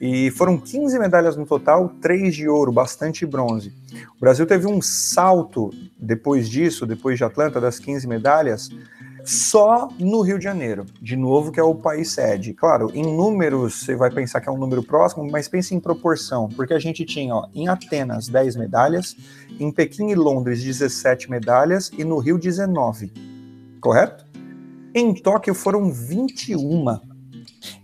E 0.00 0.30
foram 0.32 0.58
15 0.58 0.98
medalhas 0.98 1.36
no 1.36 1.46
total, 1.46 1.88
3 2.02 2.34
de 2.34 2.48
ouro, 2.48 2.72
bastante 2.72 3.24
bronze. 3.24 3.72
O 4.16 4.20
Brasil 4.20 4.44
teve 4.44 4.66
um 4.66 4.82
salto 4.82 5.70
depois 5.98 6.48
disso, 6.48 6.84
depois 6.84 7.16
de 7.16 7.24
Atlanta, 7.24 7.60
das 7.60 7.78
15 7.78 8.06
medalhas, 8.06 8.68
só 9.26 9.88
no 9.98 10.20
Rio 10.22 10.38
de 10.38 10.44
Janeiro, 10.44 10.86
de 11.02 11.16
novo, 11.16 11.50
que 11.50 11.58
é 11.58 11.62
o 11.62 11.74
país 11.74 12.12
sede. 12.12 12.54
Claro, 12.54 12.90
em 12.94 13.02
números 13.02 13.80
você 13.80 13.96
vai 13.96 14.10
pensar 14.10 14.40
que 14.40 14.48
é 14.48 14.52
um 14.52 14.56
número 14.56 14.82
próximo, 14.82 15.28
mas 15.30 15.48
pense 15.48 15.74
em 15.74 15.80
proporção, 15.80 16.48
porque 16.48 16.72
a 16.72 16.78
gente 16.78 17.04
tinha 17.04 17.34
ó, 17.34 17.48
em 17.54 17.68
Atenas 17.68 18.28
10 18.28 18.56
medalhas, 18.56 19.16
em 19.58 19.70
Pequim 19.72 20.10
e 20.10 20.14
Londres 20.14 20.62
17 20.62 21.28
medalhas 21.30 21.90
e 21.96 22.04
no 22.04 22.18
Rio 22.18 22.38
19, 22.38 23.12
correto? 23.80 24.24
Em 24.94 25.12
Tóquio 25.12 25.54
foram 25.54 25.90
21 25.90 27.16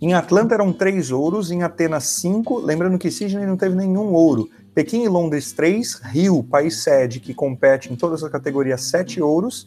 em 0.00 0.14
Atlanta 0.14 0.54
eram 0.54 0.72
três 0.72 1.10
ouros, 1.10 1.50
em 1.50 1.62
Atenas 1.62 2.04
cinco, 2.04 2.58
lembrando 2.58 2.98
que 2.98 3.10
Sydney 3.10 3.46
não 3.46 3.56
teve 3.56 3.74
nenhum 3.74 4.12
ouro. 4.12 4.48
Pequim 4.74 5.04
e 5.04 5.08
Londres 5.08 5.52
três, 5.52 6.00
Rio, 6.02 6.42
país 6.42 6.82
sede, 6.82 7.20
que 7.20 7.34
compete 7.34 7.92
em 7.92 7.96
todas 7.96 8.24
as 8.24 8.30
categorias, 8.30 8.82
sete 8.82 9.20
ouros. 9.20 9.66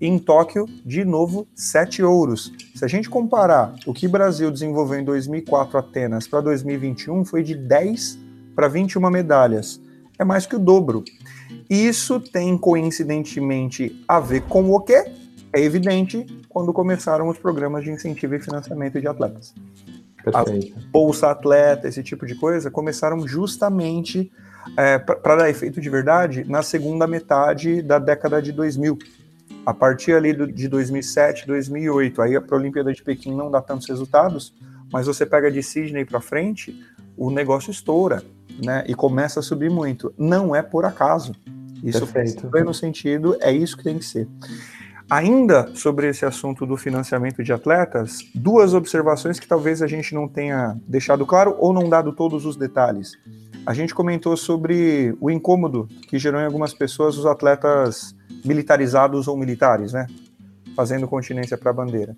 E 0.00 0.06
em 0.06 0.18
Tóquio, 0.18 0.66
de 0.84 1.04
novo, 1.04 1.46
sete 1.54 2.02
ouros. 2.02 2.52
Se 2.74 2.84
a 2.84 2.88
gente 2.88 3.10
comparar 3.10 3.74
o 3.86 3.92
que 3.92 4.06
o 4.06 4.10
Brasil 4.10 4.50
desenvolveu 4.50 5.00
em 5.00 5.04
2004 5.04 5.78
Atenas 5.78 6.28
para 6.28 6.40
2021, 6.40 7.24
foi 7.24 7.42
de 7.42 7.54
10 7.54 8.18
para 8.54 8.68
21 8.68 9.10
medalhas. 9.10 9.80
É 10.18 10.24
mais 10.24 10.46
que 10.46 10.54
o 10.54 10.58
dobro. 10.58 11.02
Isso 11.68 12.20
tem 12.20 12.56
coincidentemente 12.56 14.04
a 14.06 14.20
ver 14.20 14.42
com 14.42 14.70
o 14.70 14.80
quê? 14.80 15.04
É 15.52 15.60
evidente 15.60 16.26
quando 16.48 16.72
começaram 16.72 17.28
os 17.28 17.38
programas 17.38 17.84
de 17.84 17.90
incentivo 17.90 18.34
e 18.34 18.40
financiamento 18.40 19.00
de 19.00 19.08
atletas. 19.08 19.52
Perfeito. 20.24 20.78
A 20.78 20.90
Bolsa 20.90 21.30
Atleta, 21.30 21.86
esse 21.86 22.02
tipo 22.02 22.24
de 22.26 22.34
coisa, 22.34 22.70
começaram 22.70 23.26
justamente 23.26 24.32
é, 24.76 24.98
para 24.98 25.36
dar 25.36 25.50
efeito 25.50 25.80
de 25.80 25.90
verdade 25.90 26.44
na 26.48 26.62
segunda 26.62 27.06
metade 27.06 27.82
da 27.82 27.98
década 27.98 28.40
de 28.40 28.50
2000. 28.52 28.98
A 29.66 29.72
partir 29.72 30.12
ali 30.12 30.32
do, 30.32 30.50
de 30.50 30.68
2007, 30.68 31.46
2008, 31.46 32.22
aí 32.22 32.40
para 32.40 32.56
a 32.56 32.60
Olimpíada 32.60 32.92
de 32.92 33.02
Pequim 33.02 33.34
não 33.34 33.50
dá 33.50 33.60
tantos 33.60 33.88
resultados, 33.88 34.54
mas 34.92 35.06
você 35.06 35.24
pega 35.24 35.50
de 35.50 35.62
Sydney 35.62 36.04
para 36.04 36.20
frente, 36.20 36.78
o 37.16 37.30
negócio 37.30 37.70
estoura, 37.70 38.22
né? 38.62 38.84
E 38.86 38.94
começa 38.94 39.40
a 39.40 39.42
subir 39.42 39.70
muito. 39.70 40.12
Não 40.18 40.54
é 40.54 40.62
por 40.62 40.84
acaso. 40.84 41.34
Isso 41.82 42.06
Perfeito. 42.06 42.48
foi 42.50 42.62
no 42.62 42.72
sentido, 42.72 43.36
é 43.40 43.52
isso 43.52 43.76
que 43.76 43.84
tem 43.84 43.98
que 43.98 44.04
ser. 44.04 44.26
Ainda 45.10 45.70
sobre 45.74 46.08
esse 46.08 46.24
assunto 46.24 46.64
do 46.64 46.76
financiamento 46.76 47.42
de 47.42 47.52
atletas, 47.52 48.18
duas 48.34 48.72
observações 48.72 49.38
que 49.38 49.46
talvez 49.46 49.82
a 49.82 49.86
gente 49.86 50.14
não 50.14 50.26
tenha 50.26 50.76
deixado 50.88 51.26
claro 51.26 51.54
ou 51.58 51.72
não 51.72 51.88
dado 51.88 52.12
todos 52.12 52.46
os 52.46 52.56
detalhes. 52.56 53.12
A 53.66 53.74
gente 53.74 53.94
comentou 53.94 54.36
sobre 54.36 55.16
o 55.20 55.30
incômodo 55.30 55.88
que 56.08 56.18
gerou 56.18 56.40
em 56.40 56.44
algumas 56.46 56.72
pessoas 56.72 57.18
os 57.18 57.26
atletas 57.26 58.14
militarizados 58.44 59.28
ou 59.28 59.36
militares, 59.36 59.92
né? 59.92 60.06
Fazendo 60.74 61.06
continência 61.06 61.56
para 61.56 61.70
a 61.70 61.74
bandeira. 61.74 62.16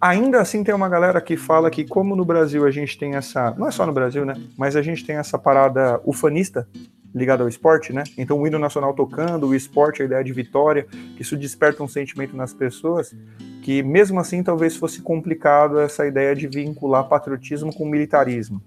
Ainda 0.00 0.40
assim, 0.40 0.64
tem 0.64 0.74
uma 0.74 0.88
galera 0.88 1.20
que 1.20 1.36
fala 1.36 1.70
que, 1.70 1.84
como 1.84 2.16
no 2.16 2.24
Brasil 2.24 2.64
a 2.64 2.70
gente 2.70 2.98
tem 2.98 3.16
essa. 3.16 3.54
Não 3.58 3.68
é 3.68 3.70
só 3.70 3.84
no 3.84 3.92
Brasil, 3.92 4.24
né? 4.24 4.34
Mas 4.56 4.74
a 4.74 4.82
gente 4.82 5.04
tem 5.04 5.16
essa 5.16 5.38
parada 5.38 6.00
ufanista 6.04 6.66
ligado 7.14 7.42
ao 7.42 7.48
esporte, 7.48 7.92
né? 7.92 8.04
Então 8.16 8.38
o 8.38 8.46
hino 8.46 8.58
nacional 8.58 8.94
tocando, 8.94 9.48
o 9.48 9.54
esporte, 9.54 10.02
a 10.02 10.04
ideia 10.04 10.22
de 10.22 10.32
vitória, 10.32 10.86
isso 11.18 11.36
desperta 11.36 11.82
um 11.82 11.88
sentimento 11.88 12.36
nas 12.36 12.54
pessoas 12.54 13.14
que 13.62 13.82
mesmo 13.82 14.18
assim 14.18 14.42
talvez 14.42 14.76
fosse 14.76 15.02
complicado 15.02 15.78
essa 15.78 16.06
ideia 16.06 16.34
de 16.34 16.46
vincular 16.46 17.08
patriotismo 17.08 17.74
com 17.74 17.84
militarismo, 17.84 18.62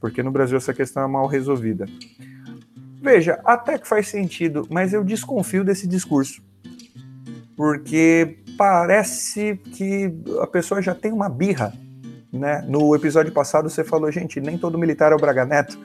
porque 0.00 0.22
no 0.22 0.30
Brasil 0.30 0.56
essa 0.56 0.72
questão 0.72 1.02
é 1.02 1.06
mal 1.06 1.26
resolvida. 1.26 1.86
Veja, 3.00 3.40
até 3.44 3.78
que 3.78 3.86
faz 3.86 4.08
sentido, 4.08 4.66
mas 4.70 4.92
eu 4.92 5.02
desconfio 5.02 5.64
desse 5.64 5.88
discurso. 5.88 6.40
Porque 7.56 8.38
parece 8.56 9.56
que 9.56 10.12
a 10.40 10.46
pessoa 10.46 10.80
já 10.80 10.94
tem 10.94 11.12
uma 11.12 11.28
birra, 11.28 11.72
né? 12.32 12.64
No 12.66 12.94
episódio 12.94 13.32
passado 13.32 13.68
você 13.68 13.84
falou, 13.84 14.10
gente, 14.10 14.40
nem 14.40 14.56
todo 14.56 14.78
militar 14.78 15.12
é 15.12 15.14
o 15.14 15.18
Braga 15.18 15.44
Neto 15.44 15.78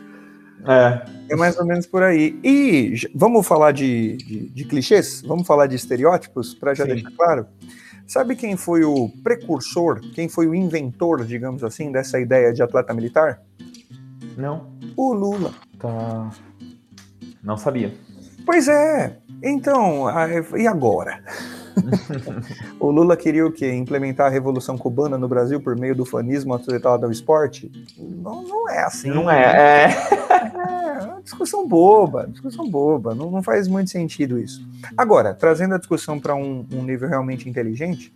é. 0.66 1.06
É 1.30 1.36
mais 1.36 1.58
ou 1.58 1.66
menos 1.66 1.86
por 1.86 2.04
aí. 2.04 2.40
E 2.44 2.94
vamos 3.14 3.46
falar 3.46 3.72
de, 3.72 4.18
de, 4.18 4.50
de 4.50 4.66
clichês? 4.66 5.22
Vamos 5.22 5.46
falar 5.46 5.68
de 5.68 5.76
estereótipos, 5.76 6.54
para 6.54 6.74
já 6.74 6.86
Sim. 6.86 6.94
deixar 6.94 7.12
claro? 7.12 7.48
Sabe 8.08 8.36
quem 8.36 8.56
foi 8.56 8.86
o 8.86 9.10
precursor, 9.22 10.00
quem 10.14 10.30
foi 10.30 10.48
o 10.48 10.56
inventor, 10.56 11.26
digamos 11.26 11.64
assim, 11.64 11.92
dessa 11.92 12.20
ideia 12.20 12.54
de 12.54 12.64
atleta 12.64 12.94
militar? 12.94 13.42
Não. 14.38 14.72
O 14.96 15.14
Lula. 15.14 15.54
Tá. 15.78 16.30
Não 17.44 17.58
sabia. 17.58 17.94
Pois 18.46 18.70
é. 18.70 19.18
Então, 19.44 20.06
e 20.58 20.66
agora? 20.66 21.22
o 22.80 22.92
Lula 22.92 23.16
queria 23.16 23.46
o 23.46 23.52
quê? 23.52 23.72
Implementar 23.74 24.28
a 24.28 24.30
Revolução 24.30 24.78
Cubana 24.78 25.18
no 25.18 25.28
Brasil 25.28 25.60
por 25.60 25.76
meio 25.76 25.96
do 25.96 26.06
fanismo 26.06 26.54
atletado 26.54 27.06
ao 27.06 27.12
esporte? 27.12 27.72
Não, 27.98 28.44
não 28.44 28.70
é 28.70 28.84
assim. 28.84 29.10
Não 29.10 29.30
é. 29.30 29.96
É, 30.58 31.00
é 31.00 31.06
uma 31.06 31.22
discussão 31.22 31.68
boba, 31.68 32.28
discussão 32.28 32.70
boba. 32.70 33.14
Não, 33.16 33.30
não 33.32 33.42
faz 33.42 33.68
muito 33.68 33.90
sentido 33.90 34.38
isso. 34.40 34.68
Agora, 34.96 35.34
trazendo 35.34 35.76
a 35.76 35.78
discussão 35.78 36.20
para 36.20 36.36
um, 36.36 36.66
um 36.72 36.84
nível 36.84 37.08
realmente 37.08 37.50
inteligente, 37.50 38.14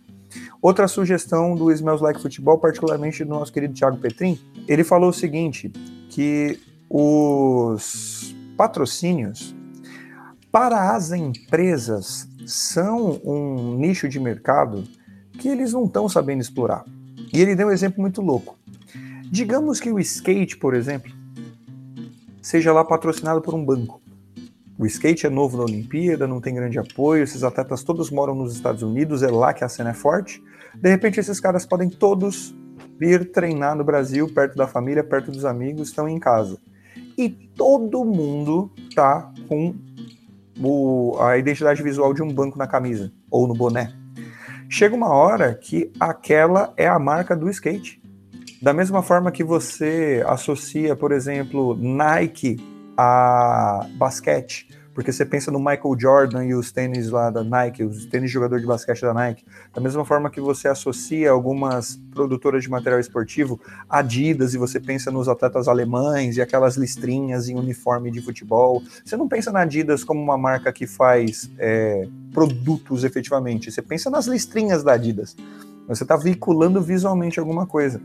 Outra 0.60 0.88
sugestão 0.88 1.54
do 1.54 1.70
Smells 1.70 2.02
Like 2.02 2.20
Futebol, 2.20 2.58
particularmente 2.58 3.24
do 3.24 3.30
nosso 3.30 3.52
querido 3.52 3.74
Thiago 3.74 3.98
Petrin, 3.98 4.38
ele 4.66 4.84
falou 4.84 5.10
o 5.10 5.12
seguinte, 5.12 5.70
que 6.08 6.58
os 6.88 8.34
patrocínios 8.56 9.54
para 10.50 10.94
as 10.94 11.10
empresas 11.10 12.28
são 12.52 13.20
um 13.24 13.76
nicho 13.76 14.08
de 14.08 14.20
mercado 14.20 14.84
que 15.38 15.48
eles 15.48 15.72
não 15.72 15.84
estão 15.84 16.08
sabendo 16.08 16.42
explorar. 16.42 16.84
E 17.32 17.40
ele 17.40 17.56
deu 17.56 17.68
um 17.68 17.72
exemplo 17.72 18.00
muito 18.00 18.20
louco. 18.20 18.58
Digamos 19.30 19.80
que 19.80 19.90
o 19.90 19.98
skate, 19.98 20.58
por 20.58 20.74
exemplo, 20.74 21.10
seja 22.42 22.72
lá 22.72 22.84
patrocinado 22.84 23.40
por 23.40 23.54
um 23.54 23.64
banco. 23.64 24.02
O 24.78 24.84
skate 24.84 25.26
é 25.26 25.30
novo 25.30 25.56
na 25.56 25.64
Olimpíada, 25.64 26.26
não 26.26 26.40
tem 26.40 26.54
grande 26.54 26.78
apoio, 26.78 27.22
esses 27.22 27.42
atletas 27.42 27.82
todos 27.82 28.10
moram 28.10 28.34
nos 28.34 28.54
Estados 28.54 28.82
Unidos, 28.82 29.22
é 29.22 29.30
lá 29.30 29.54
que 29.54 29.64
a 29.64 29.68
cena 29.68 29.90
é 29.90 29.94
forte. 29.94 30.42
De 30.74 30.90
repente, 30.90 31.20
esses 31.20 31.40
caras 31.40 31.64
podem 31.64 31.88
todos 31.88 32.54
vir 32.98 33.30
treinar 33.32 33.76
no 33.76 33.84
Brasil, 33.84 34.28
perto 34.28 34.56
da 34.56 34.66
família, 34.66 35.04
perto 35.04 35.30
dos 35.30 35.44
amigos, 35.44 35.88
estão 35.88 36.08
em 36.08 36.18
casa. 36.18 36.58
E 37.16 37.28
todo 37.28 38.04
mundo 38.04 38.70
tá 38.94 39.32
com 39.48 39.74
o, 40.60 41.16
a 41.20 41.36
identidade 41.38 41.82
visual 41.82 42.12
de 42.12 42.22
um 42.22 42.32
banco 42.32 42.58
na 42.58 42.66
camisa 42.66 43.12
ou 43.30 43.46
no 43.46 43.54
boné. 43.54 43.92
Chega 44.68 44.94
uma 44.94 45.10
hora 45.10 45.54
que 45.54 45.92
aquela 46.00 46.72
é 46.76 46.86
a 46.86 46.98
marca 46.98 47.36
do 47.36 47.48
skate. 47.50 48.00
Da 48.62 48.72
mesma 48.72 49.02
forma 49.02 49.30
que 49.30 49.44
você 49.44 50.24
associa, 50.26 50.96
por 50.96 51.12
exemplo, 51.12 51.76
Nike 51.76 52.56
a 52.96 53.86
basquete, 53.94 54.68
porque 54.94 55.12
você 55.12 55.24
pensa 55.24 55.50
no 55.50 55.58
Michael 55.58 55.96
Jordan 55.98 56.44
e 56.44 56.54
os 56.54 56.70
tênis 56.70 57.10
lá 57.10 57.30
da 57.30 57.42
Nike, 57.42 57.82
os 57.82 58.04
tênis 58.06 58.30
jogador 58.30 58.60
de 58.60 58.66
basquete 58.66 59.00
da 59.02 59.14
Nike, 59.14 59.44
da 59.74 59.80
mesma 59.80 60.04
forma 60.04 60.30
que 60.30 60.40
você 60.40 60.68
associa 60.68 61.30
algumas 61.30 61.96
produtoras 62.14 62.62
de 62.62 62.70
material 62.70 63.00
esportivo, 63.00 63.60
Adidas, 63.88 64.54
e 64.54 64.58
você 64.58 64.78
pensa 64.78 65.10
nos 65.10 65.28
atletas 65.28 65.68
alemães 65.68 66.36
e 66.36 66.42
aquelas 66.42 66.76
listrinhas 66.76 67.48
em 67.48 67.56
uniforme 67.56 68.10
de 68.10 68.20
futebol, 68.20 68.82
você 69.04 69.16
não 69.16 69.28
pensa 69.28 69.50
na 69.50 69.60
Adidas 69.60 70.04
como 70.04 70.20
uma 70.20 70.36
marca 70.36 70.72
que 70.72 70.86
faz 70.86 71.50
é, 71.58 72.06
produtos 72.32 73.04
efetivamente, 73.04 73.70
você 73.70 73.80
pensa 73.80 74.10
nas 74.10 74.26
listrinhas 74.26 74.82
da 74.82 74.92
Adidas. 74.92 75.36
Você 75.88 76.04
está 76.04 76.16
veiculando 76.16 76.80
visualmente 76.80 77.40
alguma 77.40 77.66
coisa. 77.66 78.00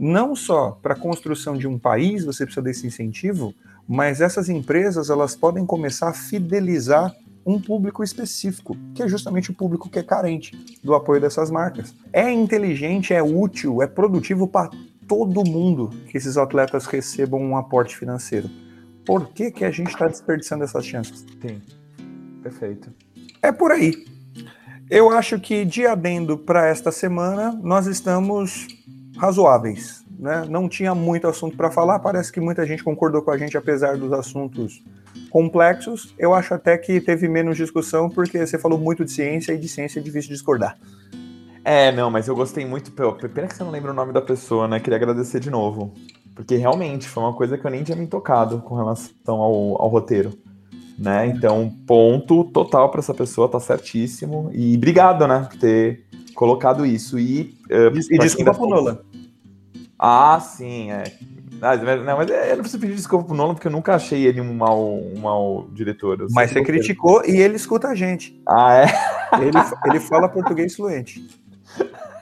Não 0.00 0.34
só 0.34 0.70
para 0.82 0.94
a 0.94 0.98
construção 0.98 1.58
de 1.58 1.68
um 1.68 1.78
país 1.78 2.24
você 2.24 2.46
precisa 2.46 2.62
desse 2.62 2.86
incentivo, 2.86 3.54
mas 3.86 4.22
essas 4.22 4.48
empresas 4.48 5.10
elas 5.10 5.36
podem 5.36 5.66
começar 5.66 6.08
a 6.08 6.14
fidelizar 6.14 7.14
um 7.44 7.60
público 7.60 8.02
específico, 8.02 8.74
que 8.94 9.02
é 9.02 9.08
justamente 9.08 9.50
o 9.50 9.54
público 9.54 9.90
que 9.90 9.98
é 9.98 10.02
carente 10.02 10.56
do 10.82 10.94
apoio 10.94 11.20
dessas 11.20 11.50
marcas. 11.50 11.94
É 12.14 12.32
inteligente, 12.32 13.12
é 13.12 13.22
útil, 13.22 13.82
é 13.82 13.86
produtivo 13.86 14.48
para 14.48 14.70
todo 15.06 15.44
mundo 15.44 15.90
que 16.08 16.16
esses 16.16 16.38
atletas 16.38 16.86
recebam 16.86 17.38
um 17.38 17.54
aporte 17.54 17.94
financeiro. 17.94 18.48
Por 19.04 19.28
que, 19.28 19.50
que 19.50 19.66
a 19.66 19.70
gente 19.70 19.88
está 19.88 20.08
desperdiçando 20.08 20.64
essas 20.64 20.86
chances? 20.86 21.26
Sim, 21.42 21.60
perfeito. 22.42 22.90
É 23.42 23.52
por 23.52 23.70
aí. 23.70 23.92
Eu 24.88 25.10
acho 25.10 25.38
que 25.38 25.62
de 25.64 25.86
adendo 25.86 26.38
para 26.38 26.66
esta 26.66 26.90
semana, 26.90 27.52
nós 27.62 27.86
estamos 27.86 28.66
razoáveis 29.16 30.00
né? 30.20 30.44
Não 30.48 30.68
tinha 30.68 30.94
muito 30.94 31.26
assunto 31.26 31.56
para 31.56 31.70
falar, 31.70 31.98
parece 31.98 32.30
que 32.30 32.40
muita 32.40 32.66
gente 32.66 32.84
concordou 32.84 33.22
com 33.22 33.30
a 33.30 33.38
gente, 33.38 33.56
apesar 33.56 33.96
dos 33.96 34.12
assuntos 34.12 34.84
complexos. 35.30 36.14
Eu 36.18 36.34
acho 36.34 36.52
até 36.52 36.76
que 36.76 37.00
teve 37.00 37.26
menos 37.26 37.56
discussão, 37.56 38.10
porque 38.10 38.46
você 38.46 38.58
falou 38.58 38.78
muito 38.78 39.02
de 39.02 39.12
ciência 39.12 39.54
e 39.54 39.58
de 39.58 39.66
ciência 39.66 39.98
é 39.98 40.02
difícil 40.02 40.30
discordar. 40.30 40.76
É, 41.64 41.90
não, 41.90 42.10
mas 42.10 42.28
eu 42.28 42.36
gostei 42.36 42.66
muito. 42.66 42.92
Pena 42.92 43.48
que 43.48 43.54
você 43.54 43.64
não 43.64 43.70
lembra 43.70 43.92
o 43.92 43.94
nome 43.94 44.12
da 44.12 44.20
pessoa, 44.20 44.68
né? 44.68 44.78
Queria 44.78 44.96
agradecer 44.96 45.40
de 45.40 45.50
novo. 45.50 45.94
Porque 46.34 46.56
realmente 46.56 47.08
foi 47.08 47.22
uma 47.22 47.34
coisa 47.34 47.56
que 47.56 47.66
eu 47.66 47.70
nem 47.70 47.82
tinha 47.82 47.96
me 47.96 48.06
tocado 48.06 48.58
com 48.60 48.74
relação 48.74 49.12
ao, 49.26 49.82
ao 49.82 49.88
roteiro. 49.88 50.32
Né? 50.98 51.28
Então, 51.28 51.72
ponto 51.86 52.44
total 52.44 52.90
para 52.90 53.00
essa 53.00 53.14
pessoa, 53.14 53.48
tá 53.48 53.58
certíssimo. 53.58 54.50
E 54.52 54.76
obrigado, 54.76 55.26
né, 55.26 55.46
por 55.50 55.58
ter 55.58 56.04
colocado 56.34 56.84
isso. 56.86 57.18
E, 57.18 57.54
uh, 57.70 57.96
e 58.10 58.18
desculpa 58.18 58.54
pro 58.54 58.68
Nola. 58.68 59.04
Ah, 59.98 60.40
sim, 60.40 60.90
é. 60.90 61.04
Ah, 61.62 61.76
não, 61.76 62.16
mas 62.16 62.30
eu 62.30 62.56
não 62.56 62.62
preciso 62.62 62.80
pedir 62.80 62.94
desculpa 62.94 63.26
pro 63.26 63.34
Nolan, 63.34 63.54
porque 63.54 63.68
eu 63.68 63.72
nunca 63.72 63.94
achei 63.94 64.26
ele 64.26 64.40
um 64.40 64.54
mau, 64.54 64.98
um 64.98 65.20
mau 65.20 65.68
diretor. 65.72 66.26
Mas 66.30 66.50
você 66.50 66.62
criticou 66.62 67.22
ele. 67.22 67.36
e 67.36 67.40
ele 67.42 67.56
escuta 67.56 67.88
a 67.88 67.94
gente. 67.94 68.40
Ah, 68.48 68.74
é? 68.74 68.86
Ele, 69.40 69.58
ele 69.86 70.00
fala 70.00 70.28
português 70.28 70.74
fluente. 70.74 71.28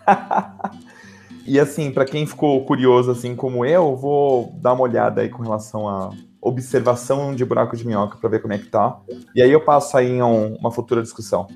e 1.47 1.61
assim, 1.61 1.93
para 1.93 2.05
quem 2.05 2.27
ficou 2.27 2.65
curioso, 2.65 3.13
assim 3.13 3.37
como 3.37 3.65
eu, 3.65 3.95
vou 3.95 4.53
dar 4.61 4.73
uma 4.73 4.83
olhada 4.83 5.21
aí 5.21 5.29
com 5.29 5.43
relação 5.43 5.89
a 5.89 6.11
observação 6.41 7.35
de 7.35 7.45
buraco 7.45 7.77
de 7.77 7.87
minhoca 7.87 8.19
para 8.19 8.29
ver 8.29 8.43
como 8.43 8.55
é 8.55 8.59
que 8.59 8.67
tá. 8.67 8.99
E 9.35 9.41
aí 9.41 9.53
eu 9.53 9.61
passo 9.61 9.97
aí 9.97 10.11
em 10.11 10.23
um, 10.23 10.57
uma 10.57 10.73
futura 10.73 11.01
discussão. 11.01 11.47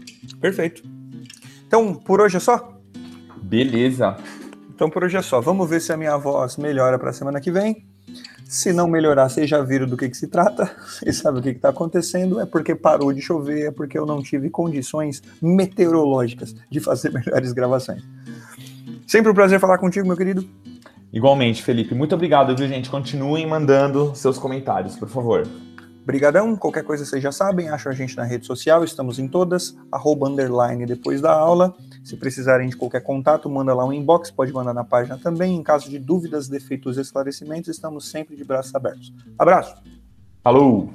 Perfeito. 0.40 0.82
Então, 1.72 1.94
por 1.94 2.20
hoje 2.20 2.36
é 2.36 2.40
só? 2.40 2.78
Beleza. 3.42 4.14
Então 4.74 4.90
por 4.90 5.04
hoje 5.04 5.16
é 5.16 5.22
só. 5.22 5.40
Vamos 5.40 5.70
ver 5.70 5.80
se 5.80 5.90
a 5.90 5.96
minha 5.96 6.18
voz 6.18 6.58
melhora 6.58 6.98
para 6.98 7.08
a 7.08 7.12
semana 7.14 7.40
que 7.40 7.50
vem. 7.50 7.86
Se 8.44 8.74
não 8.74 8.86
melhorar, 8.86 9.30
vocês 9.30 9.48
já 9.48 9.62
viram 9.62 9.86
do 9.86 9.96
que, 9.96 10.06
que 10.10 10.16
se 10.18 10.28
trata, 10.28 10.70
vocês 10.84 11.16
sabem 11.16 11.40
o 11.40 11.42
que 11.42 11.48
está 11.48 11.70
acontecendo, 11.70 12.38
é 12.38 12.44
porque 12.44 12.74
parou 12.74 13.10
de 13.10 13.22
chover, 13.22 13.68
é 13.68 13.70
porque 13.70 13.98
eu 13.98 14.04
não 14.04 14.22
tive 14.22 14.50
condições 14.50 15.22
meteorológicas 15.40 16.54
de 16.70 16.78
fazer 16.78 17.08
melhores 17.14 17.52
gravações. 17.52 18.02
Sempre 19.06 19.30
um 19.30 19.34
prazer 19.34 19.58
falar 19.58 19.78
contigo, 19.78 20.06
meu 20.06 20.16
querido. 20.16 20.46
Igualmente, 21.10 21.62
Felipe. 21.62 21.94
Muito 21.94 22.14
obrigado, 22.14 22.54
viu, 22.54 22.68
gente? 22.68 22.90
Continuem 22.90 23.46
mandando 23.46 24.14
seus 24.14 24.36
comentários, 24.36 24.94
por 24.94 25.08
favor. 25.08 25.48
Brigadão, 26.04 26.56
qualquer 26.56 26.82
coisa 26.82 27.04
vocês 27.04 27.22
já 27.22 27.30
sabem, 27.30 27.68
acham 27.68 27.92
a 27.92 27.94
gente 27.94 28.16
na 28.16 28.24
rede 28.24 28.44
social, 28.44 28.82
estamos 28.82 29.20
em 29.20 29.28
todas, 29.28 29.76
arroba 29.90 30.28
underline 30.28 30.84
depois 30.84 31.20
da 31.20 31.32
aula. 31.32 31.74
Se 32.02 32.16
precisarem 32.16 32.68
de 32.68 32.76
qualquer 32.76 33.02
contato, 33.02 33.48
manda 33.48 33.72
lá 33.72 33.84
um 33.84 33.92
inbox, 33.92 34.30
pode 34.30 34.52
mandar 34.52 34.74
na 34.74 34.82
página 34.82 35.16
também. 35.16 35.54
Em 35.54 35.62
caso 35.62 35.88
de 35.88 36.00
dúvidas, 36.00 36.48
defeitos, 36.48 36.98
esclarecimentos, 36.98 37.68
estamos 37.68 38.10
sempre 38.10 38.34
de 38.34 38.44
braços 38.44 38.74
abertos. 38.74 39.12
Abraço! 39.38 39.76
Falou! 40.42 40.90